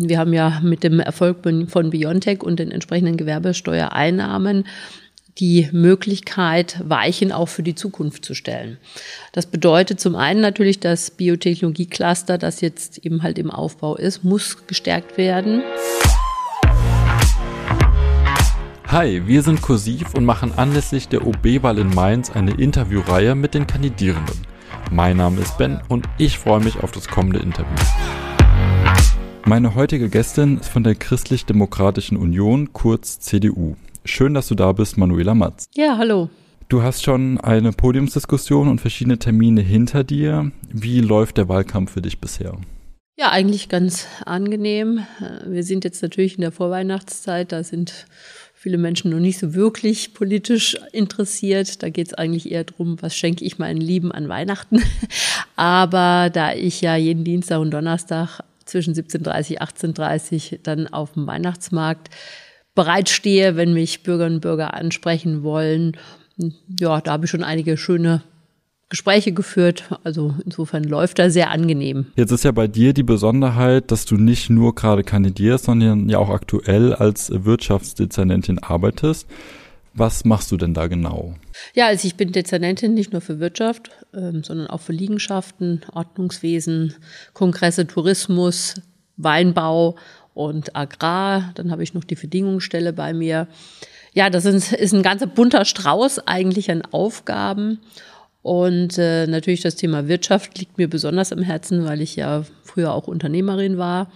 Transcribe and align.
wir 0.00 0.18
haben 0.18 0.32
ja 0.32 0.60
mit 0.62 0.84
dem 0.84 1.00
Erfolg 1.00 1.38
von 1.68 1.90
Biontech 1.90 2.42
und 2.42 2.58
den 2.58 2.70
entsprechenden 2.70 3.16
Gewerbesteuereinnahmen 3.16 4.64
die 5.38 5.68
Möglichkeit, 5.70 6.80
Weichen 6.84 7.30
auch 7.30 7.48
für 7.48 7.62
die 7.62 7.74
Zukunft 7.74 8.24
zu 8.24 8.34
stellen. 8.34 8.78
Das 9.32 9.46
bedeutet 9.46 10.00
zum 10.00 10.16
einen 10.16 10.40
natürlich, 10.40 10.80
das 10.80 11.12
Biotechnologie-Cluster, 11.12 12.38
das 12.38 12.60
jetzt 12.60 12.98
eben 12.98 13.22
halt 13.22 13.38
im 13.38 13.50
Aufbau 13.50 13.96
ist, 13.96 14.24
muss 14.24 14.66
gestärkt 14.66 15.16
werden. 15.16 15.62
Hi, 18.88 19.26
wir 19.26 19.42
sind 19.42 19.62
Kursiv 19.62 20.14
und 20.14 20.24
machen 20.24 20.52
anlässlich 20.56 21.08
der 21.08 21.26
OB-Wahl 21.26 21.78
in 21.78 21.94
Mainz 21.94 22.30
eine 22.30 22.52
Interviewreihe 22.52 23.34
mit 23.34 23.54
den 23.54 23.66
Kandidierenden. 23.66 24.46
Mein 24.90 25.18
Name 25.18 25.40
ist 25.40 25.58
Ben 25.58 25.80
und 25.88 26.06
ich 26.16 26.38
freue 26.38 26.60
mich 26.60 26.82
auf 26.82 26.90
das 26.90 27.06
kommende 27.06 27.38
Interview. 27.38 27.76
Meine 29.48 29.74
heutige 29.74 30.10
Gästin 30.10 30.58
ist 30.58 30.68
von 30.68 30.84
der 30.84 30.94
Christlich-Demokratischen 30.94 32.18
Union, 32.18 32.74
kurz 32.74 33.18
CDU. 33.18 33.76
Schön, 34.04 34.34
dass 34.34 34.48
du 34.48 34.54
da 34.54 34.72
bist, 34.72 34.98
Manuela 34.98 35.34
Matz. 35.34 35.70
Ja, 35.74 35.96
hallo. 35.96 36.28
Du 36.68 36.82
hast 36.82 37.02
schon 37.02 37.40
eine 37.40 37.72
Podiumsdiskussion 37.72 38.68
und 38.68 38.78
verschiedene 38.82 39.18
Termine 39.18 39.62
hinter 39.62 40.04
dir. 40.04 40.52
Wie 40.70 41.00
läuft 41.00 41.38
der 41.38 41.48
Wahlkampf 41.48 41.92
für 41.92 42.02
dich 42.02 42.20
bisher? 42.20 42.58
Ja, 43.16 43.30
eigentlich 43.30 43.70
ganz 43.70 44.06
angenehm. 44.26 45.06
Wir 45.46 45.64
sind 45.64 45.82
jetzt 45.82 46.02
natürlich 46.02 46.34
in 46.34 46.42
der 46.42 46.52
Vorweihnachtszeit, 46.52 47.50
da 47.50 47.64
sind 47.64 48.06
viele 48.52 48.76
Menschen 48.76 49.12
noch 49.12 49.18
nicht 49.18 49.38
so 49.38 49.54
wirklich 49.54 50.12
politisch 50.12 50.76
interessiert. 50.92 51.82
Da 51.82 51.88
geht 51.88 52.08
es 52.08 52.14
eigentlich 52.14 52.50
eher 52.50 52.64
darum, 52.64 53.00
was 53.00 53.16
schenke 53.16 53.46
ich 53.46 53.58
meinen 53.58 53.80
Lieben 53.80 54.12
an 54.12 54.28
Weihnachten. 54.28 54.82
Aber 55.56 56.28
da 56.28 56.52
ich 56.52 56.82
ja 56.82 56.96
jeden 56.96 57.24
Dienstag 57.24 57.60
und 57.60 57.70
Donnerstag 57.70 58.40
zwischen 58.68 58.94
17.30 58.94 59.58
18.30 59.58 60.60
dann 60.62 60.86
auf 60.86 61.12
dem 61.12 61.26
Weihnachtsmarkt 61.26 62.10
bereitstehe, 62.74 63.56
wenn 63.56 63.72
mich 63.72 64.02
Bürgerinnen 64.02 64.36
und 64.36 64.42
Bürger 64.42 64.74
ansprechen 64.74 65.42
wollen. 65.42 65.96
Ja, 66.78 67.00
da 67.00 67.12
habe 67.12 67.24
ich 67.24 67.30
schon 67.30 67.42
einige 67.42 67.76
schöne 67.76 68.22
Gespräche 68.88 69.32
geführt. 69.32 69.84
Also 70.04 70.34
insofern 70.44 70.84
läuft 70.84 71.18
da 71.18 71.28
sehr 71.28 71.50
angenehm. 71.50 72.06
Jetzt 72.16 72.30
ist 72.30 72.44
ja 72.44 72.52
bei 72.52 72.68
dir 72.68 72.94
die 72.94 73.02
Besonderheit, 73.02 73.90
dass 73.90 74.04
du 74.04 74.16
nicht 74.16 74.48
nur 74.48 74.74
gerade 74.74 75.02
kandidierst, 75.02 75.64
sondern 75.64 76.08
ja 76.08 76.18
auch 76.18 76.30
aktuell 76.30 76.94
als 76.94 77.30
Wirtschaftsdezernentin 77.34 78.60
arbeitest. 78.60 79.26
Was 79.98 80.24
machst 80.24 80.52
du 80.52 80.56
denn 80.56 80.74
da 80.74 80.86
genau? 80.86 81.34
Ja, 81.74 81.88
also 81.88 82.06
ich 82.06 82.14
bin 82.14 82.30
Dezernentin 82.30 82.94
nicht 82.94 83.12
nur 83.12 83.20
für 83.20 83.40
Wirtschaft, 83.40 83.90
ähm, 84.14 84.44
sondern 84.44 84.68
auch 84.68 84.80
für 84.80 84.92
Liegenschaften, 84.92 85.82
Ordnungswesen, 85.92 86.94
Kongresse, 87.34 87.84
Tourismus, 87.84 88.74
Weinbau 89.16 89.96
und 90.34 90.76
Agrar. 90.76 91.50
Dann 91.56 91.72
habe 91.72 91.82
ich 91.82 91.94
noch 91.94 92.04
die 92.04 92.14
Verdingungsstelle 92.14 92.92
bei 92.92 93.12
mir. 93.12 93.48
Ja, 94.14 94.30
das 94.30 94.44
ist, 94.44 94.72
ist 94.72 94.94
ein 94.94 95.02
ganzer 95.02 95.26
bunter 95.26 95.64
Strauß 95.64 96.28
eigentlich 96.28 96.70
an 96.70 96.82
Aufgaben. 96.92 97.80
Und 98.42 98.98
äh, 98.98 99.26
natürlich 99.26 99.62
das 99.62 99.74
Thema 99.74 100.06
Wirtschaft 100.06 100.56
liegt 100.60 100.78
mir 100.78 100.88
besonders 100.88 101.32
am 101.32 101.42
Herzen, 101.42 101.84
weil 101.84 102.00
ich 102.02 102.14
ja 102.14 102.44
früher 102.62 102.94
auch 102.94 103.08
Unternehmerin 103.08 103.78
war. 103.78 104.12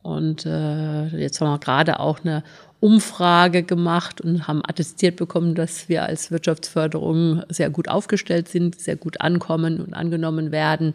Und 0.00 0.46
äh, 0.46 1.08
jetzt 1.08 1.40
haben 1.40 1.50
wir 1.50 1.58
gerade 1.58 2.00
auch 2.00 2.20
eine 2.24 2.42
Umfrage 2.82 3.62
gemacht 3.62 4.20
und 4.20 4.48
haben 4.48 4.60
attestiert 4.66 5.14
bekommen, 5.16 5.54
dass 5.54 5.88
wir 5.88 6.02
als 6.02 6.32
Wirtschaftsförderung 6.32 7.42
sehr 7.48 7.70
gut 7.70 7.88
aufgestellt 7.88 8.48
sind, 8.48 8.80
sehr 8.80 8.96
gut 8.96 9.20
ankommen 9.20 9.80
und 9.80 9.94
angenommen 9.94 10.50
werden. 10.50 10.94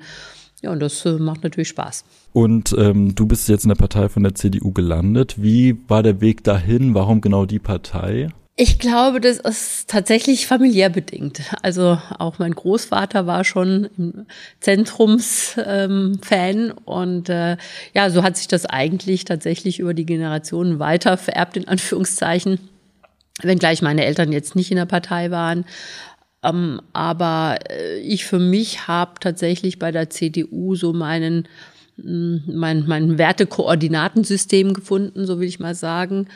Ja, 0.62 0.72
und 0.72 0.82
das 0.82 1.06
äh, 1.06 1.14
macht 1.14 1.44
natürlich 1.44 1.70
Spaß. 1.70 2.04
Und 2.34 2.76
ähm, 2.78 3.16
du 3.16 3.26
bist 3.26 3.48
jetzt 3.48 3.64
in 3.64 3.70
der 3.70 3.76
Partei 3.76 4.10
von 4.10 4.24
der 4.24 4.36
CDU 4.36 4.74
gelandet. 4.74 5.42
Wie 5.42 5.78
war 5.88 6.04
der 6.04 6.20
Weg 6.20 6.44
dahin? 6.44 6.94
Warum 6.94 7.22
genau 7.22 7.46
die 7.46 7.60
Partei? 7.60 8.30
Ich 8.60 8.80
glaube, 8.80 9.22
das 9.22 9.38
ist 9.38 9.88
tatsächlich 9.88 10.48
familiär 10.48 10.90
bedingt. 10.90 11.42
Also 11.62 12.02
auch 12.18 12.40
mein 12.40 12.56
Großvater 12.56 13.28
war 13.28 13.44
schon 13.44 14.26
Zentrumsfan 14.62 16.18
ähm, 16.28 16.74
und 16.84 17.30
äh, 17.30 17.58
ja, 17.94 18.10
so 18.10 18.24
hat 18.24 18.36
sich 18.36 18.48
das 18.48 18.66
eigentlich 18.66 19.26
tatsächlich 19.26 19.78
über 19.78 19.94
die 19.94 20.08
Generationen 20.08 20.80
weiter 20.80 21.18
vererbt, 21.18 21.56
in 21.56 21.68
Anführungszeichen. 21.68 22.58
Wenngleich 23.44 23.84
meine 23.84 24.04
Eltern 24.04 24.32
jetzt 24.32 24.56
nicht 24.56 24.72
in 24.72 24.78
der 24.78 24.86
Partei 24.86 25.30
waren. 25.30 25.64
Ähm, 26.42 26.82
aber 26.94 27.60
äh, 27.70 28.00
ich 28.00 28.26
für 28.26 28.40
mich 28.40 28.88
habe 28.88 29.20
tatsächlich 29.20 29.78
bei 29.78 29.92
der 29.92 30.10
CDU 30.10 30.74
so 30.74 30.94
meinen 30.94 31.48
mm, 31.98 32.38
mein, 32.48 32.86
mein 32.88 33.20
Wertekoordinatensystem 33.20 34.74
gefunden, 34.74 35.28
so 35.28 35.40
will 35.40 35.48
ich 35.48 35.60
mal 35.60 35.76
sagen. 35.76 36.28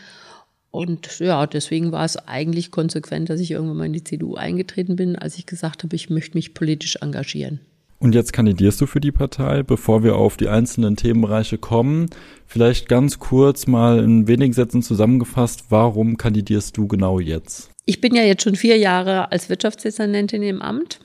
Und 0.72 1.20
ja, 1.20 1.46
deswegen 1.48 1.92
war 1.92 2.06
es 2.06 2.16
eigentlich 2.16 2.72
konsequent, 2.72 3.30
dass 3.30 3.42
ich 3.42 3.52
irgendwann 3.52 3.78
mal 3.78 3.86
in 3.86 3.94
die 3.94 4.04
CDU 4.04 4.36
eingetreten 4.36 4.96
bin, 4.96 5.18
als 5.18 5.38
ich 5.38 5.46
gesagt 5.46 5.84
habe, 5.84 5.96
ich 5.96 6.09
möchte 6.09 6.38
mich 6.38 6.54
politisch 6.54 6.96
engagieren. 7.02 7.59
Und 8.00 8.16
jetzt 8.16 8.34
kandidierst 8.34 8.82
du 8.82 8.88
für 8.88 9.00
die 9.00 9.12
Partei. 9.12 9.62
Bevor 9.62 10.04
wir 10.04 10.16
auf 10.16 10.36
die 10.36 10.48
einzelnen 10.48 10.96
Themenbereiche 10.96 11.59
kommen, 11.59 12.08
vielleicht 12.48 12.90
ganz 12.90 13.20
kurz 13.20 13.68
mal 13.68 14.04
in 14.04 14.28
wenigen 14.28 14.54
Sätzen 14.54 14.82
zusammengefasst, 14.82 15.66
warum 15.70 16.18
kandidierst 16.18 16.76
du 16.78 16.88
genau 16.88 17.20
jetzt? 17.20 17.70
Ich 17.86 18.02
bin 18.02 18.16
ja 18.16 18.24
jetzt 18.24 18.42
schon 18.42 18.56
vier 18.56 18.78
Jahre 18.78 19.32
als 19.32 19.50
Wirtschaftsdezernentin 19.50 20.42
im 20.42 20.64
Amt. 20.64 21.00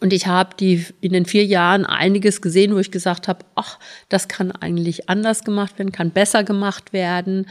Und 0.00 0.12
ich 0.12 0.26
habe 0.26 0.50
die 0.58 0.84
in 1.00 1.12
den 1.12 1.26
vier 1.26 1.44
Jahren 1.44 1.84
einiges 1.84 2.40
gesehen, 2.40 2.74
wo 2.74 2.78
ich 2.78 2.90
gesagt 2.90 3.26
habe, 3.26 3.44
ach, 3.54 3.78
das 4.08 4.28
kann 4.28 4.52
eigentlich 4.52 5.08
anders 5.08 5.42
gemacht 5.42 5.78
werden, 5.78 5.90
kann 5.90 6.10
besser 6.10 6.44
gemacht 6.44 6.92
werden. 6.92 7.46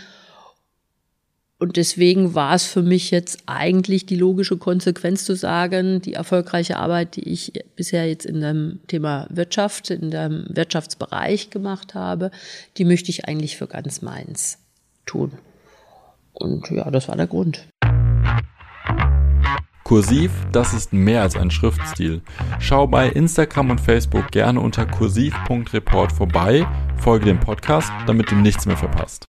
Und 1.58 1.78
deswegen 1.78 2.36
war 2.36 2.54
es 2.54 2.66
für 2.66 2.82
mich 2.82 3.12
jetzt 3.12 3.44
eigentlich 3.46 4.06
die 4.06 4.18
logische 4.18 4.58
Konsequenz 4.58 5.24
zu 5.24 5.36
sagen, 5.36 6.02
die 6.02 6.14
erfolgreiche 6.14 6.78
Arbeit, 6.78 7.16
die 7.16 7.30
ich 7.30 7.54
bisher 7.78 8.08
jetzt 8.08 8.26
in 8.26 8.42
dem 8.42 8.80
Thema 8.88 9.26
Wirtschaft, 9.30 9.90
in 9.90 10.12
dem 10.12 10.46
Wirtschaftsbereich 10.50 11.52
gemacht 11.52 11.96
habe, 11.96 12.30
die 12.78 12.84
möchte 12.84 13.10
ich 13.10 13.26
eigentlich 13.26 13.56
für 13.56 13.68
ganz 13.68 14.02
Mainz 14.02 14.58
tun. 15.06 15.32
Und 16.34 16.70
ja, 16.72 16.92
das 16.92 17.08
war 17.08 17.16
der 17.16 17.28
Grund. 17.28 17.66
Kursiv, 19.86 20.32
das 20.52 20.74
ist 20.74 20.92
mehr 20.92 21.22
als 21.22 21.38
ein 21.38 21.52
Schriftstil. 21.52 22.22
Schau 22.60 22.88
bei 22.88 23.08
Instagram 23.08 23.70
und 23.70 23.80
Facebook 23.80 24.32
gerne 24.32 24.60
unter 24.60 24.86
kursiv.report 24.86 26.12
vorbei, 26.12 26.68
folge 26.98 27.26
dem 27.26 27.40
Podcast, 27.40 27.92
damit 28.08 28.32
du 28.32 28.36
nichts 28.36 28.66
mehr 28.66 28.78
verpasst. 28.78 29.26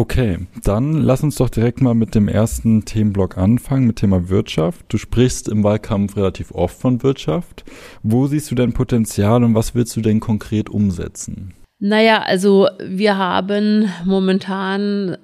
Okay, 0.00 0.38
dann 0.64 0.94
lass 0.94 1.22
uns 1.22 1.36
doch 1.36 1.50
direkt 1.50 1.82
mal 1.82 1.92
mit 1.92 2.14
dem 2.14 2.26
ersten 2.26 2.86
Themenblock 2.86 3.36
anfangen, 3.36 3.86
mit 3.86 3.96
Thema 3.96 4.30
Wirtschaft. 4.30 4.86
Du 4.88 4.96
sprichst 4.96 5.46
im 5.46 5.62
Wahlkampf 5.62 6.16
relativ 6.16 6.52
oft 6.52 6.80
von 6.80 7.02
Wirtschaft. 7.02 7.64
Wo 8.02 8.26
siehst 8.26 8.50
du 8.50 8.54
dein 8.54 8.72
Potenzial 8.72 9.44
und 9.44 9.54
was 9.54 9.74
willst 9.74 9.94
du 9.94 10.00
denn 10.00 10.18
konkret 10.18 10.70
umsetzen? 10.70 11.52
Naja, 11.80 12.22
also 12.22 12.66
wir 12.82 13.18
haben 13.18 13.90
momentan 14.06 15.18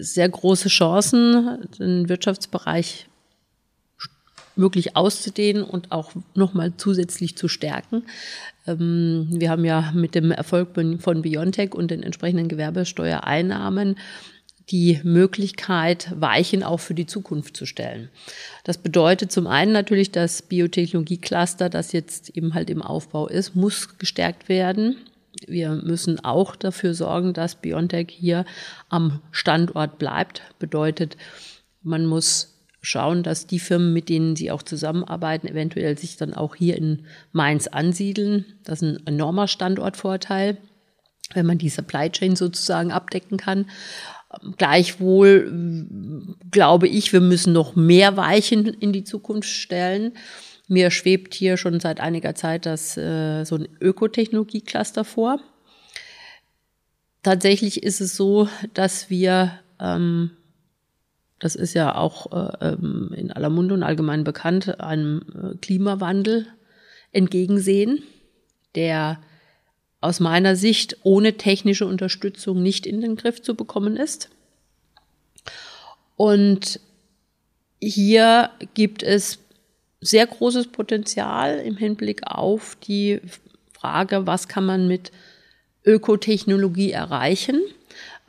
sehr 0.00 0.28
große 0.28 0.68
Chancen, 0.68 1.58
den 1.78 2.10
Wirtschaftsbereich 2.10 3.08
wirklich 4.60 4.96
auszudehnen 4.96 5.64
und 5.64 5.92
auch 5.92 6.12
nochmal 6.34 6.74
zusätzlich 6.76 7.36
zu 7.36 7.48
stärken. 7.48 8.04
Ähm, 8.66 9.28
wir 9.30 9.50
haben 9.50 9.64
ja 9.64 9.92
mit 9.94 10.14
dem 10.14 10.30
Erfolg 10.30 10.68
von 10.74 11.22
Biontech 11.22 11.74
und 11.74 11.90
den 11.90 12.02
entsprechenden 12.02 12.48
Gewerbesteuereinnahmen 12.48 13.96
die 14.70 15.00
Möglichkeit, 15.02 16.12
Weichen 16.14 16.62
auch 16.62 16.78
für 16.78 16.94
die 16.94 17.06
Zukunft 17.06 17.56
zu 17.56 17.66
stellen. 17.66 18.08
Das 18.64 18.78
bedeutet 18.78 19.32
zum 19.32 19.46
einen 19.46 19.72
natürlich, 19.72 20.12
das 20.12 20.42
Biotechnologie-Cluster, 20.42 21.68
das 21.68 21.92
jetzt 21.92 22.30
eben 22.30 22.54
halt 22.54 22.70
im 22.70 22.82
Aufbau 22.82 23.26
ist, 23.26 23.56
muss 23.56 23.98
gestärkt 23.98 24.48
werden. 24.48 24.96
Wir 25.46 25.70
müssen 25.70 26.24
auch 26.24 26.54
dafür 26.54 26.94
sorgen, 26.94 27.32
dass 27.32 27.56
Biontech 27.56 28.08
hier 28.10 28.44
am 28.88 29.20
Standort 29.32 29.98
bleibt. 29.98 30.42
Bedeutet, 30.58 31.16
man 31.82 32.06
muss 32.06 32.59
schauen, 32.82 33.22
dass 33.22 33.46
die 33.46 33.58
Firmen, 33.58 33.92
mit 33.92 34.08
denen 34.08 34.36
sie 34.36 34.50
auch 34.50 34.62
zusammenarbeiten, 34.62 35.46
eventuell 35.48 35.98
sich 35.98 36.16
dann 36.16 36.34
auch 36.34 36.54
hier 36.54 36.76
in 36.76 37.04
Mainz 37.32 37.66
ansiedeln. 37.66 38.44
Das 38.64 38.82
ist 38.82 38.88
ein 38.88 39.06
enormer 39.06 39.48
Standortvorteil, 39.48 40.56
wenn 41.34 41.46
man 41.46 41.58
die 41.58 41.68
Supply 41.68 42.10
Chain 42.10 42.36
sozusagen 42.36 42.92
abdecken 42.92 43.36
kann. 43.36 43.66
Gleichwohl 44.56 46.36
glaube 46.50 46.88
ich, 46.88 47.12
wir 47.12 47.20
müssen 47.20 47.52
noch 47.52 47.74
mehr 47.74 48.16
Weichen 48.16 48.66
in 48.66 48.92
die 48.92 49.04
Zukunft 49.04 49.48
stellen. 49.48 50.12
Mir 50.68 50.92
schwebt 50.92 51.34
hier 51.34 51.56
schon 51.56 51.80
seit 51.80 51.98
einiger 51.98 52.36
Zeit 52.36 52.64
das 52.64 52.96
äh, 52.96 53.44
so 53.44 53.56
ein 53.56 53.68
Ökotechnologie-Cluster 53.80 55.04
vor. 55.04 55.40
Tatsächlich 57.24 57.82
ist 57.82 58.00
es 58.00 58.16
so, 58.16 58.48
dass 58.72 59.10
wir 59.10 59.58
ähm, 59.80 60.30
das 61.40 61.56
ist 61.56 61.74
ja 61.74 61.96
auch 61.96 62.32
äh, 62.32 62.68
ähm, 62.68 63.10
in 63.16 63.32
aller 63.32 63.50
Munde 63.50 63.74
und 63.74 63.82
allgemein 63.82 64.24
bekannt, 64.24 64.78
einem 64.80 65.22
äh, 65.34 65.56
Klimawandel 65.56 66.46
entgegensehen, 67.12 68.02
der 68.74 69.20
aus 70.00 70.20
meiner 70.20 70.54
Sicht 70.54 70.98
ohne 71.02 71.36
technische 71.36 71.86
Unterstützung 71.86 72.62
nicht 72.62 72.86
in 72.86 73.00
den 73.00 73.16
Griff 73.16 73.42
zu 73.42 73.54
bekommen 73.54 73.96
ist. 73.96 74.30
Und 76.16 76.80
hier 77.80 78.50
gibt 78.74 79.02
es 79.02 79.38
sehr 80.02 80.26
großes 80.26 80.68
Potenzial 80.68 81.58
im 81.58 81.76
Hinblick 81.76 82.26
auf 82.26 82.76
die 82.76 83.20
Frage, 83.72 84.26
was 84.26 84.48
kann 84.48 84.66
man 84.66 84.88
mit 84.88 85.10
Ökotechnologie 85.84 86.90
erreichen. 86.90 87.62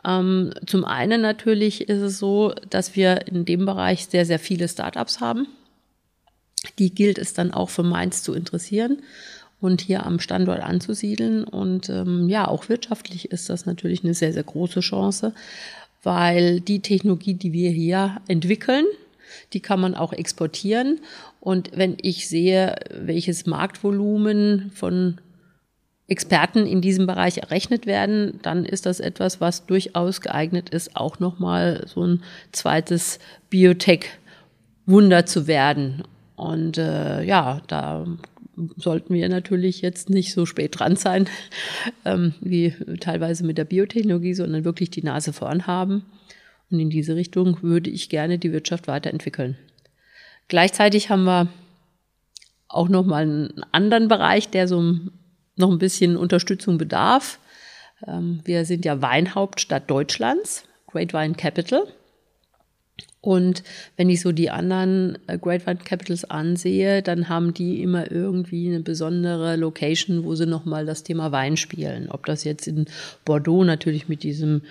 Ähm, 0.06 0.54
zum 0.66 0.86
einen 0.86 1.22
natürlich 1.22 1.90
ist 1.90 2.02
es 2.02 2.20
so, 2.20 2.54
dass 2.70 2.96
wir 2.96 3.28
in 3.28 3.46
dem 3.46 3.66
Bereich 3.66 4.08
sehr, 4.08 4.26
sehr 4.26 4.40
viele 4.40 4.68
Startups 4.68 5.20
haben. 5.20 5.48
Die 6.80 6.94
gilt 6.94 7.18
es 7.18 7.34
dann 7.34 7.52
auch 7.52 7.70
für 7.70 7.84
Mainz 7.84 8.24
zu 8.24 8.34
interessieren 8.34 9.02
und 9.60 9.82
hier 9.82 10.06
am 10.06 10.20
Standort 10.20 10.62
anzusiedeln. 10.62 11.44
Und 11.44 11.90
ähm, 11.90 12.30
ja, 12.30 12.48
auch 12.48 12.70
wirtschaftlich 12.70 13.32
ist 13.32 13.50
das 13.50 13.66
natürlich 13.66 14.04
eine 14.04 14.14
sehr, 14.14 14.34
sehr 14.34 14.44
große 14.44 14.80
Chance, 14.80 15.34
weil 16.04 16.60
die 16.60 16.82
Technologie, 16.82 17.36
die 17.36 17.54
wir 17.54 17.70
hier 17.70 18.22
entwickeln, 18.28 18.86
die 19.54 19.60
kann 19.60 19.80
man 19.80 19.96
auch 19.96 20.14
exportieren. 20.14 21.00
Und 21.40 21.72
wenn 21.74 21.98
ich 22.02 22.28
sehe, 22.28 22.76
welches 22.90 23.46
Marktvolumen 23.46 24.72
von 24.74 25.20
Experten 26.12 26.66
in 26.66 26.82
diesem 26.82 27.08
Bereich 27.08 27.38
errechnet 27.38 27.86
werden, 27.86 28.40
dann 28.42 28.66
ist 28.66 28.86
das 28.86 29.00
etwas, 29.00 29.40
was 29.40 29.66
durchaus 29.66 30.20
geeignet 30.20 30.70
ist, 30.70 30.98
auch 30.98 31.20
nochmal 31.20 31.86
so 31.88 32.06
ein 32.06 32.22
zweites 32.52 33.20
Biotech-Wunder 33.50 35.26
zu 35.26 35.48
werden. 35.48 36.04
Und 36.36 36.78
äh, 36.78 37.24
ja, 37.24 37.62
da 37.68 38.06
sollten 38.76 39.14
wir 39.14 39.30
natürlich 39.30 39.82
jetzt 39.82 40.10
nicht 40.10 40.34
so 40.34 40.46
spät 40.46 40.78
dran 40.78 40.98
sein, 40.98 41.30
ähm, 42.06 42.34
wie 42.42 42.74
teilweise 43.00 43.46
mit 43.46 43.58
der 43.58 43.64
Biotechnologie, 43.64 44.34
sondern 44.34 44.66
wirklich 44.66 44.90
die 44.90 45.04
Nase 45.04 45.32
vorn 45.32 45.66
haben. 45.66 46.04
Und 46.70 46.82
in 46.82 46.90
diese 46.90 47.16
Richtung 47.16 47.64
würde 47.64 47.90
ich 47.90 48.10
gerne 48.10 48.38
die 48.38 48.52
Wirtschaft 48.52 48.90
weiterentwickeln. 48.90 49.56
Gleichzeitig 50.50 51.10
haben 51.10 51.24
wir 51.24 51.48
auch 52.68 52.90
nochmal 52.90 53.24
einen 53.24 53.64
anderen 53.72 54.10
Bereich, 54.10 54.50
der 54.50 54.68
so 54.68 54.82
noch 55.62 55.72
ein 55.72 55.80
bisschen 55.80 56.18
Unterstützung 56.18 56.78
bedarf. 56.78 57.40
Ähm, 58.06 58.42
wir 58.44 58.66
sind 58.66 58.84
ja 58.84 59.02
Weinhauptstadt 59.02 59.90
Deutschlands, 59.90 60.66
Great 60.88 61.14
Wine 61.14 61.36
Capital. 61.36 61.88
Und 63.22 63.62
wenn 63.98 64.10
ich 64.10 64.22
so 64.22 64.32
die 64.32 64.50
anderen 64.50 65.18
äh, 65.28 65.38
Great 65.38 65.68
Wine 65.68 65.78
Capitals 65.78 66.26
ansehe, 66.26 67.04
dann 67.04 67.30
haben 67.30 67.54
die 67.54 67.82
immer 67.82 68.12
irgendwie 68.12 68.68
eine 68.68 68.80
besondere 68.80 69.56
Location, 69.56 70.24
wo 70.24 70.34
sie 70.34 70.48
nochmal 70.48 70.86
das 70.86 71.04
Thema 71.04 71.32
Wein 71.32 71.56
spielen. 71.56 72.10
Ob 72.10 72.26
das 72.26 72.44
jetzt 72.44 72.68
in 72.68 72.86
Bordeaux 73.24 73.64
natürlich 73.64 74.10
mit 74.10 74.24
diesem 74.24 74.64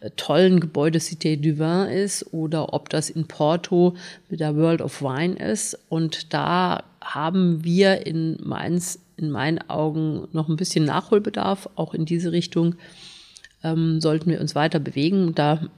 äh, 0.00 0.10
tollen 0.16 0.60
Gebäude 0.60 0.98
Cité 0.98 1.36
du 1.36 1.58
Vin 1.58 1.90
ist 1.90 2.34
oder 2.34 2.74
ob 2.74 2.90
das 2.90 3.08
in 3.08 3.26
Porto 3.26 3.96
mit 4.28 4.40
der 4.40 4.54
World 4.54 4.82
of 4.82 5.00
Wine 5.00 5.36
ist. 5.36 5.78
Und 5.88 6.34
da 6.34 6.84
haben 7.00 7.64
wir 7.64 8.06
in 8.06 8.36
Mainz 8.42 8.98
in 9.16 9.30
meinen 9.30 9.68
Augen 9.70 10.28
noch 10.32 10.48
ein 10.48 10.56
bisschen 10.56 10.84
Nachholbedarf. 10.84 11.68
Auch 11.76 11.94
in 11.94 12.04
diese 12.04 12.32
Richtung 12.32 12.76
ähm, 13.62 14.00
sollten 14.00 14.30
wir 14.30 14.40
uns 14.40 14.54
weiter 14.54 14.78
bewegen. 14.78 15.34
Da 15.34 15.68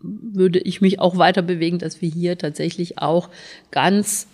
würde 0.00 0.58
ich 0.58 0.80
mich 0.80 1.00
auch 1.00 1.16
weiter 1.16 1.42
bewegen, 1.42 1.78
dass 1.78 2.00
wir 2.00 2.10
hier 2.10 2.38
tatsächlich 2.38 2.98
auch 2.98 3.28
ganz 3.70 4.26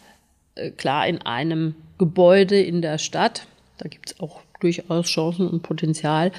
äh, 0.54 0.70
klar 0.70 1.06
in 1.06 1.22
einem 1.22 1.74
Gebäude 1.98 2.60
in 2.60 2.82
der 2.82 2.98
Stadt, 2.98 3.46
da 3.78 3.88
gibt 3.88 4.10
es 4.10 4.20
auch 4.20 4.40
durchaus 4.60 5.06
Chancen 5.06 5.48
und 5.48 5.62
Potenzial, 5.62 6.32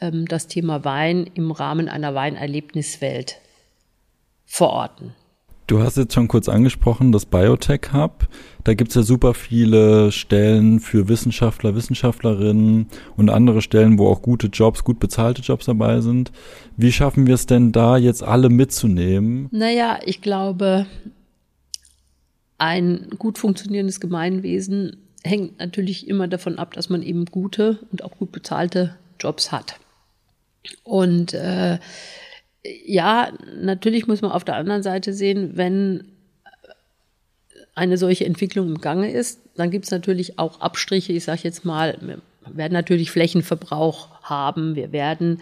ähm, 0.00 0.26
das 0.26 0.46
Thema 0.46 0.84
Wein 0.84 1.30
im 1.34 1.50
Rahmen 1.50 1.88
einer 1.88 2.14
Weinerlebniswelt 2.14 3.38
verorten. 4.44 5.14
Du 5.66 5.82
hast 5.82 5.96
jetzt 5.96 6.12
schon 6.12 6.28
kurz 6.28 6.48
angesprochen, 6.50 7.10
das 7.10 7.24
Biotech 7.24 7.92
Hub. 7.94 8.28
Da 8.64 8.74
gibt's 8.74 8.94
ja 8.94 9.02
super 9.02 9.32
viele 9.32 10.12
Stellen 10.12 10.78
für 10.78 11.08
Wissenschaftler, 11.08 11.74
Wissenschaftlerinnen 11.74 12.86
und 13.16 13.30
andere 13.30 13.62
Stellen, 13.62 13.98
wo 13.98 14.08
auch 14.08 14.20
gute 14.20 14.48
Jobs, 14.48 14.84
gut 14.84 15.00
bezahlte 15.00 15.40
Jobs 15.40 15.64
dabei 15.64 16.02
sind. 16.02 16.32
Wie 16.76 16.92
schaffen 16.92 17.26
wir 17.26 17.34
es 17.34 17.46
denn 17.46 17.72
da, 17.72 17.96
jetzt 17.96 18.22
alle 18.22 18.50
mitzunehmen? 18.50 19.48
Naja, 19.52 20.00
ich 20.04 20.20
glaube, 20.20 20.84
ein 22.58 23.08
gut 23.18 23.38
funktionierendes 23.38 24.00
Gemeinwesen 24.00 24.98
hängt 25.22 25.58
natürlich 25.58 26.08
immer 26.08 26.28
davon 26.28 26.58
ab, 26.58 26.74
dass 26.74 26.90
man 26.90 27.02
eben 27.02 27.24
gute 27.24 27.78
und 27.90 28.04
auch 28.04 28.18
gut 28.18 28.32
bezahlte 28.32 28.96
Jobs 29.18 29.50
hat. 29.50 29.76
Und 30.82 31.32
äh, 31.32 31.78
ja, 32.64 33.30
natürlich 33.60 34.06
muss 34.06 34.22
man 34.22 34.32
auf 34.32 34.44
der 34.44 34.56
anderen 34.56 34.82
Seite 34.82 35.12
sehen, 35.12 35.52
wenn 35.54 36.04
eine 37.74 37.98
solche 37.98 38.24
Entwicklung 38.24 38.68
im 38.68 38.80
Gange 38.80 39.10
ist, 39.10 39.40
dann 39.56 39.70
gibt 39.70 39.84
es 39.86 39.90
natürlich 39.90 40.38
auch 40.38 40.60
Abstriche. 40.60 41.12
Ich 41.12 41.24
sage 41.24 41.40
jetzt 41.42 41.64
mal, 41.64 41.98
wir 42.00 42.20
werden 42.56 42.72
natürlich 42.72 43.10
Flächenverbrauch 43.10 44.22
haben, 44.22 44.76
wir 44.76 44.92
werden 44.92 45.40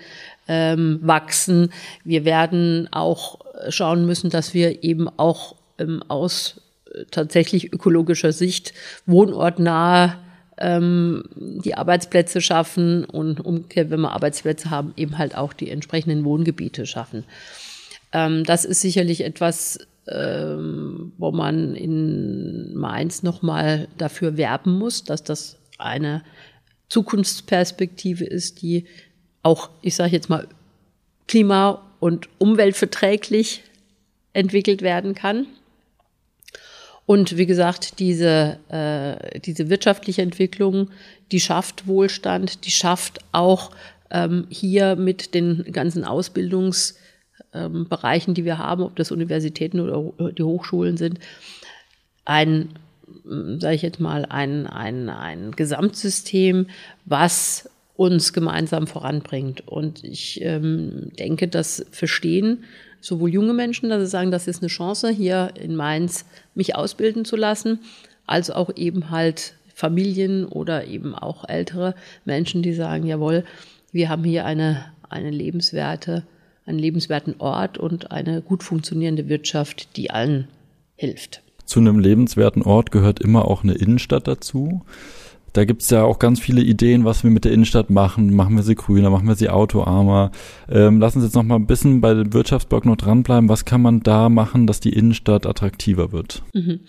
ähm, 0.49 0.99
wachsen, 1.03 1.73
wir 2.05 2.25
werden 2.25 2.89
auch 2.91 3.39
schauen 3.69 4.07
müssen, 4.07 4.31
dass 4.31 4.55
wir 4.55 4.83
eben 4.83 5.09
auch 5.19 5.57
ähm, 5.79 6.03
aus 6.09 6.61
tatsächlich 7.11 7.73
ökologischer 7.73 8.33
Sicht 8.33 8.73
wohnortnahe 9.07 10.19
ähm, 10.63 11.25
die 11.35 11.75
Arbeitsplätze 11.75 12.41
schaffen 12.41 13.05
und 13.05 13.45
umgekehrt, 13.45 13.91
wenn 13.91 14.01
wir 14.01 14.13
Arbeitsplätze 14.13 14.71
haben, 14.71 14.95
eben 14.97 15.19
halt 15.19 15.37
auch 15.37 15.53
die 15.53 15.71
entsprechenden 15.71 16.25
Wohngebiete 16.25 16.87
schaffen. 16.87 17.25
Ähm, 18.13 18.45
das 18.45 18.65
ist 18.65 18.81
sicherlich 18.81 19.25
etwas, 19.25 19.81
ähm, 20.07 21.13
wo 21.19 21.33
man 21.33 21.75
in 21.75 22.75
Mainz 22.75 23.25
nochmal 23.25 23.89
dafür 23.99 24.37
werben 24.37 24.79
muss, 24.79 25.03
dass 25.05 25.25
das 25.25 25.59
eine 25.79 26.23
Zukunftsperspektive 26.89 28.25
ist, 28.25 28.63
die 28.63 28.87
auch, 29.43 29.71
ich 29.83 29.97
sage 29.97 30.13
jetzt 30.13 30.31
mal, 30.31 30.47
klima- 31.27 31.83
und 31.99 32.29
umweltverträglich 32.39 33.65
entwickelt 34.33 34.83
werden 34.83 35.15
kann. 35.15 35.47
Und 37.13 37.37
wie 37.37 37.45
gesagt, 37.45 37.99
diese, 37.99 38.57
äh, 38.71 39.39
diese 39.41 39.69
wirtschaftliche 39.69 40.23
Entwicklung, 40.23 40.89
die 41.31 41.41
schafft 41.41 41.87
Wohlstand, 41.87 42.65
die 42.65 42.71
schafft 42.71 43.19
auch 43.33 43.71
ähm, 44.11 44.47
hier 44.49 44.97
mit 44.97 45.35
den 45.35 45.63
ganzen 45.73 46.05
Ausbildungsbereichen, 46.05 48.31
ähm, 48.31 48.35
die 48.35 48.47
wir 48.47 48.57
haben, 48.57 48.83
ob 48.83 48.97
das 48.97 49.13
Universitäten 49.13 49.81
oder 49.81 50.33
die 50.33 50.43
Hochschulen 50.43 50.97
sind, 50.97 51.19
ein, 52.25 52.71
sage 53.59 53.75
ich 53.75 53.83
jetzt 53.83 54.01
mal, 54.01 54.25
ein, 54.25 54.67
ein, 54.67 55.11
ein 55.11 55.53
Gesamtsystem, 55.53 56.69
was 57.05 57.69
uns 57.95 58.33
gemeinsam 58.33 58.87
voranbringt. 58.87 59.69
Und 59.69 60.03
ich 60.03 60.41
ähm, 60.41 61.11
denke, 61.19 61.47
das 61.47 61.85
verstehen 61.91 62.65
sowohl 63.03 63.31
junge 63.31 63.53
Menschen, 63.53 63.91
dass 63.91 64.01
sie 64.01 64.09
sagen, 64.09 64.31
das 64.31 64.49
ist 64.49 64.63
eine 64.63 64.69
Chance, 64.69 65.11
hier 65.11 65.51
in 65.61 65.77
Mainz 65.77 66.25
mich 66.55 66.75
ausbilden 66.75 67.27
zu 67.27 67.37
lassen, 67.37 67.81
als 68.27 68.51
auch 68.51 68.71
eben 68.77 69.11
halt 69.11 69.55
Familien 69.75 70.47
oder 70.47 70.87
eben 70.87 71.15
auch 71.15 71.49
ältere 71.49 71.95
Menschen, 72.25 72.63
die 72.63 72.73
sagen, 72.73 73.07
jawohl, 73.07 73.45
wir 73.91 74.09
haben 74.09 74.25
hier 74.25 74.47
eine, 74.47 74.87
eine 75.09 75.31
lebenswerte, 75.31 76.23
einen 76.65 76.79
lebenswerten 76.79 77.35
Ort 77.39 77.77
und 77.77 78.11
eine 78.13 78.41
gut 78.41 78.63
funktionierende 78.63 79.29
Wirtschaft, 79.29 79.97
die 79.97 80.11
allen 80.11 80.49
hilft. 80.97 81.43
Zu 81.65 81.81
einem 81.81 81.99
lebenswerten 81.99 82.63
Ort 82.63 82.93
gehört 82.93 83.21
immer 83.21 83.47
auch 83.47 83.65
eine 83.65 83.75
Innenstadt 83.75 84.29
dazu. 84.29 84.83
Da 85.53 85.65
gibt's 85.65 85.91
ja 85.91 86.03
auch 86.03 86.19
ganz 86.19 86.41
viele 86.41 86.63
Ideen, 86.63 87.05
was 87.05 87.25
wir 87.25 87.31
mit 87.31 87.45
der 87.45 87.53
Innenstadt 87.53 87.91
machen. 87.91 88.35
Machen 88.35 88.57
wir 88.57 88.63
sie 88.63 88.75
grüner, 88.75 89.11
machen 89.11 89.29
wir 89.29 89.35
sie 89.35 89.51
autoarmer. 89.51 90.31
Ähm, 90.71 90.99
lassen 90.99 91.21
Sie 91.21 91.27
jetzt 91.27 91.35
noch 91.35 91.43
mal 91.43 91.57
ein 91.57 91.67
bisschen 91.67 92.01
bei 92.01 92.15
dem 92.15 92.33
Wirtschaftsblock 92.33 92.87
noch 92.87 92.97
dranbleiben. 92.97 93.49
Was 93.49 93.65
kann 93.65 93.83
man 93.83 94.01
da 94.01 94.29
machen, 94.31 94.67
dass 94.67 94.81
die 94.81 94.95
Innenstadt 94.95 95.47
attraktiver 95.47 96.11
wird? 96.11 96.43
Mhm. 96.55 96.81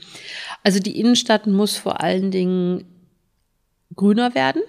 Also 0.63 0.79
die 0.79 0.97
Innenstadt 0.97 1.45
muss 1.45 1.75
vor 1.75 2.01
allen 2.01 2.31
Dingen 2.31 2.85
grüner 3.95 4.33
werden. 4.33 4.61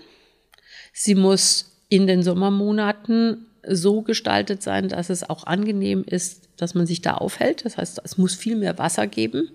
Sie 0.92 1.14
muss 1.14 1.80
in 1.88 2.06
den 2.06 2.22
Sommermonaten 2.22 3.46
so 3.66 4.02
gestaltet 4.02 4.62
sein, 4.62 4.88
dass 4.88 5.10
es 5.10 5.28
auch 5.28 5.44
angenehm 5.44 6.04
ist, 6.04 6.48
dass 6.56 6.74
man 6.74 6.86
sich 6.86 7.00
da 7.02 7.14
aufhält. 7.14 7.64
Das 7.64 7.78
heißt, 7.78 8.00
es 8.04 8.18
muss 8.18 8.34
viel 8.34 8.56
mehr 8.56 8.78
Wasser 8.78 9.06
geben. 9.06 9.50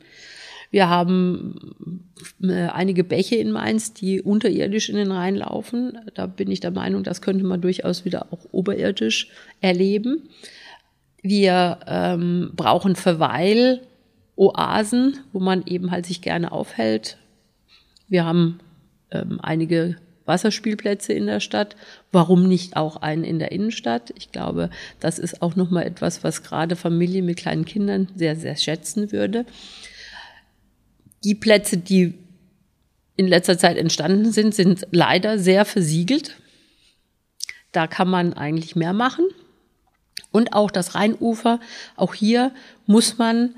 Wir 0.71 0.87
haben 0.87 1.75
einige 2.41 3.03
Bäche 3.03 3.35
in 3.35 3.51
Mainz, 3.51 3.93
die 3.93 4.21
unterirdisch 4.21 4.89
in 4.89 4.95
den 4.95 5.11
Rhein 5.11 5.35
laufen. 5.35 5.97
Da 6.15 6.25
bin 6.27 6.51
ich 6.51 6.59
der 6.59 6.71
Meinung, 6.71 7.03
das 7.03 7.21
könnte 7.21 7.45
man 7.45 7.61
durchaus 7.61 8.05
wieder 8.05 8.27
auch 8.31 8.45
oberirdisch 8.51 9.29
erleben. 9.61 10.29
Wir 11.21 11.79
ähm, 11.85 12.51
brauchen 12.55 12.95
Verweiloasen, 12.95 13.81
wo 15.33 15.39
man 15.39 15.65
eben 15.65 15.91
halt 15.91 16.05
sich 16.05 16.21
gerne 16.21 16.51
aufhält. 16.51 17.17
Wir 18.07 18.25
haben 18.25 18.59
ähm, 19.11 19.39
einige 19.41 19.97
Wasserspielplätze 20.25 21.11
in 21.11 21.25
der 21.25 21.39
Stadt. 21.41 21.75
Warum 22.11 22.47
nicht 22.47 22.77
auch 22.77 22.97
einen 22.97 23.23
in 23.23 23.39
der 23.39 23.51
Innenstadt? 23.51 24.13
Ich 24.17 24.31
glaube, 24.31 24.69
das 24.99 25.19
ist 25.19 25.41
auch 25.41 25.55
nochmal 25.55 25.85
etwas, 25.85 26.23
was 26.23 26.43
gerade 26.43 26.75
Familien 26.75 27.25
mit 27.25 27.37
kleinen 27.37 27.65
Kindern 27.65 28.07
sehr, 28.15 28.35
sehr 28.35 28.55
schätzen 28.55 29.11
würde. 29.11 29.45
Die 31.23 31.35
Plätze, 31.35 31.77
die 31.77 32.13
in 33.15 33.27
letzter 33.27 33.57
Zeit 33.57 33.77
entstanden 33.77 34.31
sind, 34.31 34.55
sind 34.55 34.87
leider 34.91 35.37
sehr 35.39 35.65
versiegelt. 35.65 36.37
Da 37.71 37.87
kann 37.87 38.09
man 38.09 38.33
eigentlich 38.33 38.75
mehr 38.75 38.93
machen. 38.93 39.25
Und 40.31 40.53
auch 40.53 40.71
das 40.71 40.95
Rheinufer, 40.95 41.59
auch 41.95 42.13
hier 42.13 42.51
muss 42.85 43.17
man 43.17 43.55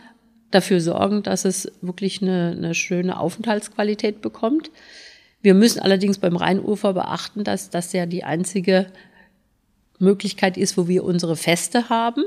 dafür 0.51 0.81
sorgen, 0.81 1.23
dass 1.23 1.45
es 1.45 1.71
wirklich 1.81 2.21
eine, 2.21 2.55
eine 2.57 2.75
schöne 2.75 3.19
Aufenthaltsqualität 3.19 4.21
bekommt. 4.21 4.69
Wir 5.41 5.53
müssen 5.53 5.79
allerdings 5.79 6.17
beim 6.19 6.35
Rheinufer 6.35 6.93
beachten, 6.93 7.43
dass 7.43 7.69
das 7.69 7.93
ja 7.93 8.05
die 8.05 8.23
einzige 8.23 8.87
Möglichkeit 9.97 10.57
ist, 10.57 10.77
wo 10.77 10.87
wir 10.87 11.03
unsere 11.03 11.35
Feste 11.35 11.89
haben, 11.89 12.23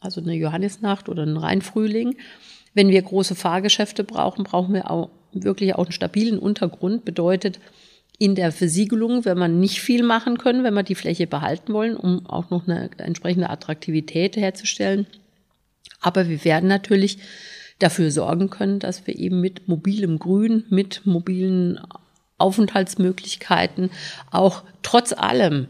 also 0.00 0.20
eine 0.20 0.34
Johannisnacht 0.34 1.08
oder 1.08 1.22
einen 1.22 1.36
Rheinfrühling. 1.36 2.16
Wenn 2.74 2.88
wir 2.88 3.00
große 3.02 3.34
Fahrgeschäfte 3.34 4.04
brauchen, 4.04 4.44
brauchen 4.44 4.74
wir 4.74 4.90
auch 4.90 5.10
wirklich 5.32 5.74
auch 5.74 5.84
einen 5.84 5.92
stabilen 5.92 6.38
Untergrund. 6.38 7.04
Bedeutet, 7.04 7.60
in 8.18 8.34
der 8.34 8.52
Versiegelung, 8.52 9.24
wenn 9.24 9.38
man 9.38 9.58
nicht 9.58 9.80
viel 9.80 10.02
machen 10.02 10.38
können, 10.38 10.62
wenn 10.62 10.74
wir 10.74 10.82
die 10.82 10.94
Fläche 10.94 11.26
behalten 11.26 11.72
wollen, 11.72 11.96
um 11.96 12.26
auch 12.26 12.50
noch 12.50 12.68
eine 12.68 12.90
entsprechende 12.98 13.50
Attraktivität 13.50 14.36
herzustellen. 14.36 15.06
Aber 16.00 16.28
wir 16.28 16.44
werden 16.44 16.68
natürlich 16.68 17.18
dafür 17.80 18.10
sorgen 18.10 18.50
können, 18.50 18.78
dass 18.78 19.06
wir 19.06 19.16
eben 19.18 19.40
mit 19.40 19.66
mobilem 19.66 20.18
Grün, 20.18 20.64
mit 20.70 21.02
mobilen 21.04 21.80
Aufenthaltsmöglichkeiten 22.38 23.90
auch 24.30 24.62
trotz 24.82 25.12
allem 25.12 25.68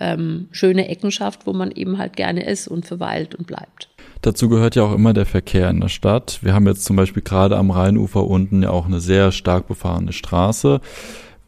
ähm, 0.00 0.48
schöne 0.50 0.88
Ecken 0.88 1.10
schafft, 1.10 1.46
wo 1.46 1.52
man 1.52 1.70
eben 1.70 1.98
halt 1.98 2.16
gerne 2.16 2.44
ist 2.44 2.68
und 2.68 2.86
verweilt 2.86 3.34
und 3.34 3.46
bleibt. 3.46 3.88
Dazu 4.22 4.48
gehört 4.48 4.76
ja 4.76 4.84
auch 4.84 4.94
immer 4.94 5.12
der 5.12 5.26
Verkehr 5.26 5.68
in 5.68 5.80
der 5.80 5.88
Stadt. 5.88 6.38
Wir 6.42 6.54
haben 6.54 6.68
jetzt 6.68 6.84
zum 6.84 6.94
Beispiel 6.94 7.22
gerade 7.22 7.56
am 7.56 7.72
Rheinufer 7.72 8.24
unten 8.24 8.62
ja 8.62 8.70
auch 8.70 8.86
eine 8.86 9.00
sehr 9.00 9.32
stark 9.32 9.66
befahrene 9.66 10.12
Straße. 10.12 10.80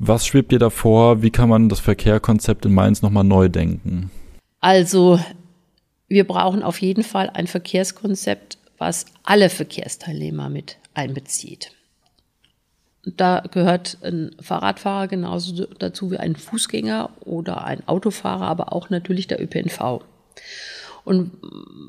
Was 0.00 0.26
schwebt 0.26 0.50
dir 0.50 0.58
davor? 0.58 1.22
Wie 1.22 1.30
kann 1.30 1.48
man 1.48 1.68
das 1.68 1.78
Verkehrkonzept 1.78 2.66
in 2.66 2.74
Mainz 2.74 3.00
nochmal 3.00 3.22
neu 3.22 3.48
denken? 3.48 4.10
Also, 4.60 5.20
wir 6.08 6.26
brauchen 6.26 6.64
auf 6.64 6.80
jeden 6.80 7.04
Fall 7.04 7.30
ein 7.30 7.46
Verkehrskonzept, 7.46 8.58
was 8.76 9.06
alle 9.22 9.50
Verkehrsteilnehmer 9.50 10.48
mit 10.48 10.78
einbezieht. 10.94 11.70
Da 13.04 13.44
gehört 13.52 13.98
ein 14.02 14.34
Fahrradfahrer 14.40 15.06
genauso 15.06 15.66
dazu 15.78 16.10
wie 16.10 16.16
ein 16.16 16.34
Fußgänger 16.34 17.10
oder 17.20 17.64
ein 17.64 17.86
Autofahrer, 17.86 18.46
aber 18.46 18.72
auch 18.72 18.90
natürlich 18.90 19.28
der 19.28 19.40
ÖPNV. 19.40 20.02
Und 21.04 21.32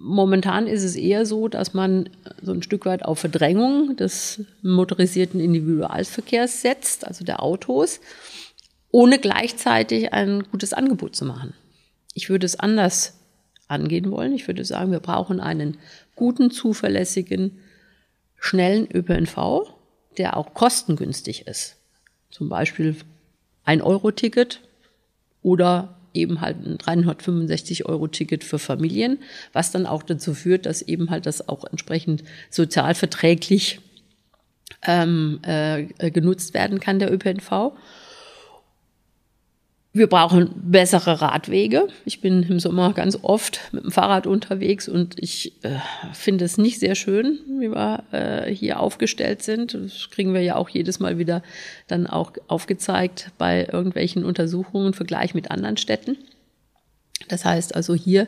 momentan 0.01 0.67
ist 0.67 0.84
es 0.84 0.95
eher 0.95 1.25
so, 1.25 1.48
dass 1.48 1.74
man 1.74 2.10
so 2.41 2.51
ein 2.51 2.63
Stück 2.63 2.86
weit 2.86 3.05
auf 3.05 3.19
Verdrängung 3.19 3.95
des 3.95 4.41
motorisierten 4.62 5.39
Individualverkehrs 5.39 6.62
setzt, 6.62 7.07
also 7.07 7.24
der 7.24 7.41
Autos, 7.41 8.01
ohne 8.91 9.17
gleichzeitig 9.17 10.12
ein 10.13 10.43
gutes 10.51 10.74
Angebot 10.74 11.15
zu 11.15 11.25
machen. 11.25 11.53
Ich 12.13 12.29
würde 12.29 12.45
es 12.45 12.60
anders 12.60 13.19
angehen 13.67 14.12
wollen. 14.12 14.34
Ich 14.34 14.48
würde 14.48 14.65
sagen, 14.65 14.91
wir 14.91 15.00
brauchen 15.00 15.39
einen 15.39 15.77
guten, 16.15 16.51
zuverlässigen, 16.51 17.60
schnellen 18.38 18.88
ÖPNV, 18.93 19.72
der 20.17 20.38
auch 20.38 20.53
kostengünstig 20.53 21.48
ist. 21.48 21.77
Zum 22.31 22.50
Beispiel 22.50 22.95
ein 23.63 23.81
Euro-Ticket 23.81 24.62
oder 25.41 25.98
eben 26.15 26.41
halt 26.41 26.65
ein 26.65 26.77
365 26.77 27.86
Euro 27.86 28.07
Ticket 28.07 28.43
für 28.43 28.60
Familien, 28.60 29.19
was 29.53 29.72
dann 29.72 29.86
auch 29.86 30.03
dazu 30.03 30.34
führt, 30.34 30.65
dass 30.65 30.81
eben 30.81 31.10
halt 31.10 31.25
das 31.25 31.48
auch 31.48 31.65
entsprechend 31.65 32.24
sozialverträglich 32.50 33.79
ähm, 34.84 35.39
äh, 35.43 35.86
genutzt 36.12 36.53
werden 36.53 36.79
kann, 36.79 37.00
der 37.00 37.13
ÖPNV. 37.13 37.74
Wir 39.95 40.07
brauchen 40.07 40.49
bessere 40.57 41.21
Radwege. 41.21 41.87
Ich 42.03 42.19
bin 42.19 42.43
im 42.43 42.59
Sommer 42.59 42.91
ganz 42.91 43.17
oft 43.21 43.61
mit 43.71 43.85
dem 43.85 43.91
Fahrrad 43.91 44.27
unterwegs 44.27 44.89
und 44.89 45.15
ich 45.17 45.53
äh, 45.63 45.77
finde 46.11 46.43
es 46.43 46.57
nicht 46.57 46.81
sehr 46.81 46.95
schön, 46.95 47.39
wie 47.61 47.69
wir 47.69 48.03
äh, 48.11 48.53
hier 48.53 48.81
aufgestellt 48.81 49.41
sind. 49.41 49.73
Das 49.73 50.09
kriegen 50.09 50.33
wir 50.33 50.41
ja 50.41 50.57
auch 50.57 50.67
jedes 50.67 50.99
Mal 50.99 51.17
wieder 51.17 51.43
dann 51.87 52.07
auch 52.07 52.33
aufgezeigt 52.49 53.31
bei 53.37 53.69
irgendwelchen 53.71 54.25
Untersuchungen 54.25 54.87
im 54.87 54.93
Vergleich 54.93 55.33
mit 55.33 55.49
anderen 55.49 55.77
Städten. 55.77 56.17
Das 57.29 57.45
heißt 57.45 57.73
also 57.73 57.95
hier 57.95 58.27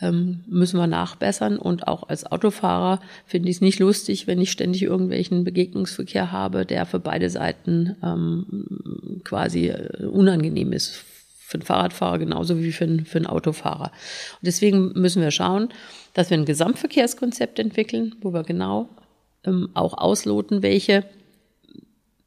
ähm, 0.00 0.44
müssen 0.46 0.78
wir 0.78 0.86
nachbessern. 0.86 1.58
Und 1.58 1.88
auch 1.88 2.08
als 2.08 2.30
Autofahrer 2.30 3.00
finde 3.24 3.48
ich 3.48 3.56
es 3.56 3.60
nicht 3.60 3.78
lustig, 3.78 4.26
wenn 4.26 4.40
ich 4.40 4.50
ständig 4.50 4.82
irgendwelchen 4.82 5.44
Begegnungsverkehr 5.44 6.32
habe, 6.32 6.66
der 6.66 6.86
für 6.86 7.00
beide 7.00 7.30
Seiten 7.30 7.96
ähm, 8.02 9.20
quasi 9.24 9.68
äh, 9.68 10.04
unangenehm 10.04 10.72
ist. 10.72 11.04
Für 11.48 11.58
einen 11.58 11.66
Fahrradfahrer 11.66 12.18
genauso 12.18 12.58
wie 12.58 12.72
für 12.72 12.84
einen, 12.84 13.06
für 13.06 13.18
einen 13.18 13.26
Autofahrer. 13.26 13.92
Und 13.92 14.46
deswegen 14.46 14.92
müssen 14.94 15.22
wir 15.22 15.30
schauen, 15.30 15.68
dass 16.12 16.30
wir 16.30 16.36
ein 16.36 16.44
Gesamtverkehrskonzept 16.44 17.60
entwickeln, 17.60 18.16
wo 18.20 18.32
wir 18.32 18.42
genau 18.42 18.88
ähm, 19.44 19.68
auch 19.74 19.96
ausloten, 19.96 20.62
welche 20.62 21.04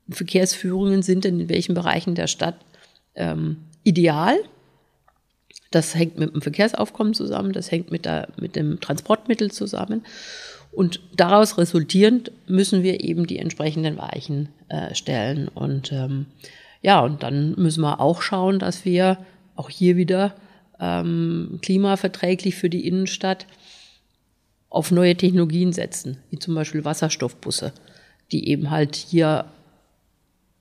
Verkehrsführungen 0.09 1.01
sind 1.01 1.25
denn 1.25 1.39
in 1.41 1.49
welchen 1.49 1.75
Bereichen 1.75 2.15
der 2.15 2.27
Stadt 2.27 2.55
ähm, 3.15 3.57
ideal 3.83 4.37
das 5.71 5.95
hängt 5.95 6.17
mit 6.17 6.33
dem 6.33 6.41
Verkehrsaufkommen 6.41 7.13
zusammen, 7.13 7.53
das 7.53 7.71
hängt 7.71 7.91
mit, 7.91 8.05
der, 8.05 8.29
mit 8.39 8.55
dem 8.55 8.79
Transportmittel 8.79 9.51
zusammen. 9.51 10.03
Und 10.71 11.01
daraus 11.15 11.57
resultierend 11.57 12.31
müssen 12.47 12.83
wir 12.83 13.03
eben 13.03 13.27
die 13.27 13.39
entsprechenden 13.39 13.97
Weichen 13.97 14.49
äh, 14.69 14.93
stellen. 14.93 15.47
Und 15.47 15.91
ähm, 15.91 16.27
ja, 16.81 16.99
und 17.01 17.23
dann 17.23 17.55
müssen 17.55 17.81
wir 17.81 17.99
auch 17.99 18.21
schauen, 18.21 18.59
dass 18.59 18.85
wir 18.85 19.17
auch 19.55 19.69
hier 19.69 19.97
wieder 19.97 20.35
ähm, 20.79 21.59
klimaverträglich 21.61 22.55
für 22.55 22.69
die 22.69 22.87
Innenstadt 22.87 23.45
auf 24.69 24.91
neue 24.91 25.15
Technologien 25.15 25.73
setzen, 25.73 26.17
wie 26.29 26.39
zum 26.39 26.55
Beispiel 26.55 26.85
Wasserstoffbusse, 26.85 27.73
die 28.31 28.47
eben 28.49 28.69
halt 28.69 28.95
hier 28.95 29.45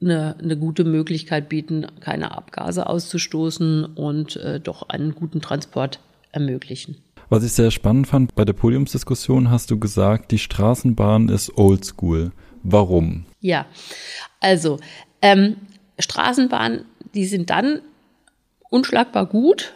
eine, 0.01 0.37
eine 0.39 0.57
gute 0.57 0.85
Möglichkeit 0.85 1.49
bieten, 1.49 1.87
keine 2.01 2.33
Abgase 2.33 2.87
auszustoßen 2.87 3.85
und 3.85 4.37
äh, 4.37 4.61
doch 4.61 4.89
einen 4.89 5.15
guten 5.15 5.41
Transport 5.41 6.01
ermöglichen. 6.33 6.97
Was 7.31 7.45
ich 7.45 7.53
sehr 7.53 7.71
spannend 7.71 8.07
fand, 8.07 8.35
bei 8.35 8.45
der 8.45 8.55
Podiumsdiskussion 8.55 9.51
hast 9.51 9.71
du 9.71 9.79
gesagt, 9.79 10.31
die 10.31 10.39
Straßenbahn 10.39 11.29
ist 11.29 11.57
oldschool. 11.59 12.33
Warum? 12.63 13.27
Ja, 13.41 13.67
also 14.41 14.79
ähm, 15.21 15.57
Straßenbahnen, 15.99 16.85
die 17.15 17.27
sind 17.27 17.51
dann 17.51 17.81
unschlagbar 18.71 19.27
gut, 19.27 19.75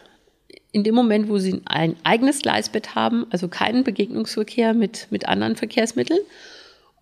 in 0.72 0.84
dem 0.84 0.94
Moment, 0.94 1.28
wo 1.28 1.38
sie 1.38 1.60
ein 1.66 1.96
eigenes 2.02 2.40
Gleisbett 2.40 2.94
haben, 2.94 3.26
also 3.30 3.48
keinen 3.48 3.84
Begegnungsverkehr 3.84 4.72
mit, 4.72 5.08
mit 5.10 5.28
anderen 5.28 5.56
Verkehrsmitteln 5.56 6.20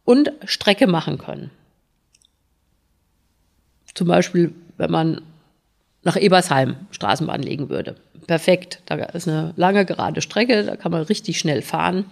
und 0.05 0.33
Strecke 0.45 0.89
machen 0.89 1.19
können. 1.19 1.51
Zum 3.95 4.09
Beispiel, 4.09 4.53
wenn 4.77 4.91
man 4.91 5.23
nach 6.03 6.17
Ebersheim 6.17 6.77
Straßenbahn 6.91 7.43
legen 7.43 7.69
würde. 7.69 7.97
Perfekt. 8.27 8.83
Da 8.87 8.97
ist 8.97 9.29
eine 9.29 9.53
lange 9.57 9.85
gerade 9.85 10.23
Strecke, 10.23 10.65
da 10.65 10.77
kann 10.77 10.93
man 10.93 11.03
richtig 11.03 11.39
schnell 11.39 11.63
fahren. 11.63 12.05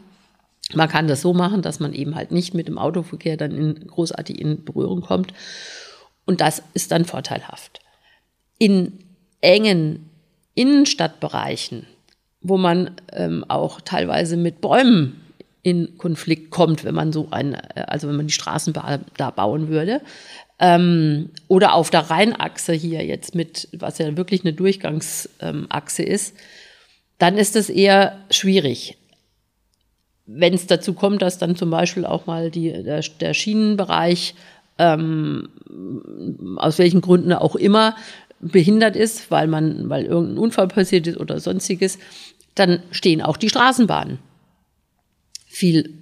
Man 0.75 0.89
kann 0.89 1.09
das 1.09 1.23
so 1.23 1.33
machen, 1.33 1.63
dass 1.63 1.81
man 1.81 1.95
eben 1.95 2.15
halt 2.15 2.31
nicht 2.31 2.53
mit 2.53 2.69
dem 2.69 2.77
Autoverkehr 2.77 3.37
dann 3.37 3.53
in, 3.53 3.87
großartig 3.87 4.39
in 4.39 4.65
Berührung 4.65 5.01
kommt. 5.01 5.33
Und 6.27 6.41
das 6.43 6.63
ist 6.75 6.93
dann 6.93 7.07
vorteilhaft. 7.07 7.81
In 8.59 8.99
engen 9.41 10.11
Innenstadtbereichen, 10.55 11.87
wo 12.43 12.59
man 12.59 12.91
ähm, 13.13 13.45
auch 13.49 13.81
teilweise 13.81 14.37
mit 14.37 14.61
Bäumen 14.61 15.21
in 15.63 15.97
Konflikt 15.97 16.51
kommt, 16.51 16.85
wenn 16.85 16.95
man 16.95 17.13
so 17.13 17.29
ein, 17.31 17.55
äh, 17.55 17.85
also 17.87 18.09
wenn 18.09 18.17
man 18.17 18.27
die 18.27 18.33
Straßenbahn 18.33 19.05
da 19.17 19.31
bauen 19.31 19.69
würde, 19.69 20.03
ähm, 20.59 21.31
oder 21.47 21.75
auf 21.75 21.91
der 21.91 22.11
Rheinachse 22.11 22.73
hier 22.73 23.05
jetzt 23.05 23.35
mit, 23.35 23.69
was 23.73 23.99
ja 23.99 24.17
wirklich 24.17 24.43
eine 24.43 24.53
Durchgangsachse 24.53 26.03
ist, 26.03 26.37
dann 27.19 27.37
ist 27.37 27.57
es 27.57 27.71
eher 27.71 28.19
schwierig. 28.31 28.97
Wenn 30.27 30.55
es 30.55 30.67
dazu 30.67 30.93
kommt, 30.93 31.23
dass 31.23 31.39
dann 31.39 31.57
zum 31.57 31.71
Beispiel 31.71 32.05
auch 32.05 32.27
mal 32.27 32.51
die, 32.51 32.71
der, 32.83 33.01
der 33.21 33.35
Schienenbereich 33.35 34.35
ähm, 34.79 35.49
aus 36.57 36.79
welchen 36.79 37.01
Gründen 37.01 37.33
auch 37.33 37.57
immer 37.57 37.97
behindert 38.41 38.95
ist, 38.95 39.31
weil 39.31 39.49
man, 39.49 39.89
weil 39.89 40.05
irgendein 40.05 40.39
Unfall 40.39 40.69
passiert 40.69 41.07
ist 41.07 41.19
oder 41.19 41.41
sonstiges, 41.41 41.99
dann 42.55 42.83
stehen 42.91 43.23
auch 43.23 43.37
die 43.37 43.49
Straßenbahnen. 43.49 44.19
Viel 45.47 45.95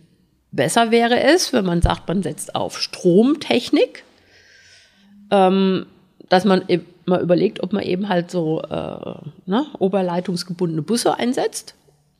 besser 0.53 0.91
wäre 0.91 1.21
es, 1.21 1.53
wenn 1.53 1.65
man 1.65 1.83
sagt, 1.83 2.09
man 2.09 2.23
setzt 2.23 2.55
auf 2.55 2.81
Stromtechnik, 2.81 4.05
ähm, 5.31 5.87
dass 6.29 6.45
man 6.45 6.65
mal 7.07 7.23
überlegt, 7.23 7.63
ob 7.63 7.73
man 7.73 7.83
eben 7.83 8.09
halt 8.09 8.31
so 8.31 8.63
äh, 8.63 9.15
ne, 9.47 9.67
oberleitungsgebundene 9.79 10.83
Busse 10.83 11.19
einsetzt. 11.19 11.75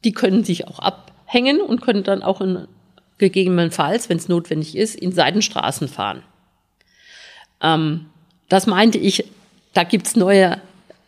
Die 0.05 0.13
können 0.13 0.45
sich 0.45 0.69
auch 0.69 0.79
abhängen 0.79 1.61
und 1.61 1.83
können 1.83 2.05
dann 2.05 2.23
auch 2.23 2.41
in, 2.41 2.69
gegebenenfalls, 3.19 4.09
wenn 4.09 4.19
es 4.19 4.29
notwendig 4.29 4.77
ist, 4.77 4.95
in 4.95 5.13
Seitenstraßen 5.13 5.89
fahren. 5.89 6.23
Ähm, 7.61 8.07
das 8.49 8.67
meinte 8.67 8.99
ich, 8.99 9.25
da 9.73 9.83
gibt's 9.83 10.17
neue 10.17 10.61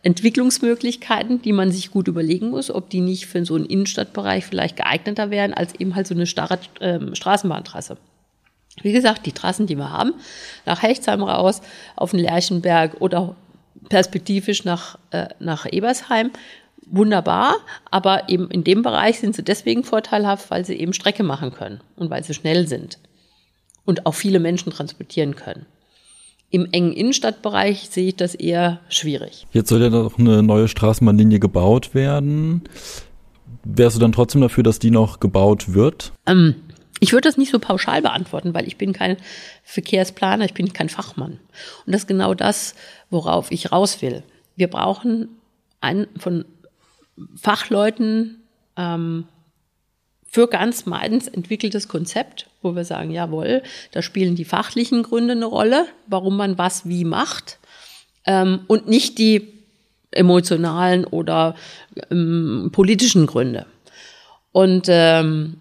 Entwicklungsmöglichkeiten, 0.02 1.42
die 1.42 1.52
man 1.52 1.70
sich 1.70 1.90
gut 1.90 2.08
überlegen 2.08 2.50
muss, 2.50 2.70
ob 2.70 2.90
die 2.90 3.00
nicht 3.00 3.26
für 3.26 3.44
so 3.44 3.54
einen 3.54 3.66
Innenstadtbereich 3.66 4.44
vielleicht 4.44 4.76
geeigneter 4.76 5.30
wären 5.30 5.54
als 5.54 5.74
eben 5.74 5.94
halt 5.94 6.06
so 6.06 6.14
eine 6.14 6.26
starre 6.26 6.58
äh, 6.80 7.14
Straßenbahntrasse. 7.14 7.96
Wie 8.84 8.92
gesagt, 8.92 9.26
die 9.26 9.32
Trassen, 9.32 9.66
die 9.66 9.76
wir 9.76 9.90
haben, 9.90 10.14
nach 10.66 10.82
Hechtsheim 10.82 11.22
raus, 11.22 11.60
auf 11.96 12.10
den 12.12 12.20
Lerchenberg 12.20 13.00
oder 13.00 13.36
perspektivisch 13.88 14.64
nach, 14.64 14.98
äh, 15.10 15.28
nach 15.38 15.66
Ebersheim, 15.70 16.30
wunderbar, 16.90 17.56
aber 17.90 18.28
eben 18.28 18.50
in 18.50 18.64
dem 18.64 18.82
Bereich 18.82 19.20
sind 19.20 19.34
sie 19.34 19.42
deswegen 19.42 19.84
vorteilhaft, 19.84 20.50
weil 20.50 20.64
sie 20.64 20.74
eben 20.74 20.92
Strecke 20.92 21.22
machen 21.22 21.52
können 21.52 21.80
und 21.96 22.10
weil 22.10 22.24
sie 22.24 22.34
schnell 22.34 22.66
sind 22.66 22.98
und 23.84 24.06
auch 24.06 24.14
viele 24.14 24.40
Menschen 24.40 24.72
transportieren 24.72 25.36
können. 25.36 25.66
Im 26.50 26.66
engen 26.72 26.92
Innenstadtbereich 26.92 27.88
sehe 27.90 28.08
ich 28.08 28.16
das 28.16 28.34
eher 28.34 28.80
schwierig. 28.88 29.46
Jetzt 29.52 29.68
soll 29.68 29.82
ja 29.82 29.90
noch 29.90 30.18
eine 30.18 30.42
neue 30.42 30.66
Straßenbahnlinie 30.66 31.40
gebaut 31.40 31.94
werden. 31.94 32.62
Wärst 33.64 33.96
du 33.96 34.00
dann 34.00 34.12
trotzdem 34.12 34.40
dafür, 34.40 34.62
dass 34.62 34.78
die 34.78 34.90
noch 34.90 35.20
gebaut 35.20 35.74
wird? 35.74 36.12
Ähm, 36.26 36.54
ich 37.00 37.12
würde 37.12 37.28
das 37.28 37.36
nicht 37.36 37.52
so 37.52 37.58
pauschal 37.58 38.02
beantworten, 38.02 38.54
weil 38.54 38.66
ich 38.66 38.76
bin 38.76 38.92
kein 38.92 39.16
Verkehrsplaner, 39.62 40.44
ich 40.44 40.54
bin 40.54 40.72
kein 40.72 40.88
Fachmann. 40.88 41.40
Und 41.86 41.92
das 41.92 42.02
ist 42.02 42.08
genau 42.08 42.34
das, 42.34 42.74
worauf 43.10 43.50
ich 43.50 43.72
raus 43.72 44.02
will. 44.02 44.22
Wir 44.56 44.68
brauchen 44.68 45.28
ein 45.80 46.06
von 46.16 46.44
Fachleuten 47.36 48.42
ähm, 48.76 49.26
für 50.30 50.46
ganz 50.46 50.86
Mainz 50.86 51.26
entwickeltes 51.26 51.88
Konzept, 51.88 52.48
wo 52.62 52.74
wir 52.76 52.84
sagen, 52.84 53.10
jawohl, 53.10 53.62
da 53.92 54.02
spielen 54.02 54.34
die 54.34 54.44
fachlichen 54.44 55.02
Gründe 55.02 55.32
eine 55.32 55.46
Rolle, 55.46 55.86
warum 56.06 56.36
man 56.36 56.58
was 56.58 56.88
wie 56.88 57.04
macht 57.04 57.58
ähm, 58.26 58.60
und 58.66 58.88
nicht 58.88 59.18
die 59.18 59.54
emotionalen 60.10 61.04
oder 61.04 61.54
ähm, 62.10 62.70
politischen 62.72 63.26
Gründe. 63.26 63.66
Und 64.52 64.86
ähm, 64.88 65.60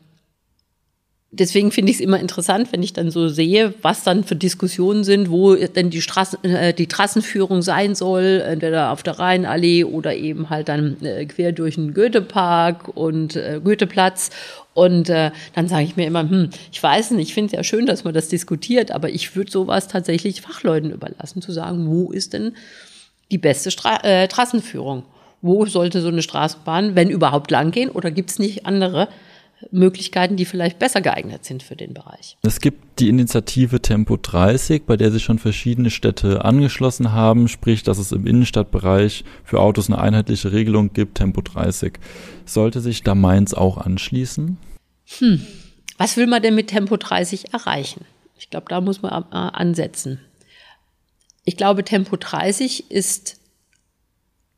deswegen 1.40 1.72
finde 1.72 1.92
ich 1.92 1.98
es 1.98 2.02
immer 2.02 2.20
interessant, 2.20 2.72
wenn 2.72 2.84
ich 2.84 2.94
dann 2.94 3.12
so 3.12 3.28
sehe, 3.28 3.74
was 3.82 4.04
dann 4.04 4.24
für 4.24 4.36
Diskussionen 4.36 5.04
sind, 5.04 5.30
wo 5.30 5.56
denn 5.56 5.90
die, 5.90 6.02
Straßen, 6.02 6.44
äh, 6.44 6.74
die 6.74 6.88
Trassenführung 6.88 7.62
sein 7.62 7.96
soll, 7.96 8.44
entweder 8.46 8.92
auf 8.92 9.04
der 9.04 9.20
Rheinallee 9.20 9.84
oder 9.84 10.16
eben 10.16 10.50
halt 10.50 10.70
dann 10.70 10.98
äh, 11.04 11.26
quer 11.26 11.52
durch 11.52 11.76
den 11.76 11.94
Goethepark 11.94 12.90
und 12.96 13.36
äh, 13.36 13.60
Goetheplatz. 13.64 14.30
Und 14.74 15.10
äh, 15.10 15.32
dann 15.56 15.68
sage 15.68 15.86
ich 15.86 15.96
mir 15.96 16.06
immer, 16.06 16.22
hm, 16.22 16.50
ich 16.72 16.82
weiß 16.82 17.12
nicht, 17.12 17.30
ich 17.30 17.34
finde 17.34 17.48
es 17.48 17.58
ja 17.58 17.64
schön, 17.64 17.86
dass 17.86 18.04
man 18.04 18.14
das 18.14 18.28
diskutiert, 18.28 18.92
aber 18.92 19.10
ich 19.10 19.36
würde 19.36 19.52
sowas 19.52 19.88
tatsächlich 19.88 20.42
Fachleuten 20.42 20.92
überlassen, 20.92 21.42
zu 21.42 21.52
sagen, 21.52 21.88
wo 21.88 22.12
ist 22.12 22.34
denn 22.34 22.54
die 23.32 23.38
beste 23.38 23.72
Stra 23.72 24.04
äh, 24.04 24.28
Trassenführung? 24.28 25.04
Wo 25.42 25.66
sollte 25.66 26.02
so 26.02 26.08
eine 26.08 26.22
Straßenbahn, 26.22 26.96
wenn 26.96 27.10
überhaupt, 27.10 27.52
langgehen? 27.52 27.90
Oder 27.90 28.12
gibt 28.12 28.32
es 28.32 28.40
nicht 28.40 28.66
andere 28.66 29.08
Möglichkeiten, 29.72 30.36
die 30.36 30.46
vielleicht 30.46 30.80
besser 30.80 31.02
geeignet 31.02 31.46
sind 31.46 31.64
für 31.64 31.76
den 31.76 31.94
Bereich. 31.94 32.38
Es 32.44 32.60
gibt 32.60 33.00
die 33.00 33.10
Initiative 33.10 33.82
Tempo 33.82 34.18
30, 34.18 34.84
bei 34.86 34.98
der 34.98 35.12
sich 35.12 35.24
schon 35.24 35.40
verschiedene 35.40 35.90
Städte 35.90 36.46
angeschlossen 36.46 37.12
haben, 37.12 37.48
sprich, 37.48 37.84
dass 37.84 37.98
es 37.98 38.12
im 38.12 38.28
Innenstadtbereich 38.28 39.24
für 39.44 39.60
Autos 39.60 39.90
eine 39.90 40.00
einheitliche 40.00 40.52
Regelung 40.52 40.94
gibt, 40.94 41.18
Tempo 41.18 41.42
30. 41.42 41.94
Sollte 42.46 42.82
sich 42.82 43.04
da 43.04 43.16
Mainz 43.16 43.54
auch 43.54 43.78
anschließen? 43.78 44.58
Hm. 45.20 45.46
Was 45.98 46.18
will 46.18 46.28
man 46.28 46.42
denn 46.42 46.56
mit 46.56 46.68
Tempo 46.68 46.96
30 46.98 47.54
erreichen? 47.54 48.06
Ich 48.38 48.50
glaube, 48.50 48.68
da 48.70 48.82
muss 48.82 49.02
man 49.02 49.24
äh, 49.32 49.36
ansetzen. 49.36 50.20
Ich 51.44 51.58
glaube, 51.58 51.84
Tempo 51.84 52.18
30 52.18 52.92
ist 52.92 53.40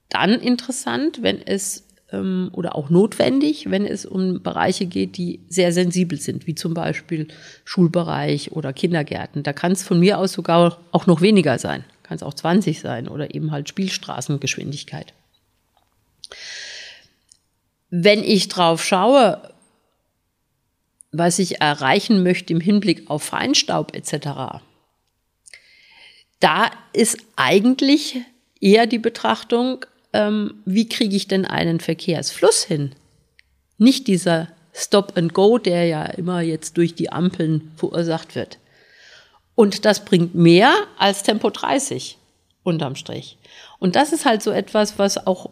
dann 0.10 0.32
interessant, 0.32 1.22
wenn 1.22 1.42
es 1.42 1.86
ähm, 2.12 2.50
oder 2.54 2.76
auch 2.76 2.90
notwendig, 2.90 3.70
wenn 3.70 3.86
es 3.86 4.06
um 4.06 4.42
Bereiche 4.42 4.86
geht, 4.86 5.18
die 5.18 5.40
sehr 5.50 5.72
sensibel 5.72 6.20
sind, 6.20 6.48
wie 6.48 6.56
zum 6.56 6.74
Beispiel 6.74 7.28
Schulbereich 7.66 8.52
oder 8.52 8.74
Kindergärten. 8.74 9.44
Da 9.44 9.54
kann 9.54 9.72
es 9.72 9.84
von 9.84 10.00
mir 10.00 10.18
aus 10.18 10.34
sogar 10.34 10.80
auch 10.92 11.08
noch 11.08 11.22
weniger 11.22 11.60
sein. 11.60 11.84
Kann 12.04 12.16
es 12.16 12.24
auch 12.24 12.34
20 12.34 12.80
sein 12.80 13.08
oder 13.08 13.34
eben 13.36 13.52
halt 13.52 13.70
Spielstraßengeschwindigkeit. 13.70 15.14
Wenn 17.90 18.24
ich 18.24 18.48
drauf 18.48 18.84
schaue, 18.84 19.54
was 21.12 21.40
ich 21.40 21.60
erreichen 21.62 22.24
möchte 22.24 22.54
im 22.54 22.62
Hinblick 22.62 23.10
auf 23.10 23.24
Feinstaub 23.24 23.96
etc., 23.96 24.62
da 26.40 26.72
ist 26.94 27.18
eigentlich 27.36 28.18
eher 28.62 28.88
die 28.88 29.00
Betrachtung, 29.00 29.86
ähm, 30.14 30.56
wie 30.66 30.90
kriege 30.90 31.16
ich 31.16 31.28
denn 31.28 31.46
einen 31.46 31.80
Verkehrsfluss 31.80 32.64
hin? 32.64 32.92
Nicht 33.78 34.08
dieser 34.08 34.48
Stop 34.74 35.18
and 35.18 35.34
Go, 35.34 35.58
der 35.58 35.86
ja 35.86 36.04
immer 36.06 36.42
jetzt 36.42 36.78
durch 36.78 36.96
die 36.96 37.12
Ampeln 37.12 37.72
verursacht 37.76 38.36
wird. 38.36 38.60
Und 39.56 39.86
das 39.86 40.06
bringt 40.06 40.36
mehr 40.36 40.74
als 40.98 41.24
Tempo 41.24 41.50
30 41.50 42.18
unterm 42.64 42.96
Strich. 42.96 43.38
Und 43.80 43.96
das 43.96 44.14
ist 44.14 44.26
halt 44.26 44.42
so 44.42 44.52
etwas, 44.52 44.98
was 44.98 45.26
auch, 45.28 45.50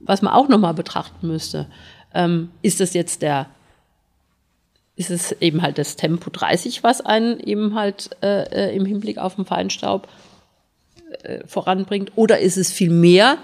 was 0.00 0.22
man 0.22 0.32
auch 0.32 0.48
nochmal 0.48 0.74
betrachten 0.74 1.26
müsste. 1.26 1.66
Ähm, 2.12 2.50
ist 2.62 2.80
das 2.80 2.94
jetzt 2.94 3.22
der, 3.22 3.46
ist 4.94 5.10
es 5.10 5.32
eben 5.40 5.62
halt 5.62 5.78
das 5.78 5.96
Tempo 5.96 6.30
30, 6.30 6.84
was 6.84 7.00
einen 7.00 7.40
eben 7.40 7.74
halt 7.74 8.10
äh, 8.22 8.68
äh, 8.68 8.76
im 8.76 8.86
Hinblick 8.86 9.18
auf 9.18 9.34
den 9.34 9.46
Feinstaub 9.46 10.06
äh, 11.22 11.44
voranbringt? 11.46 12.12
Oder 12.14 12.38
ist 12.38 12.56
es 12.56 12.70
viel 12.70 12.90
mehr 12.90 13.38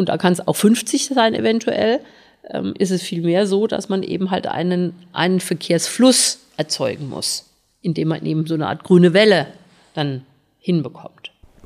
und 0.00 0.08
da 0.08 0.16
kann 0.16 0.32
es 0.32 0.48
auch 0.48 0.56
50 0.56 1.08
sein 1.08 1.34
eventuell, 1.34 2.00
ähm, 2.48 2.72
ist 2.78 2.90
es 2.90 3.02
vielmehr 3.02 3.46
so, 3.46 3.66
dass 3.66 3.90
man 3.90 4.02
eben 4.02 4.30
halt 4.30 4.46
einen, 4.46 4.94
einen 5.12 5.40
Verkehrsfluss 5.40 6.38
erzeugen 6.56 7.10
muss, 7.10 7.50
indem 7.82 8.08
man 8.08 8.24
eben 8.24 8.46
so 8.46 8.54
eine 8.54 8.66
Art 8.66 8.82
grüne 8.82 9.12
Welle 9.12 9.46
dann 9.92 10.24
hinbekommt. 10.58 11.19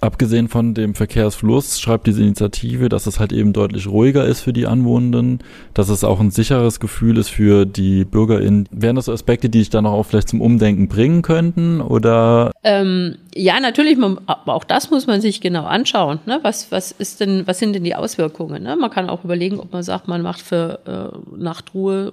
Abgesehen 0.04 0.48
von 0.48 0.74
dem 0.74 0.94
Verkehrsfluss 0.94 1.80
schreibt 1.80 2.06
diese 2.06 2.20
Initiative, 2.20 2.90
dass 2.90 3.06
es 3.06 3.18
halt 3.18 3.32
eben 3.32 3.54
deutlich 3.54 3.86
ruhiger 3.86 4.26
ist 4.26 4.40
für 4.40 4.52
die 4.52 4.66
Anwohnenden, 4.66 5.38
dass 5.72 5.88
es 5.88 6.04
auch 6.04 6.20
ein 6.20 6.30
sicheres 6.30 6.78
Gefühl 6.78 7.16
ist 7.16 7.30
für 7.30 7.64
die 7.64 8.04
BürgerInnen. 8.04 8.68
Wären 8.70 8.96
das 8.96 9.06
so 9.06 9.12
Aspekte, 9.14 9.48
die 9.48 9.60
dich 9.60 9.70
dann 9.70 9.86
auch 9.86 10.02
vielleicht 10.04 10.28
zum 10.28 10.42
Umdenken 10.42 10.88
bringen 10.88 11.22
könnten 11.22 11.80
oder? 11.80 12.50
Ähm, 12.64 13.16
ja, 13.34 13.58
natürlich, 13.60 13.96
man, 13.96 14.18
auch 14.26 14.64
das 14.64 14.90
muss 14.90 15.06
man 15.06 15.22
sich 15.22 15.40
genau 15.40 15.64
anschauen. 15.64 16.18
Ne? 16.26 16.38
Was, 16.42 16.70
was 16.70 16.92
ist 16.92 17.20
denn, 17.20 17.46
was 17.46 17.58
sind 17.58 17.72
denn 17.72 17.84
die 17.84 17.94
Auswirkungen? 17.94 18.62
Ne? 18.62 18.76
Man 18.76 18.90
kann 18.90 19.08
auch 19.08 19.24
überlegen, 19.24 19.58
ob 19.58 19.72
man 19.72 19.82
sagt, 19.82 20.06
man 20.06 20.20
macht 20.20 20.42
für 20.42 20.80
äh, 21.14 21.38
Nachtruhe 21.42 22.12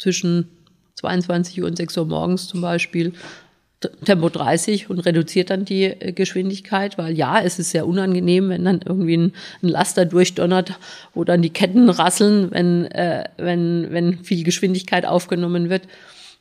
zwischen 0.00 0.48
22 0.96 1.62
Uhr 1.62 1.68
und 1.68 1.76
6 1.76 1.96
Uhr 1.96 2.06
morgens 2.06 2.48
zum 2.48 2.60
Beispiel 2.60 3.12
Tempo 4.04 4.28
30 4.28 4.90
und 4.90 5.00
reduziert 5.00 5.50
dann 5.50 5.64
die 5.64 5.84
äh, 5.84 6.12
Geschwindigkeit, 6.12 6.98
weil 6.98 7.16
ja, 7.16 7.40
es 7.40 7.58
ist 7.58 7.70
sehr 7.70 7.86
unangenehm, 7.86 8.48
wenn 8.48 8.64
dann 8.64 8.80
irgendwie 8.84 9.16
ein, 9.16 9.32
ein 9.62 9.68
Laster 9.68 10.04
durchdonnert, 10.04 10.78
wo 11.14 11.24
dann 11.24 11.42
die 11.42 11.50
Ketten 11.50 11.88
rasseln, 11.90 12.50
wenn, 12.50 12.86
äh, 12.86 13.24
wenn, 13.36 13.88
wenn 13.90 14.24
viel 14.24 14.44
Geschwindigkeit 14.44 15.06
aufgenommen 15.06 15.70
wird. 15.70 15.82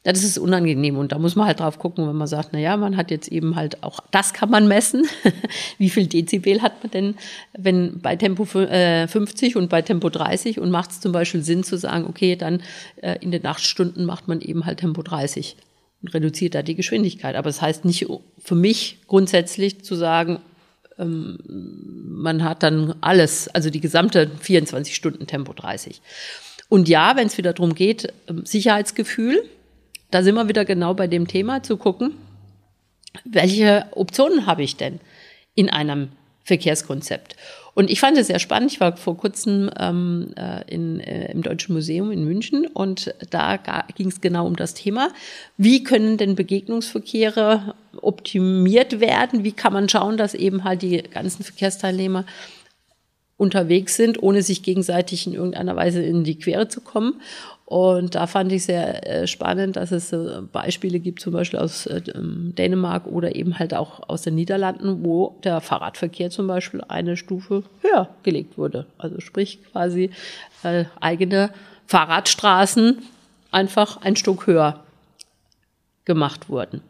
Ja, 0.06 0.12
das 0.12 0.24
ist 0.24 0.38
unangenehm 0.38 0.98
und 0.98 1.14
da 1.14 1.20
muss 1.20 1.38
man 1.38 1.48
halt 1.48 1.62
drauf 1.62 1.80
gucken, 1.80 2.06
wenn 2.10 2.16
man 2.18 2.28
sagt, 2.28 2.50
na 2.52 2.60
ja, 2.60 2.76
man 2.76 2.98
hat 2.98 3.10
jetzt 3.10 3.30
eben 3.30 3.56
halt 3.56 3.84
auch, 3.84 4.02
das 4.12 4.34
kann 4.34 4.50
man 4.50 4.68
messen. 4.68 5.08
Wie 5.78 5.90
viel 5.90 6.08
Dezibel 6.08 6.62
hat 6.62 6.84
man 6.84 6.92
denn, 6.92 7.16
wenn 7.58 8.00
bei 8.02 8.18
Tempo 8.18 8.44
50 8.44 9.56
äh, 9.56 9.58
und 9.58 9.70
bei 9.70 9.82
Tempo 9.82 10.10
30 10.10 10.60
und 10.60 10.72
macht 10.72 10.92
es 10.92 11.00
zum 11.00 11.14
Beispiel 11.14 11.42
Sinn 11.42 11.64
zu 11.64 11.78
sagen, 11.78 12.06
okay, 12.06 12.36
dann 12.36 12.62
äh, 13.02 13.16
in 13.22 13.32
den 13.32 13.44
Nachtstunden 13.44 14.04
macht 14.04 14.28
man 14.28 14.42
eben 14.42 14.66
halt 14.66 14.80
Tempo 14.80 15.04
30 15.04 15.56
und 16.04 16.14
reduziert 16.14 16.54
da 16.54 16.62
die 16.62 16.76
Geschwindigkeit. 16.76 17.36
Aber 17.36 17.50
es 17.50 17.56
das 17.56 17.62
heißt 17.64 17.86
nicht 17.86 18.06
für 18.38 18.56
mich 18.56 19.00
grundsätzlich 19.08 19.84
zu 19.84 19.96
sagen, 19.96 20.40
ähm, 21.00 21.40
man 21.48 22.44
hat 22.44 22.62
dann 22.62 22.96
alles, 23.02 23.48
also 23.48 23.70
die 23.70 23.80
gesamte 23.80 24.30
24 24.42 24.96
Stunden 24.96 25.26
Tempo 25.26 25.54
30. 25.54 26.02
Und 26.70 26.90
ja, 26.90 27.16
wenn 27.16 27.28
es 27.28 27.38
wieder 27.38 27.54
darum 27.54 27.74
geht, 27.74 28.14
ähm, 28.28 28.46
Sicherheitsgefühl, 28.46 29.44
da 30.12 30.22
sind 30.22 30.36
wir 30.36 30.48
wieder 30.48 30.66
genau 30.66 30.94
bei 30.94 31.08
dem 31.08 31.28
Thema 31.28 31.64
zu 31.64 31.78
gucken, 31.78 32.12
welche 33.26 33.88
Optionen 33.92 34.46
habe 34.46 34.64
ich 34.64 34.76
denn 34.76 35.00
in 35.56 35.70
einem 35.70 36.10
Verkehrskonzept. 36.44 37.36
Und 37.76 37.90
ich 37.90 38.00
fand 38.00 38.18
es 38.18 38.28
sehr 38.28 38.40
spannend. 38.40 38.72
Ich 38.72 38.80
war 38.80 38.96
vor 38.98 39.18
kurzem 39.18 39.70
ähm, 39.80 40.34
äh, 40.36 40.62
in, 40.72 41.00
äh, 41.00 41.32
im 41.32 41.42
Deutschen 41.42 41.74
Museum 41.74 42.12
in 42.12 42.24
München 42.24 42.68
und 42.68 43.16
da 43.32 43.58
ging 43.96 44.10
es 44.10 44.22
genau 44.22 44.46
um 44.46 44.56
das 44.56 44.76
Thema. 44.76 45.10
Wie 45.58 45.84
können 45.84 46.18
denn 46.18 46.36
Begegnungsverkehre 46.36 47.74
optimiert 48.00 49.00
werden? 49.00 49.44
Wie 49.44 49.54
kann 49.54 49.74
man 49.74 49.90
schauen, 49.90 50.18
dass 50.18 50.36
eben 50.36 50.64
halt 50.64 50.84
die 50.84 51.02
ganzen 51.02 51.44
Verkehrsteilnehmer 51.44 52.26
unterwegs 53.38 53.96
sind, 53.96 54.22
ohne 54.22 54.44
sich 54.44 54.62
gegenseitig 54.62 55.26
in 55.26 55.34
irgendeiner 55.34 55.76
Weise 55.76 56.04
in 56.04 56.24
die 56.24 56.38
Quere 56.38 56.68
zu 56.68 56.82
kommen? 56.82 57.22
Und 57.74 58.14
da 58.14 58.28
fand 58.28 58.52
ich 58.52 58.66
sehr 58.66 59.04
äh, 59.10 59.26
spannend, 59.26 59.78
dass 59.78 59.92
es 59.92 60.14
äh, 60.14 60.42
Beispiele 60.52 61.00
gibt, 61.00 61.22
zum 61.22 61.34
Beispiel 61.34 61.58
aus 61.58 61.88
äh, 61.88 62.04
ähm, 62.14 62.54
Dänemark 62.56 63.08
oder 63.08 63.36
eben 63.36 63.58
halt 63.58 63.74
auch 63.74 64.08
aus 64.08 64.22
den 64.22 64.36
Niederlanden, 64.36 65.04
wo 65.04 65.40
der 65.44 65.60
Fahrradverkehr 65.60 66.30
zum 66.30 66.46
Beispiel 66.46 66.84
eine 66.88 67.18
Stufe 67.18 67.64
höher 67.82 68.10
gelegt 68.22 68.60
wurde. 68.60 68.86
Also 69.00 69.22
sprich 69.22 69.58
quasi 69.72 70.12
eigene 71.00 71.50
Fahrradstraßen 71.88 73.02
einfach 73.50 73.98
ein 74.04 74.18
Stück 74.18 74.46
höher 74.46 74.84
gemacht 76.06 76.50
wurden. 76.50 76.82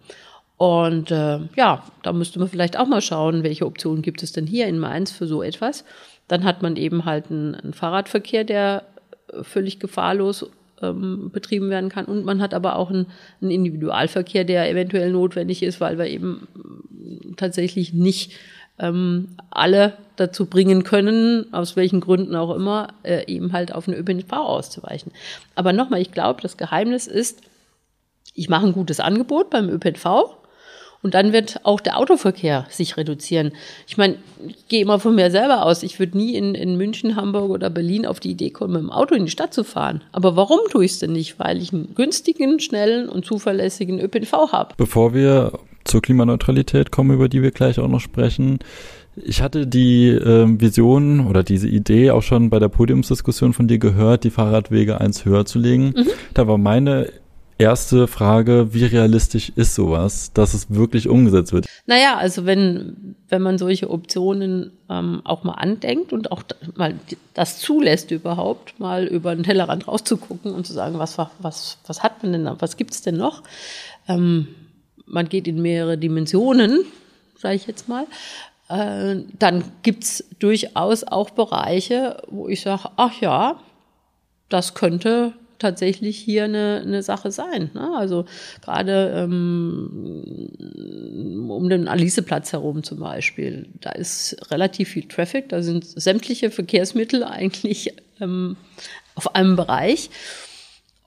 Und 0.57 1.11
äh, 1.11 1.39
ja, 1.55 1.83
da 2.01 2.11
müsste 2.11 2.39
man 2.39 2.49
vielleicht 2.49 2.77
auch 2.77 2.87
mal 2.87 3.01
schauen, 3.01 3.43
welche 3.43 3.65
Optionen 3.65 4.01
gibt 4.01 4.21
es 4.21 4.33
denn 4.33 4.47
hier 4.47 4.67
in 4.67 4.79
Mainz 4.79 5.13
für 5.13 5.27
so 5.27 5.43
etwas. 5.43 5.85
Dann 6.27 6.43
hat 6.43 6.61
man 6.61 6.75
eben 6.75 7.05
halt 7.05 7.31
einen, 7.31 7.55
einen 7.55 7.73
Fahrradverkehr, 7.73 8.43
der 8.43 8.83
völlig 9.43 9.79
gefahrlos 9.79 10.45
ähm, 10.83 11.29
betrieben 11.31 11.69
werden 11.69 11.89
kann. 11.89 12.05
Und 12.05 12.25
man 12.25 12.41
hat 12.41 12.53
aber 12.53 12.75
auch 12.75 12.89
einen, 12.89 13.07
einen, 13.41 13.51
Individualverkehr, 13.51 14.43
der 14.43 14.69
eventuell 14.69 15.11
notwendig 15.11 15.63
ist, 15.63 15.81
weil 15.81 15.97
wir 15.97 16.07
eben 16.07 16.47
tatsächlich 17.37 17.93
nicht 17.93 18.33
ähm, 18.79 19.29
alle 19.49 19.93
dazu 20.15 20.45
bringen 20.45 20.83
können, 20.83 21.51
aus 21.53 21.75
welchen 21.75 22.01
Gründen 22.01 22.35
auch 22.35 22.55
immer, 22.55 22.89
äh, 23.03 23.25
eben 23.27 23.53
halt 23.53 23.73
auf 23.73 23.87
eine 23.87 23.97
ÖPNV 23.97 24.31
auszuweichen. 24.33 25.11
Aber 25.55 25.73
nochmal, 25.73 26.01
ich 26.01 26.11
glaube, 26.11 26.41
das 26.41 26.57
Geheimnis 26.57 27.07
ist, 27.07 27.41
ich 28.33 28.49
mache 28.49 28.65
ein 28.65 28.73
gutes 28.73 28.99
Angebot 28.99 29.49
beim 29.49 29.69
ÖPNV 29.69 30.42
und 31.03 31.13
dann 31.13 31.33
wird 31.33 31.59
auch 31.63 31.81
der 31.81 31.99
Autoverkehr 31.99 32.65
sich 32.69 32.97
reduzieren. 32.97 33.51
Ich 33.85 33.97
meine, 33.97 34.15
ich 34.47 34.67
gehe 34.69 34.81
immer 34.81 34.99
von 34.99 35.13
mir 35.13 35.29
selber 35.29 35.65
aus. 35.65 35.83
Ich 35.83 35.99
würde 35.99 36.17
nie 36.17 36.35
in, 36.35 36.55
in 36.55 36.77
München, 36.77 37.15
Hamburg 37.15 37.51
oder 37.51 37.69
Berlin 37.69 38.05
auf 38.05 38.19
die 38.19 38.31
Idee 38.31 38.49
kommen, 38.49 38.73
mit 38.73 38.81
dem 38.81 38.89
Auto 38.89 39.13
in 39.13 39.25
die 39.25 39.31
Stadt 39.31 39.53
zu 39.53 39.63
fahren. 39.63 40.01
Aber 40.13 40.35
warum 40.35 40.59
tue 40.71 40.85
ich 40.85 40.93
es 40.93 40.99
denn 40.99 41.11
nicht? 41.11 41.37
Weil 41.39 41.61
ich 41.61 41.73
einen 41.73 41.93
günstigen, 41.93 42.59
schnellen 42.59 43.09
und 43.09 43.25
zuverlässigen 43.25 43.99
ÖPNV 43.99 44.51
habe. 44.51 44.73
Bevor 44.77 45.13
wir 45.13 45.59
zur 45.83 46.01
Klimaneutralität 46.01 46.91
kommen, 46.91 47.11
über 47.11 47.27
die 47.27 47.41
wir 47.41 47.51
gleich 47.51 47.79
auch 47.79 47.89
noch 47.89 47.99
sprechen, 47.99 48.59
ich 49.15 49.41
hatte 49.43 49.67
die 49.67 50.07
äh, 50.07 50.47
Vision 50.59 51.27
oder 51.27 51.43
diese 51.43 51.67
Idee 51.67 52.11
auch 52.11 52.23
schon 52.23 52.49
bei 52.49 52.57
der 52.57 52.69
Podiumsdiskussion 52.69 53.53
von 53.53 53.67
dir 53.67 53.77
gehört, 53.77 54.23
die 54.23 54.31
Fahrradwege 54.31 54.99
eins 54.99 55.25
höher 55.25 55.45
zu 55.45 55.59
legen. 55.59 55.93
Mhm. 55.95 56.07
Da 56.33 56.47
war 56.47 56.57
meine 56.57 57.09
erste 57.63 58.07
Frage, 58.07 58.73
wie 58.73 58.85
realistisch 58.85 59.51
ist 59.55 59.73
sowas, 59.75 60.31
dass 60.33 60.53
es 60.53 60.69
wirklich 60.69 61.09
umgesetzt 61.09 61.51
wird? 61.51 61.65
Naja, 61.85 62.17
also 62.17 62.45
wenn, 62.45 63.15
wenn 63.29 63.41
man 63.41 63.57
solche 63.57 63.89
Optionen 63.89 64.71
ähm, 64.89 65.21
auch 65.23 65.43
mal 65.43 65.53
andenkt 65.53 66.13
und 66.13 66.31
auch 66.31 66.43
mal 66.75 66.93
das 67.33 67.59
zulässt 67.59 68.11
überhaupt, 68.11 68.79
mal 68.79 69.05
über 69.05 69.35
den 69.35 69.43
Tellerrand 69.43 69.87
rauszugucken 69.87 70.53
und 70.53 70.67
zu 70.67 70.73
sagen, 70.73 70.99
was, 70.99 71.17
was, 71.17 71.79
was 71.87 72.03
hat 72.03 72.21
man 72.21 72.33
denn, 72.33 72.49
was 72.59 72.77
gibt's 72.77 73.01
denn 73.01 73.17
noch? 73.17 73.41
Ähm, 74.07 74.47
man 75.05 75.27
geht 75.27 75.47
in 75.47 75.61
mehrere 75.61 75.97
Dimensionen, 75.97 76.85
sage 77.37 77.55
ich 77.55 77.67
jetzt 77.67 77.89
mal. 77.89 78.05
Äh, 78.69 79.23
dann 79.39 79.63
gibt's 79.81 80.23
durchaus 80.39 81.03
auch 81.03 81.31
Bereiche, 81.31 82.21
wo 82.27 82.47
ich 82.47 82.61
sage, 82.61 82.89
ach 82.95 83.19
ja, 83.19 83.59
das 84.49 84.73
könnte 84.73 85.33
tatsächlich 85.63 86.17
hier 86.19 86.43
eine, 86.43 86.83
eine 86.85 87.01
Sache 87.03 87.31
sein. 87.31 87.71
Ne? 87.73 87.89
Also 87.95 88.25
gerade 88.61 89.13
ähm, 89.15 90.49
um 91.49 91.69
den 91.69 91.87
Aliseplatz 91.87 92.51
herum 92.51 92.83
zum 92.83 92.99
Beispiel, 92.99 93.69
da 93.79 93.91
ist 93.91 94.51
relativ 94.51 94.89
viel 94.89 95.07
Traffic, 95.07 95.47
da 95.49 95.61
sind 95.61 95.85
sämtliche 95.85 96.51
Verkehrsmittel 96.51 97.23
eigentlich 97.23 97.93
ähm, 98.19 98.57
auf 99.15 99.35
einem 99.35 99.55
Bereich. 99.55 100.09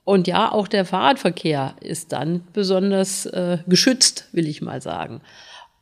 Und 0.03 0.27
ja, 0.27 0.51
auch 0.51 0.67
der 0.67 0.85
Fahrradverkehr 0.85 1.75
ist 1.81 2.13
dann 2.13 2.41
besonders 2.53 3.27
äh, 3.27 3.59
geschützt, 3.67 4.27
will 4.31 4.47
ich 4.47 4.61
mal 4.61 4.81
sagen. 4.81 5.21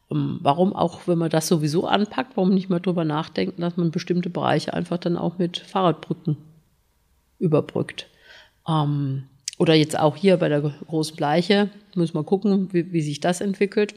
Um, 0.08 0.40
warum 0.42 0.76
auch, 0.76 1.08
wenn 1.08 1.18
man 1.18 1.32
das 1.32 1.48
sowieso 1.48 1.88
anpackt, 1.88 2.36
warum 2.36 2.54
nicht 2.54 2.70
mal 2.70 2.80
drüber 2.80 3.06
nachdenken, 3.06 3.62
dass 3.62 3.78
man 3.78 3.90
bestimmte 3.90 4.30
Bereiche 4.30 4.74
einfach 4.74 4.98
dann 4.98 5.18
auch 5.18 5.38
mit 5.38 5.58
Fahrradbrücken 5.60 6.38
überbrückt. 7.40 8.08
Ähm, 8.68 9.24
oder 9.58 9.74
jetzt 9.74 9.98
auch 9.98 10.16
hier 10.16 10.38
bei 10.38 10.50
der 10.50 10.62
großen 10.62 11.16
Bleiche, 11.16 11.70
muss 11.96 12.14
man 12.14 12.26
gucken, 12.26 12.70
wie, 12.74 12.92
wie 12.92 13.02
sich 13.02 13.20
das 13.20 13.42
entwickelt. 13.42 13.96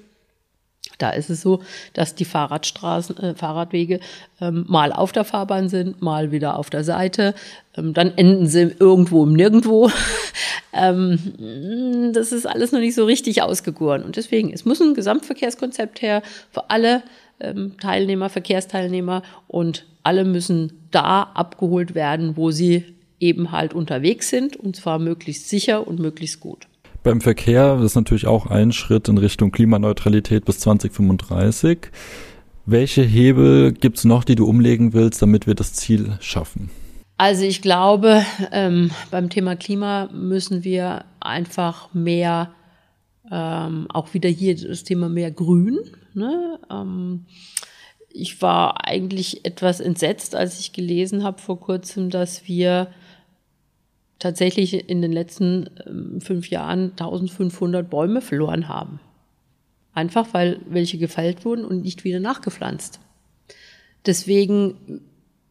Da 0.99 1.11
ist 1.11 1.31
es 1.31 1.43
so, 1.43 1.63
dass 1.93 2.15
die 2.15 2.25
Fahrradstraßen, 2.25 3.17
äh, 3.19 3.35
Fahrradwege 3.35 4.01
ähm, 4.41 4.65
mal 4.69 4.93
auf 4.93 5.13
der 5.13 5.25
Fahrbahn 5.25 5.69
sind, 5.69 6.03
mal 6.03 6.33
wieder 6.33 6.59
auf 6.59 6.71
der 6.71 6.83
Seite. 6.85 7.35
Ähm, 7.77 7.95
dann 7.95 8.17
enden 8.17 8.47
sie 8.47 8.75
irgendwo 8.79 9.25
im 9.25 9.33
Nirgendwo. 9.35 9.91
ähm, 10.73 12.13
das 12.13 12.33
ist 12.33 12.47
alles 12.47 12.73
noch 12.73 12.81
nicht 12.81 12.95
so 12.95 13.05
richtig 13.05 13.43
ausgegoren. 13.43 14.03
Und 14.03 14.17
deswegen, 14.17 14.53
es 14.53 14.65
muss 14.65 14.81
ein 14.81 14.95
Gesamtverkehrskonzept 14.95 16.03
her 16.03 16.23
für 16.51 16.71
alle 16.71 17.03
ähm, 17.41 17.77
Teilnehmer, 17.81 18.29
Verkehrsteilnehmer 18.29 19.23
und 19.47 19.85
alle 20.03 20.25
müssen 20.25 20.89
da 20.91 21.23
abgeholt 21.35 21.95
werden, 21.95 22.37
wo 22.37 22.51
sie 22.51 22.85
eben 23.21 23.53
halt 23.53 23.75
unterwegs 23.75 24.29
sind 24.31 24.57
und 24.57 24.77
zwar 24.77 24.99
möglichst 24.99 25.49
sicher 25.49 25.87
und 25.87 25.99
möglichst 25.99 26.41
gut. 26.41 26.67
Beim 27.03 27.21
Verkehr 27.21 27.81
ist 27.83 27.95
natürlich 27.95 28.27
auch 28.27 28.47
ein 28.47 28.73
Schritt 28.73 29.09
in 29.09 29.19
Richtung 29.19 29.53
Klimaneutralität 29.53 30.45
bis 30.45 30.59
2035. 30.61 31.91
Welche 32.67 33.03
Hebel 33.03 33.73
gibt 33.73 33.99
es 33.99 34.05
noch, 34.05 34.25
die 34.25 34.35
du 34.35 34.47
umlegen 34.47 34.93
willst, 34.93 35.23
damit 35.23 35.47
wir 35.47 35.55
das 35.55 35.73
Ziel 35.73 36.19
schaffen? 36.21 36.71
Also 37.17 37.45
ich 37.45 37.63
glaube, 37.63 38.25
ähm, 38.53 38.91
beim 39.11 39.31
Thema 39.31 39.57
Klima 39.57 40.09
müssen 40.13 40.65
wir 40.65 41.05
einfach 41.19 41.93
mehr, 41.95 42.53
ähm, 43.31 43.87
auch 43.91 44.13
wieder 44.15 44.29
hier 44.29 44.55
das 44.57 44.85
Thema 44.85 45.09
mehr 45.09 45.31
Grün. 45.31 45.79
Ne? 46.15 46.59
Ähm, 46.71 47.25
ich 48.11 48.43
war 48.43 48.87
eigentlich 48.87 49.45
etwas 49.45 49.81
entsetzt, 49.81 50.35
als 50.35 50.61
ich 50.61 50.73
gelesen 50.73 51.25
habe 51.25 51.41
vor 51.41 51.59
kurzem, 51.59 52.11
dass 52.11 52.47
wir 52.47 52.89
tatsächlich 54.19 54.89
in 54.89 55.03
den 55.03 55.13
letzten 55.13 55.71
ähm, 55.87 56.21
fünf 56.21 56.51
Jahren 56.51 56.91
1500 56.93 57.89
Bäume 57.89 58.21
verloren 58.21 58.69
haben. 58.69 59.01
Einfach 59.95 60.33
weil 60.33 60.61
welche 60.69 60.99
gefällt 60.99 61.45
wurden 61.45 61.65
und 61.65 61.83
nicht 61.83 62.05
wieder 62.05 62.21
nachgepflanzt. 62.21 63.01
Deswegen 64.07 65.03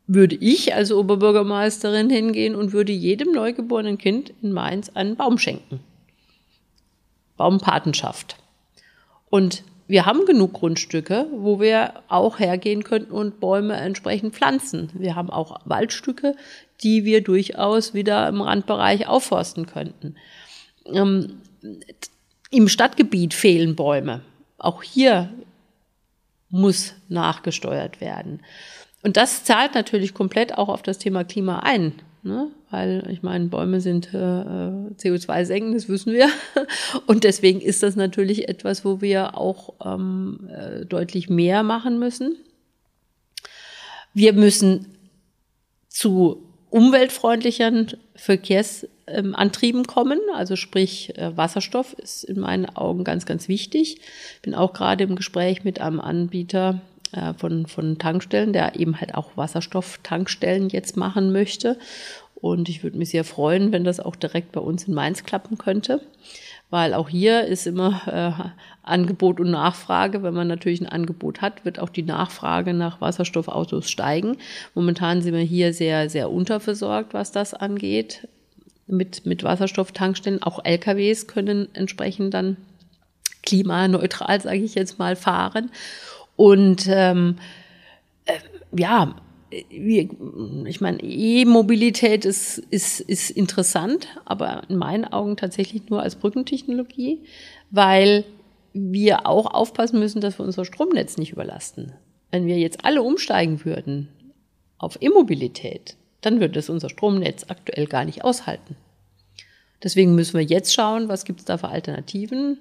würde 0.07 0.35
ich 0.35 0.73
als 0.73 0.91
Oberbürgermeisterin 0.91 2.09
hingehen 2.09 2.55
und 2.55 2.71
würde 2.71 2.93
jedem 2.93 3.33
neugeborenen 3.33 3.97
Kind 3.97 4.33
in 4.41 4.53
Mainz 4.53 4.89
einen 4.89 5.17
Baum 5.17 5.37
schenken. 5.37 5.81
Baumpatenschaft. 7.35 8.37
Und 9.29 9.63
wir 9.87 10.05
haben 10.05 10.25
genug 10.25 10.53
Grundstücke, 10.53 11.27
wo 11.31 11.59
wir 11.59 11.93
auch 12.07 12.39
hergehen 12.39 12.83
könnten 12.83 13.11
und 13.11 13.39
Bäume 13.39 13.75
entsprechend 13.75 14.33
pflanzen. 14.33 14.89
Wir 14.93 15.15
haben 15.15 15.29
auch 15.29 15.59
Waldstücke, 15.65 16.35
die 16.83 17.05
wir 17.05 17.23
durchaus 17.23 17.93
wieder 17.93 18.27
im 18.27 18.41
Randbereich 18.41 19.07
aufforsten 19.07 19.65
könnten. 19.65 20.15
Ähm, 20.85 21.41
Im 22.51 22.67
Stadtgebiet 22.67 23.33
fehlen 23.33 23.75
Bäume. 23.75 24.21
Auch 24.57 24.83
hier 24.83 25.29
muss 26.49 26.93
nachgesteuert 27.09 27.99
werden. 28.01 28.41
Und 29.03 29.17
das 29.17 29.43
zahlt 29.43 29.75
natürlich 29.75 30.13
komplett 30.13 30.57
auch 30.57 30.69
auf 30.69 30.81
das 30.81 30.97
Thema 30.97 31.23
Klima 31.23 31.59
ein. 31.59 31.93
Ne? 32.23 32.51
Weil 32.69 33.07
ich 33.09 33.23
meine, 33.23 33.45
Bäume 33.45 33.79
sind 33.79 34.13
äh, 34.13 34.17
CO2 34.17 35.45
senken, 35.45 35.73
das 35.73 35.87
wissen 35.87 36.13
wir. 36.13 36.29
Und 37.05 37.23
deswegen 37.23 37.61
ist 37.61 37.83
das 37.83 37.95
natürlich 37.95 38.49
etwas, 38.49 38.83
wo 38.83 39.01
wir 39.01 39.37
auch 39.37 39.75
ähm, 39.85 40.49
äh, 40.51 40.85
deutlich 40.85 41.29
mehr 41.29 41.63
machen 41.63 41.99
müssen. 41.99 42.35
Wir 44.13 44.33
müssen 44.33 44.87
zu 45.87 46.46
umweltfreundlicheren 46.69 47.93
Verkehrsantrieben 48.15 49.85
kommen. 49.87 50.19
Also 50.35 50.55
sprich, 50.55 51.17
äh, 51.17 51.35
Wasserstoff 51.35 51.93
ist 51.93 52.23
in 52.23 52.39
meinen 52.39 52.65
Augen 52.65 53.03
ganz, 53.03 53.25
ganz 53.25 53.47
wichtig. 53.47 53.99
Bin 54.41 54.55
auch 54.55 54.73
gerade 54.73 55.03
im 55.03 55.15
Gespräch 55.15 55.63
mit 55.63 55.79
einem 55.79 55.99
Anbieter 55.99 56.81
äh, 57.13 57.33
von, 57.33 57.67
von 57.67 57.97
Tankstellen, 57.97 58.53
der 58.53 58.75
eben 58.75 58.99
halt 58.99 59.15
auch 59.15 59.31
Wasserstofftankstellen 59.35 60.69
jetzt 60.69 60.97
machen 60.97 61.31
möchte. 61.31 61.77
Und 62.35 62.69
ich 62.69 62.83
würde 62.83 62.97
mich 62.97 63.09
sehr 63.09 63.23
freuen, 63.23 63.71
wenn 63.71 63.83
das 63.83 63.99
auch 63.99 64.15
direkt 64.15 64.51
bei 64.51 64.61
uns 64.61 64.87
in 64.87 64.93
Mainz 64.93 65.23
klappen 65.23 65.57
könnte 65.57 66.01
weil 66.69 66.93
auch 66.93 67.09
hier 67.09 67.45
ist 67.45 67.65
immer 67.65 68.01
äh, 68.07 68.49
Angebot 68.83 69.39
und 69.39 69.51
Nachfrage. 69.51 70.23
Wenn 70.23 70.33
man 70.33 70.47
natürlich 70.47 70.81
ein 70.81 70.89
Angebot 70.89 71.41
hat, 71.41 71.63
wird 71.65 71.79
auch 71.79 71.89
die 71.89 72.03
Nachfrage 72.03 72.73
nach 72.73 72.99
Wasserstoffautos 72.99 73.89
steigen. 73.89 74.37
Momentan 74.75 75.21
sind 75.21 75.33
wir 75.33 75.41
hier 75.41 75.73
sehr, 75.73 76.09
sehr 76.09 76.31
unterversorgt, 76.31 77.13
was 77.13 77.31
das 77.31 77.53
angeht, 77.53 78.27
mit, 78.87 79.25
mit 79.25 79.43
Wasserstofftankstellen. 79.43 80.43
Auch 80.43 80.63
LKWs 80.63 81.27
können 81.27 81.69
entsprechend 81.73 82.33
dann 82.33 82.57
klimaneutral, 83.43 84.41
sage 84.41 84.59
ich 84.59 84.75
jetzt 84.75 84.99
mal, 84.99 85.15
fahren. 85.15 85.71
Und 86.35 86.87
ähm, 86.89 87.37
äh, 88.25 88.33
ja, 88.77 89.15
ich 89.49 90.81
meine, 90.81 91.01
E-Mobilität 91.01 92.25
ist, 92.25 92.57
ist, 92.57 92.99
ist 92.99 93.29
interessant, 93.29 94.07
aber 94.25 94.63
in 94.69 94.77
meinen 94.77 95.05
Augen 95.05 95.37
tatsächlich 95.37 95.89
nur 95.89 96.01
als 96.01 96.15
Brückentechnologie, 96.15 97.23
weil 97.71 98.25
wir 98.73 99.25
auch 99.25 99.53
aufpassen 99.53 99.99
müssen, 99.99 100.21
dass 100.21 100.37
wir 100.37 100.45
unser 100.45 100.65
Stromnetz 100.65 101.17
nicht 101.17 101.31
überlasten. 101.31 101.93
Wenn 102.31 102.45
wir 102.45 102.57
jetzt 102.57 102.83
alle 102.83 103.01
umsteigen 103.01 103.63
würden 103.63 104.09
auf 104.77 105.01
E-Mobilität, 105.01 105.95
dann 106.21 106.39
würde 106.39 106.59
es 106.59 106.69
unser 106.69 106.89
Stromnetz 106.89 107.45
aktuell 107.47 107.87
gar 107.87 108.05
nicht 108.05 108.23
aushalten. 108.23 108.75
Deswegen 109.81 110.15
müssen 110.15 110.37
wir 110.37 110.45
jetzt 110.45 110.73
schauen, 110.73 111.07
was 111.07 111.23
gibt 111.23 111.39
es 111.39 111.45
da 111.45 111.57
für 111.57 111.69
Alternativen. 111.69 112.59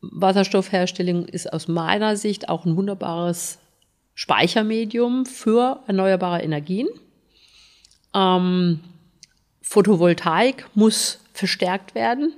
Wasserstoffherstellung 0.00 1.26
ist 1.26 1.52
aus 1.52 1.68
meiner 1.68 2.16
Sicht 2.16 2.48
auch 2.48 2.64
ein 2.64 2.76
wunderbares 2.76 3.58
Speichermedium 4.16 5.26
für 5.26 5.82
erneuerbare 5.86 6.42
Energien. 6.42 6.88
Ähm, 8.14 8.80
Photovoltaik 9.60 10.66
muss 10.74 11.20
verstärkt 11.34 11.94
werden. 11.94 12.32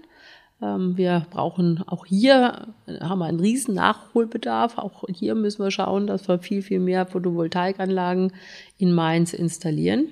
Ähm, 0.60 0.96
wir 0.96 1.24
brauchen 1.30 1.84
auch 1.86 2.04
hier, 2.04 2.74
haben 3.00 3.20
wir 3.20 3.26
einen 3.26 3.38
riesen 3.38 3.76
Nachholbedarf. 3.76 4.76
Auch 4.76 5.04
hier 5.08 5.36
müssen 5.36 5.62
wir 5.62 5.70
schauen, 5.70 6.08
dass 6.08 6.26
wir 6.26 6.40
viel, 6.40 6.62
viel 6.62 6.80
mehr 6.80 7.06
Photovoltaikanlagen 7.06 8.32
in 8.76 8.92
Mainz 8.92 9.32
installieren. 9.32 10.08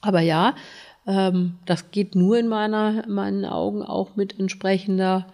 Aber 0.00 0.22
ja, 0.22 0.56
ähm, 1.06 1.54
das 1.66 1.92
geht 1.92 2.16
nur 2.16 2.36
in 2.36 2.48
meiner, 2.48 3.04
in 3.04 3.12
meinen 3.12 3.44
Augen 3.44 3.84
auch 3.84 4.16
mit 4.16 4.40
entsprechender 4.40 5.26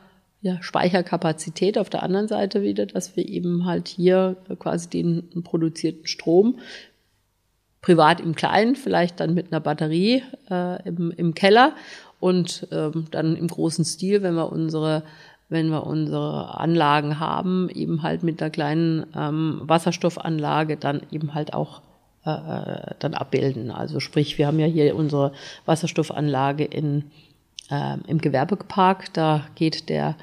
ja, 0.42 0.62
Speicherkapazität. 0.62 1.78
Auf 1.78 1.90
der 1.90 2.02
anderen 2.02 2.28
Seite 2.28 2.62
wieder, 2.62 2.86
dass 2.86 3.16
wir 3.16 3.28
eben 3.28 3.66
halt 3.66 3.88
hier 3.88 4.36
quasi 4.58 4.88
den 4.88 5.28
produzierten 5.44 6.06
Strom 6.06 6.58
privat 7.82 8.20
im 8.20 8.34
Kleinen, 8.34 8.76
vielleicht 8.76 9.20
dann 9.20 9.34
mit 9.34 9.52
einer 9.52 9.60
Batterie 9.60 10.22
äh, 10.50 10.86
im, 10.86 11.10
im 11.10 11.34
Keller 11.34 11.74
und 12.20 12.68
ähm, 12.70 13.06
dann 13.10 13.36
im 13.36 13.48
großen 13.48 13.84
Stil, 13.84 14.22
wenn 14.22 14.34
wir 14.34 14.52
unsere 14.52 15.02
wenn 15.52 15.68
wir 15.70 15.84
unsere 15.84 16.60
Anlagen 16.60 17.18
haben, 17.18 17.68
eben 17.70 18.04
halt 18.04 18.22
mit 18.22 18.40
einer 18.40 18.50
kleinen 18.50 19.04
ähm, 19.16 19.62
Wasserstoffanlage 19.64 20.76
dann 20.76 21.02
eben 21.10 21.34
halt 21.34 21.54
auch 21.54 21.82
äh, 22.24 22.30
äh 22.30 22.94
dann 23.00 23.14
abbilden. 23.14 23.72
Also 23.72 23.98
sprich, 23.98 24.38
wir 24.38 24.46
haben 24.46 24.60
ja 24.60 24.66
hier 24.66 24.94
unsere 24.94 25.32
Wasserstoffanlage 25.66 26.64
in 26.64 27.10
äh, 27.70 27.96
im 28.06 28.18
Gewerbepark. 28.18 29.12
Da 29.12 29.46
geht 29.54 29.88
der 29.88 30.16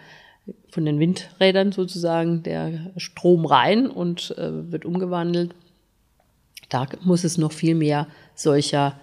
von 0.69 0.85
den 0.85 0.99
Windrädern 0.99 1.71
sozusagen 1.71 2.43
der 2.43 2.91
Strom 2.97 3.45
rein 3.45 3.87
und 3.87 4.35
äh, 4.37 4.71
wird 4.71 4.85
umgewandelt. 4.85 5.53
Da 6.69 6.87
muss 7.03 7.23
es 7.23 7.37
noch 7.37 7.51
viel 7.51 7.75
mehr 7.75 8.07
solcher 8.35 8.99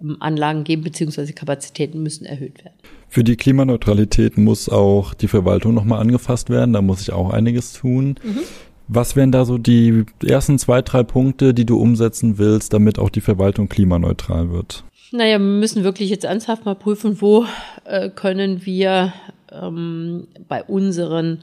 ähm, 0.00 0.16
Anlagen 0.20 0.64
geben, 0.64 0.82
beziehungsweise 0.82 1.32
Kapazitäten 1.32 2.02
müssen 2.02 2.24
erhöht 2.24 2.64
werden. 2.64 2.76
Für 3.08 3.24
die 3.24 3.36
Klimaneutralität 3.36 4.36
muss 4.36 4.68
auch 4.68 5.14
die 5.14 5.28
Verwaltung 5.28 5.74
nochmal 5.74 6.00
angefasst 6.00 6.50
werden. 6.50 6.74
Da 6.74 6.82
muss 6.82 7.00
ich 7.00 7.12
auch 7.12 7.30
einiges 7.30 7.72
tun. 7.72 8.18
Mhm. 8.22 8.40
Was 8.88 9.16
wären 9.16 9.32
da 9.32 9.44
so 9.44 9.58
die 9.58 10.04
ersten 10.26 10.58
zwei, 10.58 10.82
drei 10.82 11.02
Punkte, 11.02 11.52
die 11.52 11.66
du 11.66 11.78
umsetzen 11.78 12.38
willst, 12.38 12.72
damit 12.72 12.98
auch 12.98 13.10
die 13.10 13.20
Verwaltung 13.20 13.68
klimaneutral 13.68 14.50
wird? 14.50 14.84
Naja, 15.10 15.38
wir 15.38 15.46
müssen 15.46 15.84
wirklich 15.84 16.10
jetzt 16.10 16.24
ernsthaft 16.24 16.66
mal 16.66 16.74
prüfen, 16.74 17.22
wo 17.22 17.46
äh, 17.84 18.10
können 18.10 18.66
wir 18.66 19.14
ähm, 19.50 20.28
bei 20.48 20.62
unseren 20.62 21.42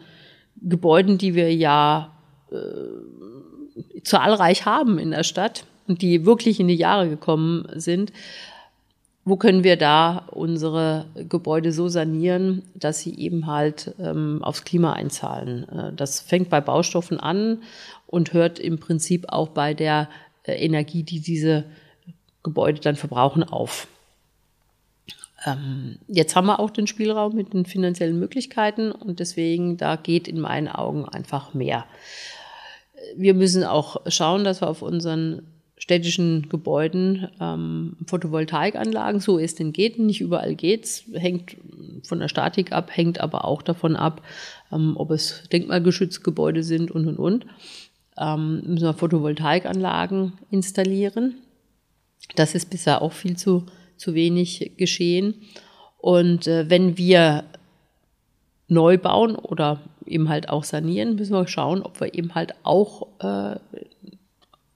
Gebäuden, 0.62 1.18
die 1.18 1.34
wir 1.34 1.54
ja 1.54 2.12
äh, 2.52 4.02
zahlreich 4.04 4.66
haben 4.66 5.00
in 5.00 5.12
der 5.12 5.24
Stadt 5.24 5.66
und 5.88 6.04
die 6.04 6.28
wirklich 6.28 6.60
in 6.60 6.68
die 6.68 6.76
Jahre 6.76 7.10
gekommen 7.10 7.68
sind, 7.74 8.14
wo 9.24 9.36
können 9.38 9.64
wir 9.64 9.78
da 9.78 10.28
unsere 10.32 11.08
Gebäude 11.28 11.72
so 11.72 11.88
sanieren, 11.88 12.62
dass 12.76 13.00
sie 13.00 13.16
eben 13.18 13.48
halt 13.48 13.96
ähm, 14.00 14.44
aufs 14.44 14.64
Klima 14.64 14.94
einzahlen. 14.94 15.68
Äh, 15.70 15.94
das 15.96 16.20
fängt 16.20 16.52
bei 16.52 16.62
Baustoffen 16.62 17.20
an 17.20 17.64
und 18.06 18.34
hört 18.34 18.60
im 18.60 18.78
Prinzip 18.78 19.26
auch 19.30 19.50
bei 19.50 19.74
der 19.74 20.08
äh, 20.44 20.54
Energie, 20.54 21.02
die 21.02 21.20
diese 21.20 21.66
Gebäude 22.46 22.80
dann 22.80 22.96
verbrauchen, 22.96 23.44
auf. 23.44 23.88
Ähm, 25.46 25.98
jetzt 26.08 26.36
haben 26.36 26.48
wir 26.48 26.60
auch 26.60 26.70
den 26.70 26.88
Spielraum 26.88 27.36
mit 27.36 27.54
den 27.54 27.66
finanziellen 27.66 28.18
Möglichkeiten 28.18 28.92
und 28.92 29.20
deswegen, 29.20 29.78
da 29.78 29.98
geht 29.98 30.28
in 30.28 30.40
meinen 30.40 30.70
Augen 30.70 31.06
einfach 31.06 31.54
mehr. 31.54 31.86
Wir 33.18 33.34
müssen 33.34 33.64
auch 33.64 33.98
schauen, 34.08 34.44
dass 34.44 34.62
wir 34.62 34.70
auf 34.70 34.82
unseren 34.82 35.42
städtischen 35.78 36.48
Gebäuden 36.50 37.28
ähm, 37.40 37.98
Photovoltaikanlagen, 38.08 39.20
so 39.20 39.38
es 39.38 39.56
denn 39.56 39.74
geht, 39.74 40.00
nicht 40.00 40.22
überall 40.22 40.56
geht's, 40.56 41.04
hängt 41.14 41.58
von 42.04 42.20
der 42.20 42.30
Statik 42.30 42.72
ab, 42.72 42.90
hängt 42.92 43.20
aber 43.20 43.46
auch 43.46 43.62
davon 43.62 43.96
ab, 43.96 44.22
ähm, 44.72 44.94
ob 44.96 45.12
es 45.12 45.44
denkmalgeschützte 45.52 46.22
Gebäude 46.22 46.64
sind 46.64 46.92
und 46.92 47.08
und 47.08 47.18
und. 47.18 47.46
Ähm, 48.18 48.64
müssen 48.66 48.86
wir 48.86 48.94
Photovoltaikanlagen 48.94 50.34
installieren. 50.50 51.36
Das 52.36 52.56
ist 52.56 52.70
bisher 52.70 53.02
auch 53.02 53.14
viel 53.14 53.38
zu, 53.38 53.66
zu 53.98 54.14
wenig 54.14 54.74
geschehen. 54.78 55.36
Und 55.98 56.48
äh, 56.48 56.70
wenn 56.70 56.98
wir 56.98 57.46
neu 58.68 58.98
bauen 58.98 59.36
oder 59.36 59.82
eben 60.06 60.30
halt 60.30 60.50
auch 60.50 60.64
sanieren, 60.64 61.16
müssen 61.16 61.34
wir 61.34 61.48
schauen, 61.48 61.82
ob 61.82 62.00
wir 62.00 62.14
eben 62.14 62.36
halt 62.36 62.56
auch 62.64 63.08
äh, 63.20 63.60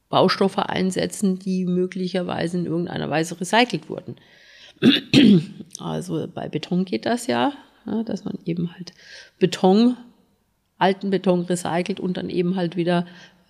Baustoffe 0.10 0.58
einsetzen, 0.58 1.40
die 1.40 1.66
möglicherweise 1.66 2.58
in 2.58 2.66
irgendeiner 2.66 3.10
Weise 3.10 3.40
recycelt 3.40 3.90
wurden. 3.90 4.16
Also 5.80 6.28
bei 6.34 6.50
Beton 6.50 6.84
geht 6.84 7.06
das 7.06 7.28
ja, 7.28 7.54
ja, 7.86 8.04
dass 8.04 8.26
man 8.26 8.38
eben 8.46 8.74
halt 8.74 8.94
Beton, 9.40 9.98
alten 10.78 11.10
Beton 11.10 11.42
recycelt 11.42 12.00
und 12.00 12.18
dann 12.18 12.30
eben 12.30 12.56
halt 12.56 12.76
wieder 12.76 13.06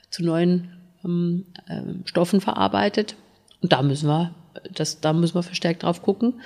zu 0.10 0.24
neuen 0.24 0.70
ähm, 1.04 1.46
äh, 1.68 1.82
Stoffen 2.06 2.42
verarbeitet. 2.42 3.16
Und 3.62 3.72
da 3.72 3.82
müssen 3.82 4.08
wir, 4.08 4.34
das, 4.74 5.02
da 5.02 5.14
müssen 5.14 5.36
wir 5.36 5.44
verstärkt 5.44 5.84
drauf 5.84 6.02
gucken, 6.02 6.42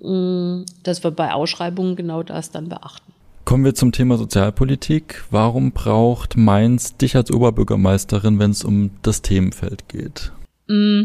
mm, 0.00 0.64
dass 0.82 1.02
wir 1.04 1.10
bei 1.10 1.32
Ausschreibungen 1.32 1.96
genau 1.96 2.22
das 2.22 2.50
dann 2.50 2.68
beachten. 2.68 3.12
Kommen 3.44 3.64
wir 3.64 3.74
zum 3.74 3.92
Thema 3.92 4.18
Sozialpolitik. 4.18 5.24
Warum 5.30 5.72
braucht 5.72 6.36
Mainz 6.36 6.96
dich 6.98 7.16
als 7.16 7.30
Oberbürgermeisterin, 7.30 8.38
wenn 8.38 8.50
es 8.50 8.62
um 8.62 8.90
das 9.02 9.22
Themenfeld 9.22 9.88
geht? 9.88 10.32
Mm, 10.66 11.04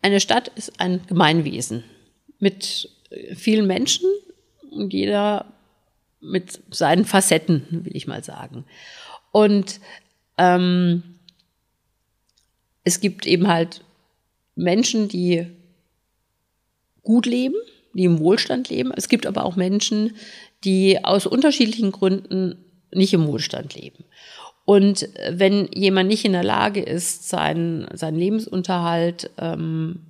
eine 0.00 0.20
Stadt 0.20 0.48
ist 0.48 0.80
ein 0.80 1.00
Gemeinwesen 1.06 1.84
mit 2.38 2.90
vielen 3.34 3.66
Menschen 3.66 4.08
und 4.70 4.92
jeder 4.92 5.46
mit 6.20 6.60
seinen 6.70 7.04
Facetten, 7.04 7.66
will 7.70 7.96
ich 7.96 8.06
mal 8.06 8.24
sagen. 8.24 8.64
Und 9.30 9.80
ähm, 10.36 11.02
es 12.84 13.00
gibt 13.00 13.26
eben 13.26 13.48
halt 13.48 13.84
Menschen, 14.58 15.08
die 15.08 15.46
gut 17.02 17.26
leben, 17.26 17.56
die 17.94 18.04
im 18.04 18.18
Wohlstand 18.18 18.68
leben. 18.68 18.92
Es 18.94 19.08
gibt 19.08 19.26
aber 19.26 19.44
auch 19.44 19.56
Menschen, 19.56 20.16
die 20.64 21.04
aus 21.04 21.26
unterschiedlichen 21.26 21.92
Gründen 21.92 22.56
nicht 22.92 23.14
im 23.14 23.26
Wohlstand 23.26 23.74
leben. 23.74 24.04
Und 24.64 25.08
wenn 25.30 25.68
jemand 25.72 26.08
nicht 26.08 26.24
in 26.24 26.32
der 26.32 26.44
Lage 26.44 26.82
ist, 26.82 27.28
seinen, 27.28 27.88
seinen 27.96 28.18
Lebensunterhalt 28.18 29.30
ähm, 29.38 30.00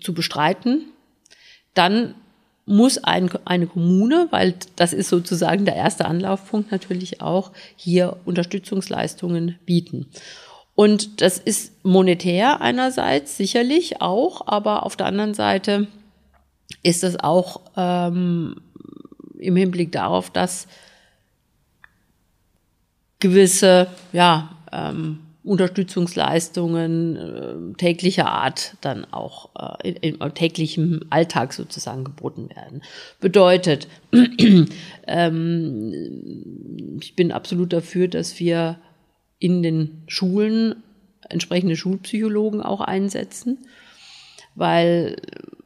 zu 0.00 0.12
bestreiten, 0.14 0.86
dann 1.74 2.14
muss 2.64 2.98
ein, 2.98 3.30
eine 3.44 3.66
Kommune, 3.66 4.28
weil 4.30 4.54
das 4.76 4.92
ist 4.92 5.08
sozusagen 5.08 5.64
der 5.64 5.76
erste 5.76 6.06
Anlaufpunkt 6.06 6.72
natürlich 6.72 7.20
auch, 7.20 7.52
hier 7.76 8.16
Unterstützungsleistungen 8.24 9.58
bieten. 9.66 10.06
Und 10.74 11.20
das 11.20 11.38
ist 11.38 11.84
monetär 11.84 12.60
einerseits 12.60 13.36
sicherlich 13.36 14.00
auch, 14.00 14.46
aber 14.46 14.84
auf 14.84 14.96
der 14.96 15.06
anderen 15.06 15.34
Seite 15.34 15.86
ist 16.82 17.04
es 17.04 17.18
auch 17.20 17.60
ähm, 17.76 18.56
im 19.38 19.56
Hinblick 19.56 19.92
darauf, 19.92 20.30
dass 20.30 20.66
gewisse 23.20 23.88
ja, 24.12 24.50
ähm, 24.72 25.20
Unterstützungsleistungen 25.44 27.16
äh, 27.16 27.76
täglicher 27.76 28.26
Art 28.26 28.76
dann 28.80 29.04
auch 29.12 29.50
äh, 29.82 29.90
in, 29.90 30.14
in, 30.14 30.34
täglichem 30.34 31.00
Alltag 31.10 31.52
sozusagen 31.52 32.04
geboten 32.04 32.48
werden. 32.54 32.82
Bedeutet, 33.20 33.88
ähm, 35.06 35.92
ich 37.00 37.16
bin 37.16 37.32
absolut 37.32 37.72
dafür, 37.72 38.06
dass 38.08 38.38
wir 38.38 38.78
in 39.42 39.62
den 39.62 40.02
Schulen 40.06 40.76
entsprechende 41.28 41.76
Schulpsychologen 41.76 42.62
auch 42.62 42.80
einsetzen, 42.80 43.58
weil 44.54 45.16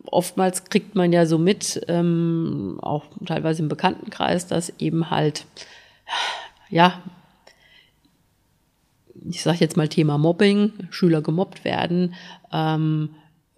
oftmals 0.06 0.64
kriegt 0.64 0.94
man 0.94 1.12
ja 1.12 1.26
so 1.26 1.36
mit, 1.36 1.82
ähm, 1.88 2.78
auch 2.80 3.04
teilweise 3.26 3.62
im 3.62 3.68
Bekanntenkreis, 3.68 4.46
dass 4.46 4.72
eben 4.78 5.10
halt 5.10 5.44
ja 6.70 7.02
ich 9.28 9.42
sage 9.42 9.58
jetzt 9.60 9.76
mal 9.76 9.88
Thema 9.88 10.18
Mobbing, 10.18 10.72
Schüler 10.90 11.20
gemobbt 11.20 11.64
werden, 11.64 12.14
ähm, 12.52 13.10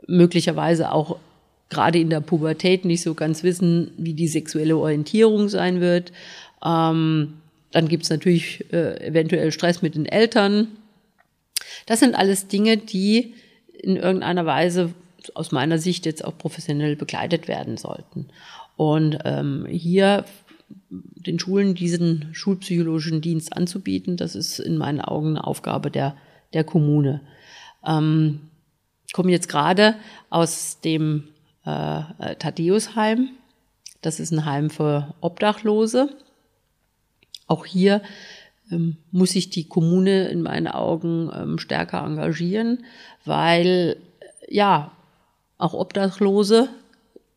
möglicherweise 0.06 0.92
auch 0.92 1.18
gerade 1.68 1.98
in 1.98 2.10
der 2.10 2.20
Pubertät 2.20 2.84
nicht 2.84 3.02
so 3.02 3.14
ganz 3.14 3.42
wissen, 3.42 3.90
wie 3.98 4.14
die 4.14 4.28
sexuelle 4.28 4.76
Orientierung 4.76 5.48
sein 5.48 5.80
wird. 5.80 6.12
Ähm, 6.64 7.34
dann 7.70 7.88
gibt's 7.88 8.10
natürlich 8.10 8.72
äh, 8.72 9.06
eventuell 9.06 9.52
Stress 9.52 9.82
mit 9.82 9.94
den 9.94 10.06
Eltern. 10.06 10.68
Das 11.86 12.00
sind 12.00 12.14
alles 12.14 12.48
Dinge, 12.48 12.76
die 12.76 13.34
in 13.72 13.96
irgendeiner 13.96 14.46
Weise 14.46 14.94
aus 15.34 15.52
meiner 15.52 15.78
Sicht 15.78 16.06
jetzt 16.06 16.24
auch 16.24 16.36
professionell 16.38 16.96
begleitet 16.96 17.48
werden 17.48 17.76
sollten. 17.76 18.28
Und 18.76 19.18
ähm, 19.24 19.66
hier 19.68 20.24
den 20.90 21.38
Schulen 21.38 21.74
diesen 21.74 22.28
schulpsychologischen 22.32 23.20
Dienst 23.20 23.54
anzubieten, 23.54 24.16
das 24.16 24.34
ist 24.34 24.58
in 24.58 24.76
meinen 24.76 25.00
Augen 25.00 25.30
eine 25.30 25.46
Aufgabe 25.46 25.90
der, 25.90 26.16
der 26.52 26.64
Kommune. 26.64 27.20
Ähm, 27.86 28.40
ich 29.06 29.12
komme 29.12 29.30
jetzt 29.30 29.48
gerade 29.48 29.96
aus 30.30 30.80
dem 30.80 31.28
äh, 31.64 32.34
Thaddeusheim. 32.38 33.30
Das 34.02 34.20
ist 34.20 34.30
ein 34.32 34.44
Heim 34.44 34.70
für 34.70 35.14
Obdachlose. 35.20 36.10
Auch 37.48 37.66
hier 37.66 38.02
ähm, 38.70 38.96
muss 39.10 39.30
sich 39.30 39.50
die 39.50 39.64
Kommune 39.64 40.28
in 40.28 40.42
meinen 40.42 40.68
Augen 40.68 41.30
ähm, 41.34 41.58
stärker 41.58 42.04
engagieren, 42.04 42.84
weil 43.24 43.96
ja, 44.48 44.92
auch 45.58 45.74
Obdachlose 45.74 46.68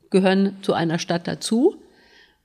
gehören 0.10 0.58
zu 0.62 0.74
einer 0.74 1.00
Stadt 1.00 1.28
dazu 1.28 1.76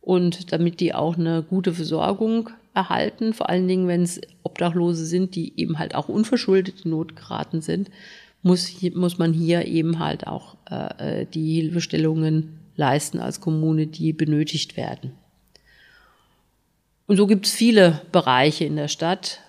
und 0.01 0.53
damit 0.53 0.81
die 0.81 0.95
auch 0.95 1.19
eine 1.19 1.43
gute 1.43 1.75
Versorgung 1.75 2.51
erhalten, 2.75 3.33
vor 3.33 3.49
allen 3.49 3.67
Dingen, 3.67 3.89
wenn 3.89 4.03
es 4.03 4.21
Obdachlose 4.43 5.05
sind, 5.05 5.35
die 5.35 5.59
eben 5.59 5.79
halt 5.79 5.95
auch 5.95 6.09
unverschuldet 6.09 6.85
in 6.85 6.91
Not 6.91 7.17
geraten 7.17 7.61
sind, 7.61 7.91
muss, 8.43 8.71
muss 8.95 9.19
man 9.19 9.33
hier 9.33 9.67
eben 9.67 9.99
halt 9.99 10.27
auch 10.27 10.57
äh, 10.71 11.23
äh, 11.23 11.27
die 11.27 11.61
Hilfestellungen 11.61 12.61
leisten 12.77 13.19
als 13.19 13.41
Kommune, 13.41 13.87
die 13.87 14.13
benötigt 14.13 14.77
werden. 14.77 15.13
Und 17.07 17.17
so 17.17 17.27
gibt 17.27 17.47
es 17.47 17.53
viele 17.53 18.03
Bereiche 18.13 18.65
in 18.65 18.77
der 18.77 18.89
Stadt, 18.89 19.41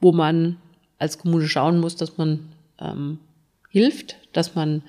wo 0.00 0.12
man 0.12 0.56
als 0.98 1.18
Kommune 1.18 1.48
schauen 1.48 1.78
muss, 1.78 1.96
dass 1.96 2.16
man 2.16 2.52
ähm, 2.78 3.18
hilft, 3.70 4.16
dass 4.32 4.54
man 4.54 4.82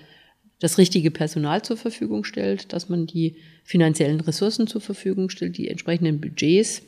das 0.60 0.78
richtige 0.78 1.12
Personal 1.12 1.63
zur 1.63 1.76
Verfügung 1.76 2.24
stellt, 2.24 2.71
dass 2.71 2.88
man 2.88 3.08
die 3.08 3.36
finanziellen 3.63 4.21
Ressourcen 4.21 4.67
zur 4.67 4.82
Verfügung 4.82 5.30
stellt, 5.30 5.58
die 5.58 5.67
entsprechenden 5.67 6.21
Budgets. 6.21 6.84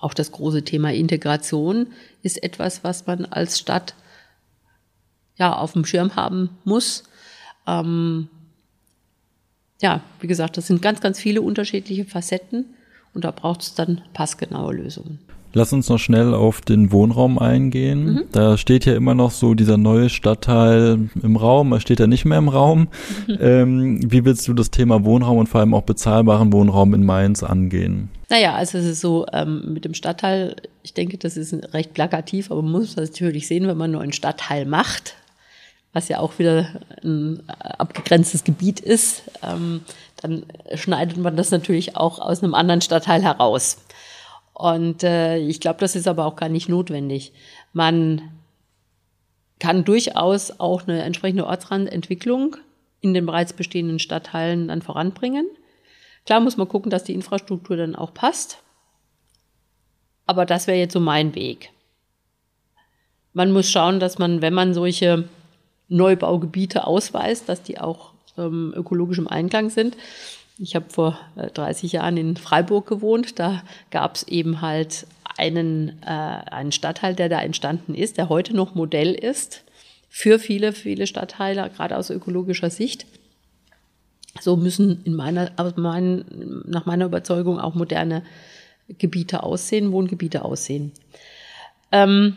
Auch 0.00 0.14
das 0.14 0.32
große 0.32 0.64
Thema 0.64 0.92
Integration 0.92 1.88
ist 2.22 2.42
etwas, 2.42 2.82
was 2.82 3.06
man 3.06 3.24
als 3.26 3.58
Stadt 3.58 3.94
ja 5.36 5.56
auf 5.56 5.74
dem 5.74 5.84
Schirm 5.84 6.16
haben 6.16 6.50
muss. 6.64 7.04
Ähm, 7.66 8.28
ja, 9.82 10.02
wie 10.20 10.26
gesagt, 10.26 10.56
das 10.56 10.66
sind 10.66 10.82
ganz, 10.82 11.00
ganz 11.00 11.20
viele 11.20 11.42
unterschiedliche 11.42 12.04
Facetten 12.04 12.74
und 13.14 13.24
da 13.24 13.30
braucht 13.30 13.62
es 13.62 13.74
dann 13.74 14.00
passgenaue 14.12 14.74
Lösungen. 14.74 15.18
Lass 15.52 15.72
uns 15.72 15.88
noch 15.88 15.98
schnell 15.98 16.32
auf 16.32 16.60
den 16.60 16.92
Wohnraum 16.92 17.38
eingehen. 17.38 18.04
Mhm. 18.04 18.22
Da 18.30 18.56
steht 18.56 18.84
ja 18.84 18.94
immer 18.94 19.14
noch 19.14 19.32
so 19.32 19.54
dieser 19.54 19.76
neue 19.76 20.08
Stadtteil 20.08 21.10
im 21.20 21.36
Raum, 21.36 21.72
er 21.72 21.80
steht 21.80 21.98
ja 21.98 22.06
nicht 22.06 22.24
mehr 22.24 22.38
im 22.38 22.48
Raum. 22.48 22.88
Mhm. 23.26 23.38
Ähm, 23.50 24.12
wie 24.12 24.24
willst 24.24 24.46
du 24.48 24.54
das 24.54 24.70
Thema 24.70 25.04
Wohnraum 25.04 25.38
und 25.38 25.48
vor 25.48 25.60
allem 25.60 25.72
auch 25.72 25.82
bezahlbaren 25.82 26.52
Wohnraum 26.52 26.92
in 26.94 27.04
Mainz 27.04 27.42
angehen? 27.42 28.10
Naja, 28.28 28.54
also 28.54 28.78
es 28.78 28.84
ist 28.84 29.00
so, 29.00 29.26
ähm, 29.32 29.72
mit 29.72 29.84
dem 29.84 29.94
Stadtteil, 29.94 30.56
ich 30.82 30.92
denke, 30.94 31.16
das 31.16 31.36
ist 31.36 31.54
recht 31.72 31.94
plakativ, 31.94 32.50
aber 32.50 32.60
man 32.62 32.72
muss 32.72 32.94
das 32.94 33.10
natürlich 33.10 33.48
sehen, 33.48 33.66
wenn 33.66 33.78
man 33.78 33.84
einen 33.84 33.94
neuen 33.94 34.12
Stadtteil 34.12 34.66
macht, 34.66 35.14
was 35.92 36.08
ja 36.08 36.18
auch 36.18 36.38
wieder 36.38 36.68
ein 37.02 37.42
abgegrenztes 37.48 38.44
Gebiet 38.44 38.78
ist, 38.78 39.22
ähm, 39.42 39.80
dann 40.20 40.44
schneidet 40.74 41.16
man 41.16 41.36
das 41.36 41.50
natürlich 41.50 41.96
auch 41.96 42.18
aus 42.18 42.42
einem 42.42 42.54
anderen 42.54 42.80
Stadtteil 42.80 43.22
heraus. 43.22 43.78
Und 44.52 45.02
äh, 45.02 45.38
ich 45.38 45.60
glaube, 45.60 45.80
das 45.80 45.96
ist 45.96 46.06
aber 46.06 46.26
auch 46.26 46.36
gar 46.36 46.48
nicht 46.48 46.68
notwendig. 46.68 47.32
Man 47.72 48.30
kann 49.58 49.84
durchaus 49.84 50.58
auch 50.60 50.86
eine 50.86 51.02
entsprechende 51.02 51.46
Ortsrandentwicklung 51.46 52.56
in 53.00 53.14
den 53.14 53.26
bereits 53.26 53.52
bestehenden 53.52 53.98
Stadtteilen 53.98 54.68
dann 54.68 54.82
voranbringen. 54.82 55.46
Klar 56.26 56.40
muss 56.40 56.56
man 56.56 56.68
gucken, 56.68 56.90
dass 56.90 57.04
die 57.04 57.14
Infrastruktur 57.14 57.76
dann 57.76 57.96
auch 57.96 58.12
passt. 58.12 58.62
Aber 60.26 60.44
das 60.44 60.66
wäre 60.66 60.78
jetzt 60.78 60.92
so 60.92 61.00
mein 61.00 61.34
Weg. 61.34 61.72
Man 63.32 63.52
muss 63.52 63.70
schauen, 63.70 64.00
dass 64.00 64.18
man, 64.18 64.42
wenn 64.42 64.54
man 64.54 64.74
solche 64.74 65.28
Neubaugebiete 65.88 66.86
ausweist, 66.86 67.48
dass 67.48 67.62
die 67.62 67.80
auch 67.80 68.12
ähm, 68.40 68.72
ökologisch 68.76 69.20
Einklang 69.26 69.70
sind. 69.70 69.96
Ich 70.58 70.74
habe 70.74 70.86
vor 70.88 71.18
30 71.36 71.92
äh, 71.92 71.96
Jahren 71.96 72.16
in 72.16 72.36
Freiburg 72.36 72.86
gewohnt. 72.86 73.38
Da 73.38 73.62
gab 73.90 74.16
es 74.16 74.24
eben 74.24 74.60
halt 74.60 75.06
einen, 75.38 76.02
äh, 76.02 76.06
einen 76.06 76.72
Stadtteil, 76.72 77.14
der 77.14 77.28
da 77.28 77.40
entstanden 77.40 77.94
ist, 77.94 78.18
der 78.18 78.28
heute 78.28 78.54
noch 78.54 78.74
Modell 78.74 79.14
ist 79.14 79.64
für 80.10 80.38
viele, 80.38 80.72
viele 80.72 81.06
Stadtteile, 81.06 81.70
gerade 81.70 81.96
aus 81.96 82.10
ökologischer 82.10 82.68
Sicht. 82.68 83.06
So 84.40 84.56
müssen 84.56 85.02
in 85.04 85.14
meiner, 85.14 85.50
mein, 85.76 86.24
nach 86.66 86.84
meiner 86.84 87.06
Überzeugung 87.06 87.58
auch 87.58 87.74
moderne 87.74 88.22
Gebiete 88.98 89.42
aussehen, 89.42 89.92
Wohngebiete 89.92 90.44
aussehen. 90.44 90.92
Ähm, 91.92 92.36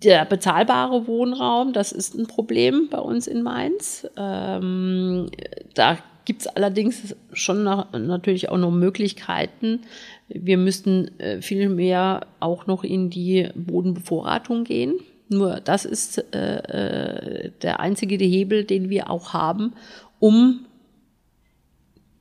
der 0.00 0.24
bezahlbare 0.24 1.06
Wohnraum, 1.06 1.72
das 1.72 1.92
ist 1.92 2.14
ein 2.14 2.26
Problem 2.26 2.88
bei 2.90 2.98
uns 2.98 3.26
in 3.26 3.42
Mainz. 3.42 4.06
Ähm, 4.16 5.30
da 5.74 5.98
gibt 6.24 6.42
es 6.42 6.46
allerdings 6.46 7.14
schon 7.32 7.64
noch, 7.64 7.92
natürlich 7.92 8.48
auch 8.48 8.58
noch 8.58 8.70
Möglichkeiten. 8.70 9.80
Wir 10.28 10.56
müssten 10.56 11.18
äh, 11.18 11.42
viel 11.42 11.68
mehr 11.68 12.26
auch 12.40 12.66
noch 12.66 12.84
in 12.84 13.10
die 13.10 13.48
Bodenbevorratung 13.54 14.64
gehen. 14.64 14.94
Nur 15.28 15.60
das 15.60 15.84
ist 15.84 16.24
äh, 16.34 16.56
äh 16.56 17.50
der 17.62 17.80
einzige 17.80 18.16
Hebel, 18.16 18.64
den 18.64 18.88
wir 18.90 19.10
auch 19.10 19.32
haben, 19.32 19.72
um 20.20 20.66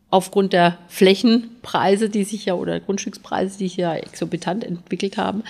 aufgrund 0.10 0.53
der 0.53 0.77
Flächenpreise, 0.88 2.10
die 2.10 2.23
sich 2.23 2.45
ja 2.45 2.53
oder 2.53 2.79
Grundstückspreise, 2.79 3.57
die 3.57 3.67
sich 3.67 3.77
ja 3.77 3.95
exorbitant 3.95 4.63
entwickelt 4.63 5.17
haben, 5.17 5.43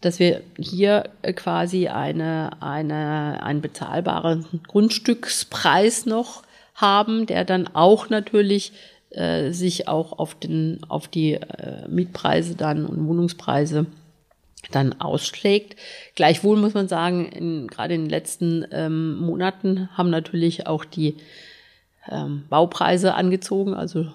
dass 0.00 0.18
wir 0.18 0.42
hier 0.58 1.10
äh, 1.22 1.32
quasi 1.32 1.88
eine, 1.88 2.62
eine, 2.62 3.42
einen 3.42 3.60
bezahlbaren 3.60 4.46
Grundstückspreis 4.66 6.06
noch 6.06 6.42
haben, 6.74 7.26
der 7.26 7.44
dann 7.44 7.68
auch 7.74 8.08
natürlich 8.08 8.72
äh, 9.10 9.50
sich 9.50 9.88
auch 9.88 10.18
auf, 10.18 10.34
den, 10.34 10.80
auf 10.88 11.08
die 11.08 11.34
äh, 11.34 11.88
Mietpreise 11.88 12.54
dann 12.54 12.86
und 12.86 13.06
Wohnungspreise 13.06 13.86
dann 14.70 15.00
ausschlägt. 15.00 15.76
Gleichwohl 16.14 16.56
muss 16.56 16.74
man 16.74 16.88
sagen, 16.88 17.26
in, 17.26 17.66
gerade 17.68 17.94
in 17.94 18.02
den 18.02 18.10
letzten 18.10 18.66
ähm, 18.70 19.16
Monaten 19.16 19.88
haben 19.96 20.10
natürlich 20.10 20.66
auch 20.66 20.84
die 20.84 21.16
ähm, 22.10 22.44
Baupreise 22.48 23.14
angezogen, 23.14 23.74
also 23.74 24.06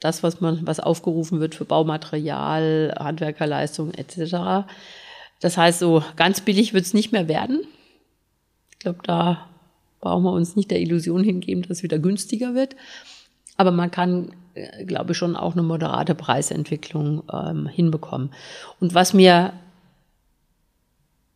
das, 0.00 0.22
was 0.22 0.40
man, 0.40 0.66
was 0.66 0.80
aufgerufen 0.80 1.40
wird 1.40 1.54
für 1.54 1.64
Baumaterial, 1.64 2.94
Handwerkerleistung 2.98 3.92
etc. 3.94 4.66
Das 5.40 5.56
heißt, 5.56 5.78
so 5.78 6.02
ganz 6.16 6.40
billig 6.40 6.74
wird 6.74 6.84
es 6.84 6.94
nicht 6.94 7.12
mehr 7.12 7.28
werden. 7.28 7.60
Ich 8.72 8.78
glaube, 8.80 8.98
da 9.02 9.48
brauchen 10.00 10.24
wir 10.24 10.32
uns 10.32 10.56
nicht 10.56 10.70
der 10.70 10.80
Illusion 10.80 11.24
hingeben, 11.24 11.62
dass 11.62 11.78
es 11.78 11.82
wieder 11.82 11.98
günstiger 11.98 12.54
wird. 12.54 12.76
Aber 13.56 13.72
man 13.72 13.90
kann, 13.90 14.32
äh, 14.54 14.84
glaube 14.84 15.12
ich, 15.12 15.18
schon 15.18 15.36
auch 15.36 15.52
eine 15.52 15.62
moderate 15.62 16.14
Preisentwicklung 16.14 17.22
ähm, 17.32 17.66
hinbekommen. 17.66 18.30
Und 18.80 18.94
was 18.94 19.14
mir 19.14 19.52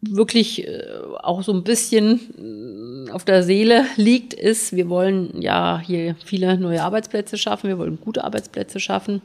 wirklich 0.03 0.67
äh, 0.67 0.83
auch 1.21 1.43
so 1.43 1.53
ein 1.53 1.65
bisschen 1.65 3.07
äh, 3.09 3.11
auf 3.11 3.25
der 3.25 3.43
Seele 3.43 3.85
liegt, 3.97 4.35
ist, 4.35 4.75
wir 4.75 4.89
wollen 4.89 5.41
ja 5.41 5.81
hier 5.85 6.17
viele 6.25 6.59
neue 6.59 6.83
Arbeitsplätze 6.83 7.39
schaffen, 7.39 7.69
wir 7.69 7.79
wollen 7.79 8.01
gute 8.01 8.25
Arbeitsplätze 8.25 8.81
schaffen, 8.81 9.23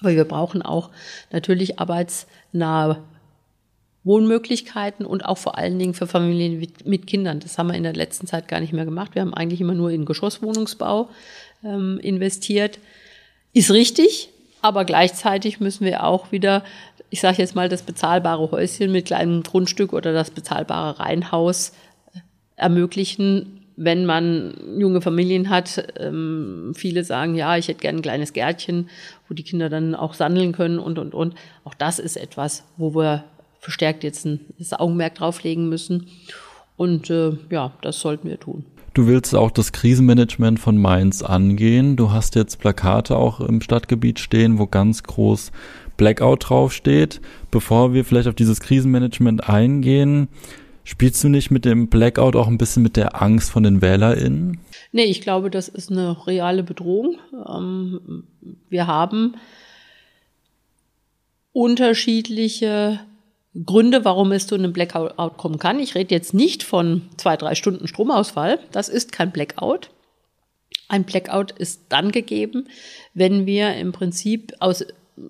aber 0.00 0.10
wir 0.10 0.24
brauchen 0.24 0.62
auch 0.62 0.90
natürlich 1.30 1.78
arbeitsnahe 1.78 3.02
Wohnmöglichkeiten 4.04 5.06
und 5.06 5.24
auch 5.24 5.38
vor 5.38 5.58
allen 5.58 5.78
Dingen 5.78 5.94
für 5.94 6.06
Familien 6.06 6.58
mit, 6.58 6.86
mit, 6.86 7.06
Kindern. 7.06 7.40
Das 7.40 7.56
haben 7.56 7.68
wir 7.68 7.74
in 7.74 7.84
der 7.84 7.92
letzten 7.92 8.26
Zeit 8.26 8.48
gar 8.48 8.60
nicht 8.60 8.72
mehr 8.72 8.84
gemacht. 8.84 9.14
Wir 9.14 9.22
haben 9.22 9.34
eigentlich 9.34 9.60
immer 9.60 9.74
nur 9.74 9.90
in 9.90 10.04
Geschosswohnungsbau 10.04 11.08
ähm, 11.64 11.98
investiert. 12.02 12.78
Ist 13.52 13.70
richtig, 13.70 14.30
aber 14.60 14.84
gleichzeitig 14.84 15.60
müssen 15.60 15.84
wir 15.84 16.04
auch 16.04 16.32
wieder, 16.32 16.64
ich 17.10 17.20
sage 17.20 17.38
jetzt 17.38 17.54
mal, 17.54 17.68
das 17.68 17.82
bezahlbare 17.82 18.50
Häuschen 18.50 18.90
mit 18.90 19.06
kleinem 19.06 19.42
Grundstück 19.42 19.92
oder 19.92 20.12
das 20.12 20.30
bezahlbare 20.30 20.98
Reihenhaus 20.98 21.72
äh, 22.14 22.20
ermöglichen, 22.56 23.60
wenn 23.76 24.04
man 24.04 24.54
junge 24.78 25.00
Familien 25.00 25.48
hat, 25.48 25.84
ähm, 25.98 26.72
viele 26.74 27.04
sagen, 27.04 27.34
ja, 27.34 27.56
ich 27.56 27.68
hätte 27.68 27.80
gerne 27.80 27.98
ein 27.98 28.02
kleines 28.02 28.32
Gärtchen, 28.32 28.90
wo 29.28 29.34
die 29.34 29.42
Kinder 29.42 29.68
dann 29.68 29.94
auch 29.94 30.14
sandeln 30.14 30.52
können 30.52 30.78
und, 30.78 30.98
und, 30.98 31.14
und. 31.14 31.34
Auch 31.64 31.74
das 31.74 31.98
ist 31.98 32.16
etwas, 32.16 32.64
wo 32.76 32.94
wir 32.94 33.24
verstärkt 33.62 34.04
jetzt 34.04 34.26
ein, 34.26 34.40
das 34.58 34.74
Augenmerk 34.74 35.14
drauflegen 35.14 35.68
müssen. 35.68 36.08
Und 36.76 37.08
äh, 37.08 37.32
ja, 37.48 37.72
das 37.80 38.00
sollten 38.00 38.28
wir 38.28 38.38
tun. 38.38 38.66
Du 38.92 39.06
willst 39.06 39.34
auch 39.34 39.50
das 39.50 39.72
Krisenmanagement 39.72 40.60
von 40.60 40.76
Mainz 40.76 41.22
angehen. 41.22 41.96
Du 41.96 42.10
hast 42.10 42.34
jetzt 42.34 42.58
Plakate 42.58 43.16
auch 43.16 43.40
im 43.40 43.62
Stadtgebiet 43.62 44.18
stehen, 44.18 44.58
wo 44.58 44.66
ganz 44.66 45.02
groß 45.04 45.52
Blackout 45.96 46.50
draufsteht. 46.50 47.22
Bevor 47.50 47.94
wir 47.94 48.04
vielleicht 48.04 48.28
auf 48.28 48.34
dieses 48.34 48.60
Krisenmanagement 48.60 49.48
eingehen, 49.48 50.28
Spielst 50.84 51.22
du 51.22 51.28
nicht 51.28 51.52
mit 51.52 51.64
dem 51.64 51.88
Blackout 51.88 52.34
auch 52.34 52.48
ein 52.48 52.58
bisschen 52.58 52.82
mit 52.82 52.96
der 52.96 53.22
Angst 53.22 53.52
von 53.52 53.62
den 53.62 53.80
WählerInnen? 53.80 54.58
Nee, 54.90 55.04
ich 55.04 55.20
glaube, 55.20 55.48
das 55.48 55.68
ist 55.68 55.92
eine 55.92 56.26
reale 56.26 56.64
Bedrohung. 56.64 57.18
Ähm, 57.32 58.24
wir 58.68 58.88
haben 58.88 59.36
unterschiedliche 61.52 62.98
Gründe, 63.66 64.04
warum 64.04 64.32
es 64.32 64.46
zu 64.46 64.54
einem 64.54 64.72
Blackout 64.72 65.36
kommen 65.36 65.58
kann. 65.58 65.78
Ich 65.78 65.94
rede 65.94 66.14
jetzt 66.14 66.32
nicht 66.32 66.62
von 66.62 67.02
zwei, 67.18 67.36
drei 67.36 67.54
Stunden 67.54 67.86
Stromausfall. 67.86 68.58
Das 68.72 68.88
ist 68.88 69.12
kein 69.12 69.30
Blackout. 69.30 69.90
Ein 70.88 71.04
Blackout 71.04 71.52
ist 71.52 71.82
dann 71.90 72.12
gegeben, 72.12 72.68
wenn 73.14 73.46
wir 73.46 73.74
im 73.76 73.92
Prinzip 73.92 74.54
aus 74.58 74.84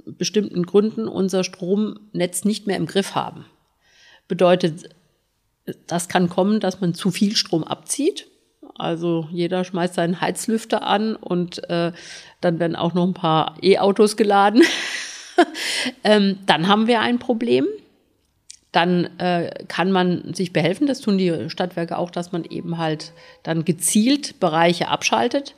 bestimmten 0.06 0.64
Gründen 0.64 1.08
unser 1.08 1.42
Stromnetz 1.42 2.44
nicht 2.44 2.66
mehr 2.66 2.76
im 2.76 2.86
Griff 2.86 3.14
haben. 3.14 3.44
Bedeutet, 4.28 4.88
das 5.86 6.08
kann 6.08 6.28
kommen, 6.28 6.60
dass 6.60 6.80
man 6.80 6.94
zu 6.94 7.10
viel 7.10 7.36
Strom 7.36 7.64
abzieht. 7.64 8.28
Also 8.76 9.28
jeder 9.32 9.64
schmeißt 9.64 9.94
seinen 9.94 10.20
Heizlüfter 10.20 10.84
an 10.84 11.16
und 11.16 11.68
äh, 11.68 11.92
dann 12.40 12.58
werden 12.58 12.76
auch 12.76 12.94
noch 12.94 13.06
ein 13.06 13.14
paar 13.14 13.56
E-Autos 13.62 14.16
geladen. 14.16 14.62
ähm, 16.04 16.38
dann 16.46 16.68
haben 16.68 16.86
wir 16.86 17.00
ein 17.00 17.18
Problem. 17.18 17.66
Dann 18.72 19.18
äh, 19.18 19.64
kann 19.68 19.92
man 19.92 20.34
sich 20.34 20.52
behelfen, 20.52 20.86
das 20.86 21.00
tun 21.00 21.18
die 21.18 21.50
Stadtwerke 21.50 21.98
auch, 21.98 22.10
dass 22.10 22.32
man 22.32 22.44
eben 22.44 22.78
halt 22.78 23.12
dann 23.42 23.64
gezielt 23.64 24.40
Bereiche 24.40 24.88
abschaltet. 24.88 25.54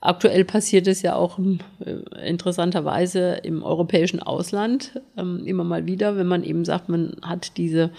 Aktuell 0.00 0.44
passiert 0.44 0.86
es 0.86 1.02
ja 1.02 1.14
auch 1.14 1.38
äh, 1.38 2.28
interessanterweise 2.28 3.34
im 3.42 3.62
europäischen 3.62 4.20
Ausland 4.20 5.00
ähm, 5.16 5.44
immer 5.46 5.62
mal 5.62 5.86
wieder, 5.86 6.16
wenn 6.16 6.26
man 6.26 6.42
eben 6.42 6.64
sagt, 6.64 6.88
man 6.88 7.16
hat 7.22 7.56
diese 7.56 7.90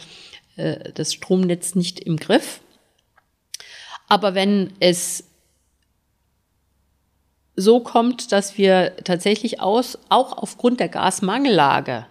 äh, 0.57 0.91
das 0.93 1.13
Stromnetz 1.13 1.75
nicht 1.75 1.99
im 1.99 2.17
Griff. 2.17 2.61
Aber 4.09 4.35
wenn 4.35 4.73
es 4.79 5.23
so 7.55 7.79
kommt, 7.79 8.31
dass 8.31 8.57
wir 8.57 8.95
tatsächlich 9.03 9.61
aus, 9.61 9.97
auch 10.09 10.37
aufgrund 10.37 10.79
der 10.79 10.89
Gasmangellage 10.89 12.05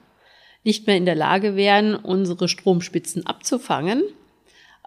nicht 0.64 0.86
mehr 0.86 0.96
in 0.96 1.06
der 1.06 1.14
Lage 1.14 1.56
wären, 1.56 1.94
unsere 1.94 2.48
Stromspitzen 2.48 3.26
abzufangen, 3.26 4.02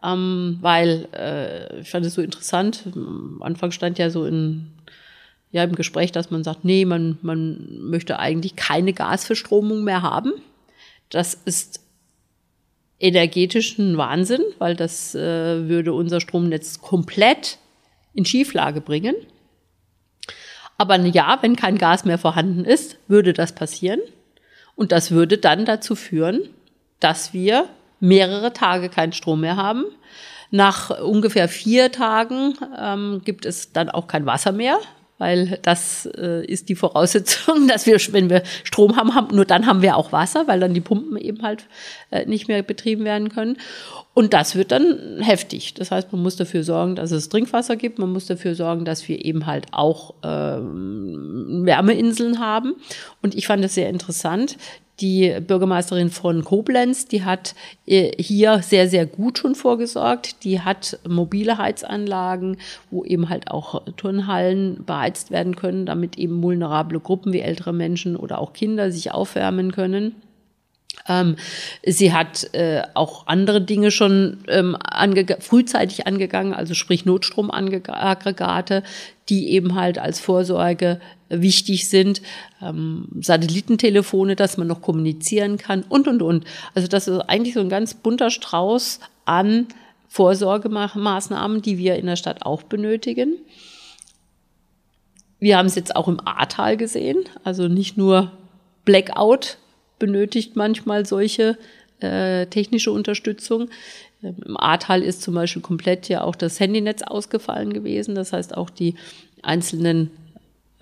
ähm, 0.03 0.57
weil 0.61 1.07
äh, 1.13 1.79
ich 1.81 1.89
fand 1.89 2.05
es 2.05 2.13
so 2.13 2.21
interessant. 2.21 2.83
Am 2.93 3.41
Anfang 3.41 3.71
stand 3.71 3.97
ja 3.97 4.09
so 4.09 4.25
in, 4.25 4.71
ja, 5.51 5.63
im 5.63 5.75
Gespräch, 5.75 6.11
dass 6.11 6.31
man 6.31 6.43
sagt, 6.43 6.65
nee, 6.65 6.85
man, 6.85 7.17
man 7.21 7.79
möchte 7.81 8.19
eigentlich 8.19 8.55
keine 8.55 8.93
Gasverstromung 8.93 9.83
mehr 9.83 10.01
haben. 10.01 10.33
Das 11.09 11.33
ist 11.33 11.79
energetischen 12.99 13.97
Wahnsinn, 13.97 14.41
weil 14.59 14.75
das 14.75 15.13
äh, 15.15 15.67
würde 15.67 15.93
unser 15.93 16.21
Stromnetz 16.21 16.79
komplett 16.79 17.57
in 18.13 18.25
Schieflage 18.25 18.81
bringen. 18.81 19.15
Aber 20.77 20.97
ja, 20.99 21.37
wenn 21.41 21.55
kein 21.55 21.77
Gas 21.77 22.05
mehr 22.05 22.17
vorhanden 22.17 22.65
ist, 22.65 22.97
würde 23.07 23.33
das 23.33 23.53
passieren. 23.53 23.99
Und 24.75 24.91
das 24.91 25.11
würde 25.11 25.37
dann 25.37 25.65
dazu 25.65 25.95
führen, 25.95 26.41
dass 26.99 27.33
wir 27.33 27.67
mehrere 27.99 28.53
Tage 28.53 28.89
keinen 28.89 29.13
Strom 29.13 29.41
mehr 29.41 29.55
haben. 29.55 29.85
Nach 30.51 30.89
ungefähr 31.01 31.47
vier 31.47 31.91
Tagen 31.91 32.55
ähm, 32.77 33.21
gibt 33.23 33.45
es 33.45 33.71
dann 33.71 33.89
auch 33.89 34.07
kein 34.07 34.25
Wasser 34.25 34.51
mehr, 34.51 34.79
weil 35.23 35.57
das 35.61 36.05
äh, 36.17 36.45
ist 36.45 36.67
die 36.67 36.75
Voraussetzung, 36.75 37.65
dass 37.69 37.85
wir, 37.85 37.97
wenn 38.11 38.29
wir 38.29 38.43
Strom 38.65 38.97
haben, 38.97 39.15
haben, 39.15 39.33
nur 39.33 39.45
dann 39.45 39.65
haben 39.65 39.81
wir 39.81 39.95
auch 39.95 40.11
Wasser, 40.11 40.47
weil 40.47 40.59
dann 40.59 40.73
die 40.73 40.81
Pumpen 40.81 41.15
eben 41.15 41.41
halt 41.43 41.63
äh, 42.11 42.25
nicht 42.25 42.49
mehr 42.49 42.61
betrieben 42.61 43.05
werden 43.05 43.29
können. 43.29 43.55
Und 44.13 44.33
das 44.33 44.55
wird 44.55 44.73
dann 44.73 45.21
heftig. 45.21 45.75
Das 45.75 45.91
heißt, 45.91 46.11
man 46.11 46.21
muss 46.21 46.35
dafür 46.35 46.63
sorgen, 46.63 46.97
dass 46.97 47.11
es 47.11 47.29
Trinkwasser 47.29 47.77
gibt. 47.77 47.99
Man 47.99 48.11
muss 48.11 48.25
dafür 48.25 48.53
sorgen, 48.53 48.83
dass 48.83 49.07
wir 49.07 49.23
eben 49.23 49.45
halt 49.45 49.67
auch 49.71 50.13
ähm, 50.23 51.61
Wärmeinseln 51.65 52.39
haben. 52.39 52.75
Und 53.21 53.33
ich 53.33 53.47
fand 53.47 53.63
es 53.63 53.75
sehr 53.75 53.89
interessant 53.89 54.57
die 54.99 55.39
Bürgermeisterin 55.39 56.09
von 56.09 56.43
Koblenz, 56.43 57.07
die 57.07 57.23
hat 57.23 57.55
äh, 57.85 58.11
hier 58.21 58.61
sehr, 58.61 58.87
sehr 58.87 59.05
gut 59.05 59.39
schon 59.39 59.55
vorgesorgt. 59.55 60.43
Die 60.43 60.61
hat 60.61 60.99
mobile 61.07 61.57
Heizanlagen, 61.57 62.57
wo 62.91 63.03
eben 63.03 63.29
halt 63.29 63.49
auch 63.49 63.81
Turnhallen 63.97 64.83
beheizt 64.85 65.31
werden 65.31 65.55
können, 65.55 65.85
damit 65.85 66.17
eben 66.17 66.41
vulnerable 66.43 66.99
Gruppen 66.99 67.33
wie 67.33 67.39
ältere 67.39 67.73
Menschen 67.73 68.15
oder 68.15 68.39
auch 68.39 68.53
Kinder 68.53 68.91
sich 68.91 69.11
aufwärmen 69.11 69.71
können. 69.71 70.15
Ähm, 71.07 71.35
sie 71.85 72.13
hat 72.13 72.53
äh, 72.53 72.83
auch 72.93 73.27
andere 73.27 73.61
Dinge 73.61 73.91
schon 73.91 74.39
ähm, 74.47 74.77
ange 74.79 75.25
frühzeitig 75.39 76.07
angegangen, 76.07 76.53
also 76.53 76.73
sprich 76.73 77.05
Notstromaggregate, 77.05 78.83
die 79.29 79.49
eben 79.49 79.75
halt 79.75 79.99
als 79.99 80.19
Vorsorge 80.19 80.99
wichtig 81.29 81.89
sind, 81.89 82.21
ähm, 82.61 83.07
Satellitentelefone, 83.19 84.35
dass 84.35 84.57
man 84.57 84.67
noch 84.67 84.81
kommunizieren 84.81 85.57
kann 85.57 85.83
und, 85.83 86.07
und, 86.07 86.21
und. 86.21 86.45
Also 86.73 86.87
das 86.87 87.07
ist 87.07 87.19
eigentlich 87.21 87.53
so 87.53 87.61
ein 87.61 87.69
ganz 87.69 87.93
bunter 87.93 88.29
Strauß 88.29 88.99
an 89.25 89.67
Vorsorgemaßnahmen, 90.07 91.61
die 91.61 91.77
wir 91.77 91.95
in 91.95 92.05
der 92.05 92.15
Stadt 92.15 92.45
auch 92.45 92.63
benötigen. 92.63 93.37
Wir 95.39 95.57
haben 95.57 95.65
es 95.65 95.75
jetzt 95.75 95.95
auch 95.95 96.07
im 96.07 96.25
Ahrtal 96.25 96.77
gesehen, 96.77 97.25
also 97.43 97.67
nicht 97.67 97.97
nur 97.97 98.31
Blackout 98.85 99.57
benötigt 100.03 100.57
manchmal 100.57 101.05
solche 101.05 101.57
äh, 102.01 102.45
technische 102.47 102.91
Unterstützung. 102.91 103.69
Ähm, 104.21 104.35
Im 104.45 104.57
Ahrtal 104.57 105.01
ist 105.01 105.21
zum 105.21 105.33
Beispiel 105.33 105.61
komplett 105.61 106.09
ja 106.09 106.25
auch 106.25 106.35
das 106.35 106.59
Handynetz 106.59 107.03
ausgefallen 107.03 107.71
gewesen. 107.71 108.15
Das 108.15 108.33
heißt, 108.33 108.57
auch 108.57 108.69
die 108.69 108.95
einzelnen 109.43 110.11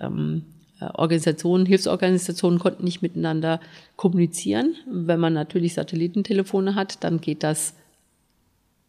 ähm, 0.00 0.42
äh, 0.80 0.86
Organisationen, 0.94 1.66
Hilfsorganisationen 1.66 2.58
konnten 2.58 2.82
nicht 2.82 3.00
miteinander 3.00 3.60
kommunizieren. 3.94 4.74
Wenn 4.90 5.20
man 5.20 5.34
natürlich 5.34 5.74
Satellitentelefone 5.74 6.74
hat, 6.74 7.04
dann 7.04 7.20
geht 7.20 7.44
das 7.44 7.74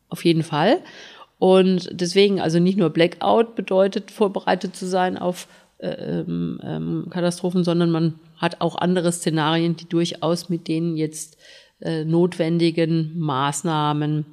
auf 0.09 0.25
jeden 0.25 0.41
Fall. 0.41 0.79
Und 1.37 1.89
deswegen, 1.91 2.41
also 2.41 2.57
nicht 2.57 2.79
nur 2.79 2.89
Blackout 2.89 3.55
bedeutet, 3.55 4.09
vorbereitet 4.09 4.75
zu 4.75 4.87
sein 4.87 5.15
auf 5.15 5.47
äh, 5.77 5.89
ähm, 5.89 6.59
ähm, 6.63 7.07
Katastrophen, 7.11 7.63
sondern 7.63 7.91
man 7.91 8.15
hat 8.43 8.59
auch 8.59 8.75
andere 8.75 9.11
Szenarien, 9.13 9.77
die 9.77 9.87
durchaus 9.87 10.49
mit 10.49 10.67
den 10.67 10.97
jetzt 10.97 11.37
äh, 11.79 12.03
notwendigen 12.03 13.17
Maßnahmen 13.17 14.25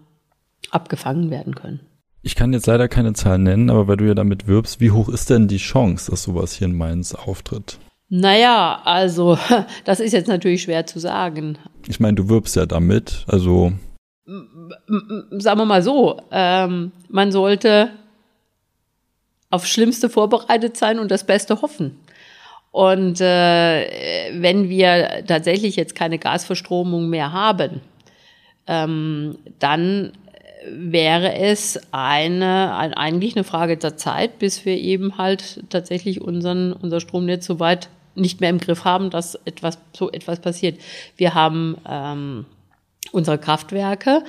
abgefangen 0.71 1.31
werden 1.31 1.55
können. 1.55 1.81
Ich 2.23 2.35
kann 2.35 2.53
jetzt 2.53 2.67
leider 2.67 2.89
keine 2.89 3.13
Zahlen 3.15 3.45
nennen, 3.45 3.71
aber 3.71 3.87
weil 3.87 3.97
du 3.97 4.07
ja 4.07 4.15
damit 4.15 4.49
wirbst, 4.49 4.81
wie 4.81 4.91
hoch 4.91 5.09
ist 5.09 5.31
denn 5.31 5.47
die 5.47 5.59
Chance, 5.59 6.11
dass 6.11 6.25
sowas 6.25 6.53
hier 6.53 6.67
in 6.67 6.77
Mainz 6.77 7.15
auftritt? 7.15 7.79
Naja, 8.09 8.83
also 8.85 9.39
das 9.85 10.01
ist 10.01 10.13
jetzt 10.13 10.29
natürlich 10.29 10.63
schwer 10.63 10.87
zu 10.87 10.99
sagen. 10.99 11.57
Ich 11.87 12.01
meine, 12.01 12.17
du 12.17 12.29
wirbst 12.29 12.57
ja 12.57 12.67
damit, 12.67 13.25
also. 13.29 13.73
Sagen 14.27 15.61
wir 15.61 15.65
mal 15.65 15.83
so, 15.83 16.21
ähm, 16.31 16.93
man 17.09 17.33
sollte 17.33 17.91
auf 19.51 19.67
Schlimmste 19.67 20.09
vorbereitet 20.09 20.77
sein 20.77 20.99
und 20.99 21.11
das 21.11 21.25
Beste 21.25 21.63
hoffen. 21.63 21.97
Und 22.71 23.21
äh, 23.21 24.41
wenn 24.41 24.69
wir 24.69 25.25
tatsächlich 25.27 25.77
jetzt 25.77 25.95
keine 25.95 26.19
Gasverstromung 26.19 27.09
mehr 27.09 27.33
haben, 27.33 27.81
ähm, 28.67 29.39
dann 29.59 30.13
wäre 30.67 31.35
es 31.35 31.81
eine, 31.91 32.77
ein, 32.77 32.95
eigentlich 32.95 33.35
eine 33.35 33.45
Frage 33.45 33.77
der 33.77 33.97
Zeit, 33.97 34.39
bis 34.39 34.65
wir 34.65 34.77
eben 34.77 35.19
halt 35.19 35.65
tatsächlich 35.71 36.21
unseren, 36.21 36.73
unser 36.73 37.01
Stromnetz 37.01 37.47
so 37.47 37.59
weit 37.59 37.89
nicht 38.15 38.41
mehr 38.41 38.51
im 38.51 38.59
Griff 38.59 38.85
haben, 38.85 39.11
dass 39.11 39.37
etwas, 39.45 39.79
so 39.97 40.11
etwas 40.11 40.41
passiert. 40.41 40.79
Wir 41.17 41.35
haben 41.35 41.77
ähm, 41.89 42.47
unsere 43.13 43.39
Kraftwerke 43.39 44.23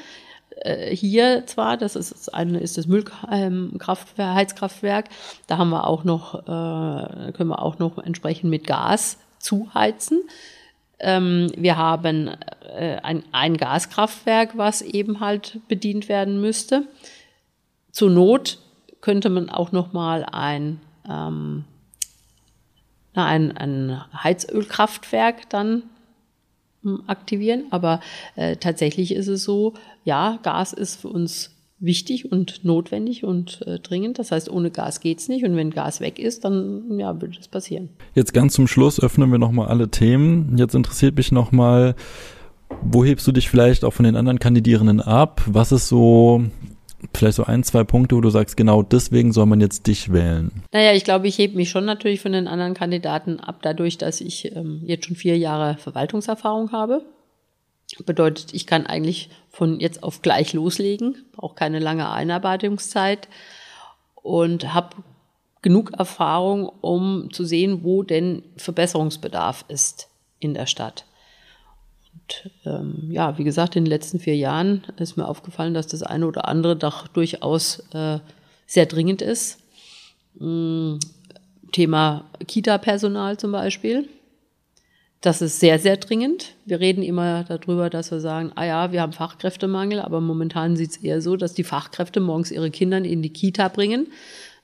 äh, 0.61 0.95
hier 0.95 1.45
zwar, 1.45 1.77
das 1.77 1.95
ist 1.95 2.11
das 2.11 2.29
eine 2.29 2.59
ist 2.59 2.77
das 2.77 2.87
Müllheizkraftwerk, 2.87 5.05
da 5.47 5.57
haben 5.57 5.69
wir 5.69 5.87
auch 5.87 6.03
noch, 6.03 6.35
äh, 6.35 7.31
können 7.33 7.49
wir 7.49 7.61
auch 7.61 7.79
noch 7.79 7.97
entsprechend 7.97 8.49
mit 8.49 8.67
Gas 8.67 9.17
zuheizen. 9.39 10.21
Ähm, 10.99 11.51
wir 11.55 11.77
haben 11.77 12.29
äh, 12.77 12.97
ein, 13.01 13.23
ein 13.31 13.57
Gaskraftwerk, 13.57 14.57
was 14.57 14.81
eben 14.81 15.19
halt 15.19 15.59
bedient 15.67 16.09
werden 16.09 16.41
müsste. 16.41 16.83
Zur 17.91 18.11
Not 18.11 18.59
könnte 19.01 19.29
man 19.29 19.49
auch 19.49 19.71
noch 19.71 19.93
mal 19.93 20.25
ein 20.25 20.79
ähm, 21.09 21.65
ein, 23.13 23.57
ein 23.57 24.01
Heizölkraftwerk 24.13 25.49
dann 25.49 25.83
aktivieren. 27.07 27.65
Aber 27.69 27.99
äh, 28.35 28.55
tatsächlich 28.55 29.13
ist 29.13 29.27
es 29.27 29.43
so, 29.43 29.73
ja, 30.03 30.39
Gas 30.43 30.73
ist 30.73 31.01
für 31.01 31.09
uns 31.09 31.51
wichtig 31.79 32.31
und 32.31 32.63
notwendig 32.63 33.23
und 33.23 33.61
äh, 33.65 33.79
dringend. 33.79 34.19
Das 34.19 34.31
heißt, 34.31 34.49
ohne 34.49 34.71
Gas 34.71 34.99
geht's 34.99 35.27
nicht. 35.27 35.43
Und 35.43 35.55
wenn 35.55 35.71
Gas 35.71 35.99
weg 35.99 36.19
ist, 36.19 36.45
dann 36.45 36.99
ja, 36.99 37.19
wird 37.19 37.37
es 37.39 37.47
passieren. 37.47 37.89
Jetzt 38.13 38.33
ganz 38.33 38.53
zum 38.53 38.67
Schluss 38.67 38.99
öffnen 38.99 39.31
wir 39.31 39.39
nochmal 39.39 39.67
alle 39.67 39.89
Themen. 39.89 40.57
Jetzt 40.57 40.75
interessiert 40.75 41.17
mich 41.17 41.31
nochmal, 41.31 41.95
wo 42.83 43.03
hebst 43.03 43.27
du 43.27 43.31
dich 43.31 43.49
vielleicht 43.49 43.83
auch 43.83 43.93
von 43.93 44.05
den 44.05 44.15
anderen 44.15 44.39
Kandidierenden 44.39 45.01
ab? 45.01 45.41
Was 45.47 45.71
ist 45.71 45.87
so 45.87 46.43
vielleicht 47.13 47.35
so 47.35 47.43
ein, 47.43 47.63
zwei 47.63 47.83
Punkte, 47.83 48.15
wo 48.15 48.21
du 48.21 48.29
sagst, 48.29 48.57
genau 48.57 48.83
deswegen 48.83 49.31
soll 49.31 49.45
man 49.45 49.61
jetzt 49.61 49.87
dich 49.87 50.11
wählen? 50.11 50.51
Naja, 50.71 50.93
ich 50.93 51.03
glaube, 51.03 51.27
ich 51.27 51.37
hebe 51.37 51.55
mich 51.55 51.69
schon 51.69 51.85
natürlich 51.85 52.21
von 52.21 52.31
den 52.31 52.47
anderen 52.47 52.73
Kandidaten 52.73 53.39
ab, 53.39 53.59
dadurch, 53.61 53.97
dass 53.97 54.21
ich 54.21 54.55
ähm, 54.55 54.81
jetzt 54.85 55.05
schon 55.05 55.15
vier 55.15 55.37
Jahre 55.37 55.77
Verwaltungserfahrung 55.77 56.71
habe. 56.71 57.03
Bedeutet, 58.05 58.53
ich 58.53 58.67
kann 58.67 58.85
eigentlich 58.85 59.29
von 59.49 59.79
jetzt 59.79 60.01
auf 60.03 60.21
gleich 60.21 60.53
loslegen, 60.53 61.25
auch 61.35 61.55
keine 61.55 61.79
lange 61.79 62.09
Einarbeitungszeit 62.09 63.27
und 64.15 64.73
habe 64.73 64.95
genug 65.61 65.91
Erfahrung, 65.97 66.69
um 66.81 67.29
zu 67.31 67.43
sehen, 67.43 67.83
wo 67.83 68.03
denn 68.03 68.43
Verbesserungsbedarf 68.57 69.65
ist 69.67 70.07
in 70.39 70.53
der 70.53 70.65
Stadt 70.65 71.05
ähm, 72.65 73.09
ja, 73.09 73.37
wie 73.37 73.43
gesagt, 73.43 73.75
in 73.75 73.85
den 73.85 73.89
letzten 73.89 74.19
vier 74.19 74.35
Jahren 74.35 74.83
ist 74.97 75.17
mir 75.17 75.27
aufgefallen, 75.27 75.73
dass 75.73 75.87
das 75.87 76.03
eine 76.03 76.27
oder 76.27 76.47
andere 76.47 76.75
doch 76.75 77.07
durchaus 77.07 77.83
äh, 77.93 78.19
sehr 78.65 78.85
dringend 78.85 79.21
ist. 79.21 79.59
Ähm, 80.39 80.99
Thema 81.71 82.25
Kita-Personal 82.47 83.37
zum 83.37 83.51
Beispiel. 83.51 84.07
Das 85.21 85.41
ist 85.41 85.59
sehr, 85.59 85.77
sehr 85.77 85.97
dringend. 85.97 86.55
Wir 86.65 86.79
reden 86.79 87.03
immer 87.03 87.43
darüber, 87.43 87.89
dass 87.89 88.09
wir 88.09 88.19
sagen, 88.19 88.51
ah 88.55 88.65
ja, 88.65 88.91
wir 88.91 89.01
haben 89.01 89.13
Fachkräftemangel, 89.13 89.99
aber 89.99 90.19
momentan 90.19 90.75
sieht 90.75 90.91
es 90.91 90.97
eher 90.97 91.21
so, 91.21 91.35
dass 91.35 91.53
die 91.53 91.63
Fachkräfte 91.63 92.19
morgens 92.19 92.49
ihre 92.49 92.71
Kinder 92.71 92.97
in 92.97 93.21
die 93.21 93.31
Kita 93.31 93.67
bringen 93.67 94.07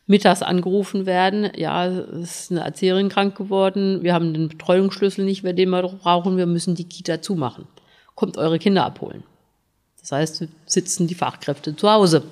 mittags 0.08 0.42
angerufen 0.42 1.06
werden, 1.06 1.52
ja, 1.56 1.86
es 1.86 2.40
ist 2.40 2.52
eine 2.52 2.62
Erzieherin 2.62 3.10
krank 3.10 3.36
geworden, 3.36 4.04
wir 4.04 4.14
haben 4.14 4.34
den 4.34 4.48
Betreuungsschlüssel 4.48 5.26
nicht 5.26 5.44
mehr, 5.44 5.54
den 5.54 5.70
wir 5.70 5.84
brauchen, 5.84 6.38
wir 6.38 6.46
müssen 6.46 6.76
die 6.76 6.86
Kita 6.86 7.22
zumachen. 7.22 7.68
Kommt 8.16 8.38
eure 8.38 8.58
Kinder 8.58 8.86
abholen. 8.86 9.24
Das 10.00 10.12
heißt, 10.14 10.48
sitzen 10.66 11.08
die 11.08 11.16
Fachkräfte 11.16 11.76
zu 11.76 11.92
Hause. 11.92 12.24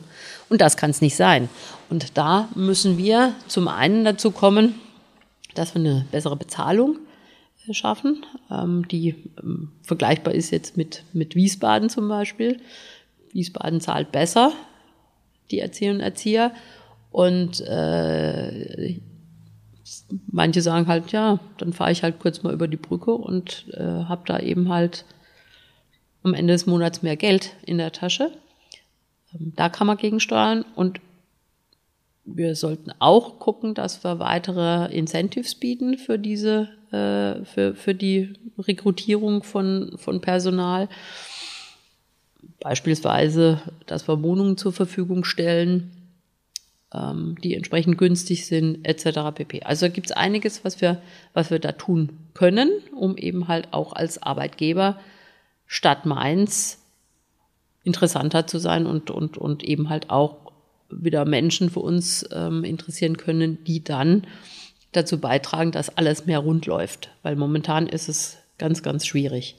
Und 0.50 0.62
das 0.62 0.78
kann 0.78 0.92
es 0.92 1.02
nicht 1.02 1.18
sein. 1.18 1.50
Und 1.90 2.18
da 2.18 2.48
müssen 2.56 2.98
wir 2.98 3.34
zum 3.48 3.68
einen 3.68 4.06
dazu 4.06 4.32
kommen, 4.32 4.76
dass 5.56 5.76
wir 5.76 5.82
eine 5.82 6.06
bessere 6.10 6.38
Bezahlung 6.38 7.00
äh, 7.68 7.74
schaffen, 7.74 8.26
ähm, 8.50 8.88
die 8.88 9.16
ähm, 9.42 9.74
vergleichbar 9.82 10.34
ist 10.34 10.52
jetzt 10.52 10.78
mit, 10.78 11.04
mit 11.12 11.36
Wiesbaden 11.36 11.90
zum 11.90 12.08
Beispiel. 12.08 12.62
Wiesbaden 13.34 13.82
zahlt 13.82 14.12
besser 14.14 14.54
die 15.52 15.60
Erzieherinnen 15.60 16.02
und 16.02 16.06
Erzieher 16.06 16.52
und 17.16 17.62
äh, 17.62 19.00
manche 20.30 20.62
sagen 20.62 20.88
halt, 20.88 21.14
ja, 21.14 21.40
dann 21.58 21.72
fahre 21.72 21.94
ich 21.94 22.04
halt 22.04 22.20
kurz 22.20 22.44
mal 22.44 22.54
über 22.54 22.68
die 22.68 22.76
Brücke 22.76 23.14
und 23.14 23.68
äh, 23.72 23.80
habe 23.80 24.24
da 24.26 24.38
eben 24.40 24.68
halt 24.68 25.06
am 26.24 26.34
Ende 26.34 26.52
des 26.52 26.66
Monats 26.66 27.04
mehr 27.04 27.16
Geld 27.16 27.56
in 27.66 27.78
der 27.78 27.94
Tasche. 27.94 28.32
Ähm, 29.34 29.54
da 29.56 29.70
kann 29.70 29.88
man 29.88 29.96
gegensteuern 29.96 30.66
und 30.76 31.00
wir 32.26 32.54
sollten 32.58 32.92
auch 33.00 33.40
gucken, 33.40 33.76
dass 33.76 34.04
wir 34.04 34.20
weitere 34.20 34.94
Incentives 34.94 35.56
bieten 35.56 35.98
für 35.98 36.20
diese, 36.20 36.68
äh, 36.92 37.46
für, 37.46 37.76
für 37.76 37.96
die 37.96 38.34
Rekrutierung 38.58 39.42
von, 39.42 39.94
von 39.96 40.20
Personal. 40.20 40.90
Beispielsweise, 42.60 43.62
dass 43.86 44.06
wir 44.10 44.22
Wohnungen 44.22 44.58
zur 44.58 44.74
Verfügung 44.74 45.24
stellen, 45.24 46.05
ähm, 46.96 47.36
die 47.44 47.56
entsprechend 47.56 47.98
günstig 47.98 48.46
sind, 48.46 48.86
etc. 48.88 49.36
pp. 49.36 49.64
Also 49.64 49.90
gibt 49.90 50.08
es 50.08 50.16
einiges, 50.16 50.64
was 50.64 50.82
wir, 50.82 51.02
was 51.34 51.52
wir 51.52 51.60
da 51.60 51.74
tun 51.74 52.18
können, 52.34 52.70
um 52.96 53.18
eben 53.18 53.48
halt 53.48 53.70
auch 53.72 53.94
als 53.94 54.22
Arbeitgeber 54.22 55.00
statt 55.68 56.06
Mainz 56.06 56.80
interessanter 57.84 58.48
zu 58.48 58.60
sein 58.60 58.86
und, 58.86 59.12
und, 59.12 59.38
und 59.38 59.64
eben 59.64 59.90
halt 59.90 60.10
auch 60.10 60.38
wieder 60.90 61.26
Menschen 61.26 61.70
für 61.70 61.82
uns 61.82 62.28
ähm, 62.32 62.64
interessieren 62.64 63.18
können, 63.18 63.64
die 63.64 63.84
dann 63.84 64.26
dazu 64.92 65.20
beitragen, 65.20 65.72
dass 65.72 65.98
alles 65.98 66.26
mehr 66.26 66.40
rund 66.40 66.66
läuft. 66.66 67.10
Weil 67.22 67.36
momentan 67.36 67.88
ist 67.88 68.08
es 68.08 68.38
ganz, 68.58 68.82
ganz 68.84 69.06
schwierig. 69.06 69.58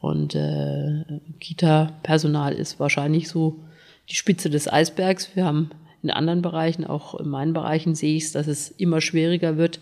Und 0.00 0.34
äh, 0.34 1.04
Kita-Personal 1.40 2.54
ist 2.54 2.80
wahrscheinlich 2.80 3.28
so 3.28 3.60
die 4.08 4.14
Spitze 4.14 4.48
des 4.48 4.70
Eisbergs. 4.70 5.30
Wir 5.34 5.44
haben 5.44 5.70
in 6.02 6.10
anderen 6.10 6.42
Bereichen, 6.42 6.84
auch 6.84 7.14
in 7.14 7.28
meinen 7.28 7.52
Bereichen 7.52 7.94
sehe 7.94 8.16
ich 8.16 8.24
es, 8.24 8.32
dass 8.32 8.46
es 8.46 8.70
immer 8.70 9.00
schwieriger 9.00 9.56
wird, 9.56 9.80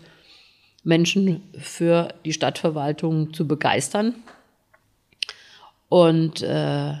Menschen 0.83 1.41
für 1.57 2.09
die 2.25 2.33
Stadtverwaltung 2.33 3.33
zu 3.33 3.47
begeistern. 3.47 4.15
Und 5.89 6.41
äh, 6.41 6.93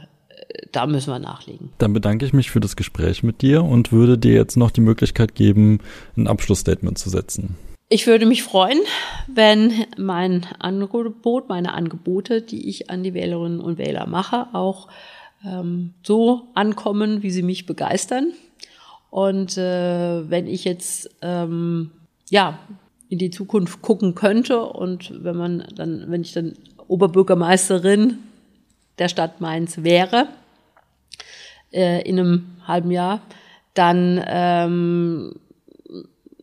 da 0.71 0.87
müssen 0.87 1.11
wir 1.11 1.19
nachlegen. 1.19 1.71
Dann 1.77 1.93
bedanke 1.93 2.25
ich 2.25 2.33
mich 2.33 2.51
für 2.51 2.59
das 2.59 2.75
Gespräch 2.75 3.23
mit 3.23 3.41
dir 3.41 3.63
und 3.63 3.91
würde 3.91 4.17
dir 4.17 4.33
jetzt 4.33 4.57
noch 4.57 4.71
die 4.71 4.81
Möglichkeit 4.81 5.35
geben, 5.35 5.79
ein 6.17 6.27
Abschlussstatement 6.27 6.97
zu 6.97 7.09
setzen. 7.09 7.55
Ich 7.91 8.05
würde 8.05 8.25
mich 8.25 8.43
freuen, 8.43 8.79
wenn 9.27 9.73
mein 9.97 10.45
Angebot, 10.59 11.49
meine 11.49 11.73
Angebote, 11.73 12.41
die 12.41 12.69
ich 12.69 12.89
an 12.89 13.03
die 13.03 13.15
Wählerinnen 13.15 13.59
und 13.59 13.79
Wähler 13.79 14.05
mache, 14.05 14.47
auch 14.53 14.89
ähm, 15.43 15.93
so 16.03 16.43
ankommen, 16.53 17.23
wie 17.23 17.31
sie 17.31 17.41
mich 17.41 17.65
begeistern. 17.65 18.33
Und 19.09 19.57
äh, 19.57 20.29
wenn 20.29 20.47
ich 20.47 20.65
jetzt 20.65 21.09
ähm, 21.21 21.91
ja 22.29 22.59
in 23.09 23.17
die 23.17 23.31
Zukunft 23.31 23.81
gucken 23.81 24.13
könnte 24.13 24.61
und 24.61 25.23
wenn 25.23 25.35
man 25.35 25.65
dann, 25.75 26.05
wenn 26.09 26.21
ich 26.21 26.33
dann 26.33 26.53
Oberbürgermeisterin 26.87 28.19
der 28.99 29.09
Stadt 29.09 29.41
Mainz 29.41 29.83
wäre 29.83 30.27
äh, 31.71 32.07
in 32.07 32.19
einem 32.19 32.45
halben 32.67 32.91
Jahr, 32.91 33.21
dann 33.73 34.23
ähm, 34.27 35.35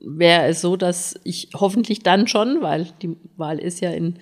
wäre 0.01 0.47
es 0.47 0.61
so, 0.61 0.77
dass 0.77 1.19
ich 1.25 1.51
hoffentlich 1.55 2.03
dann 2.03 2.27
schon, 2.27 2.63
weil 2.63 2.89
die 3.03 3.17
Wahl 3.37 3.59
ist 3.59 3.81
ja 3.81 3.91
in 3.91 4.19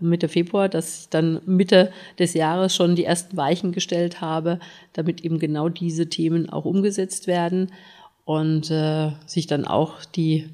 Mitte 0.00 0.28
Februar, 0.28 0.68
dass 0.68 1.00
ich 1.00 1.08
dann 1.08 1.40
Mitte 1.46 1.92
des 2.18 2.34
Jahres 2.34 2.76
schon 2.76 2.94
die 2.94 3.04
ersten 3.04 3.36
Weichen 3.36 3.72
gestellt 3.72 4.20
habe, 4.20 4.60
damit 4.92 5.24
eben 5.24 5.40
genau 5.40 5.68
diese 5.68 6.08
Themen 6.08 6.48
auch 6.48 6.64
umgesetzt 6.64 7.26
werden 7.26 7.72
und 8.24 8.70
äh, 8.70 9.10
sich 9.26 9.48
dann 9.48 9.64
auch 9.64 10.04
die 10.04 10.48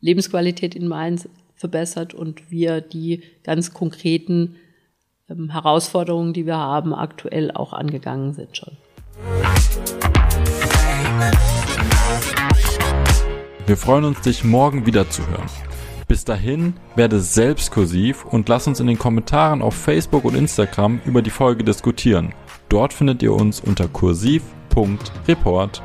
Lebensqualität 0.00 0.74
in 0.74 0.88
Mainz 0.88 1.28
verbessert 1.54 2.14
und 2.14 2.50
wir 2.50 2.80
die 2.80 3.22
ganz 3.44 3.74
konkreten 3.74 4.56
ähm, 5.28 5.50
Herausforderungen, 5.50 6.32
die 6.32 6.46
wir 6.46 6.56
haben, 6.56 6.94
aktuell 6.94 7.50
auch 7.52 7.72
angegangen 7.72 8.32
sind 8.32 8.56
schon. 8.56 8.76
Wir 13.66 13.76
freuen 13.76 14.04
uns, 14.04 14.20
dich 14.22 14.42
morgen 14.42 14.84
wieder 14.86 15.08
zu 15.08 15.24
hören. 15.28 15.48
Bis 16.10 16.24
dahin, 16.24 16.74
werde 16.96 17.20
selbst 17.20 17.70
kursiv 17.70 18.24
und 18.24 18.48
lass 18.48 18.66
uns 18.66 18.80
in 18.80 18.88
den 18.88 18.98
Kommentaren 18.98 19.62
auf 19.62 19.76
Facebook 19.76 20.24
und 20.24 20.34
Instagram 20.34 21.00
über 21.04 21.22
die 21.22 21.30
Folge 21.30 21.62
diskutieren. 21.62 22.34
Dort 22.68 22.92
findet 22.92 23.22
ihr 23.22 23.32
uns 23.32 23.60
unter 23.60 23.86
kursiv.report. 23.86 25.80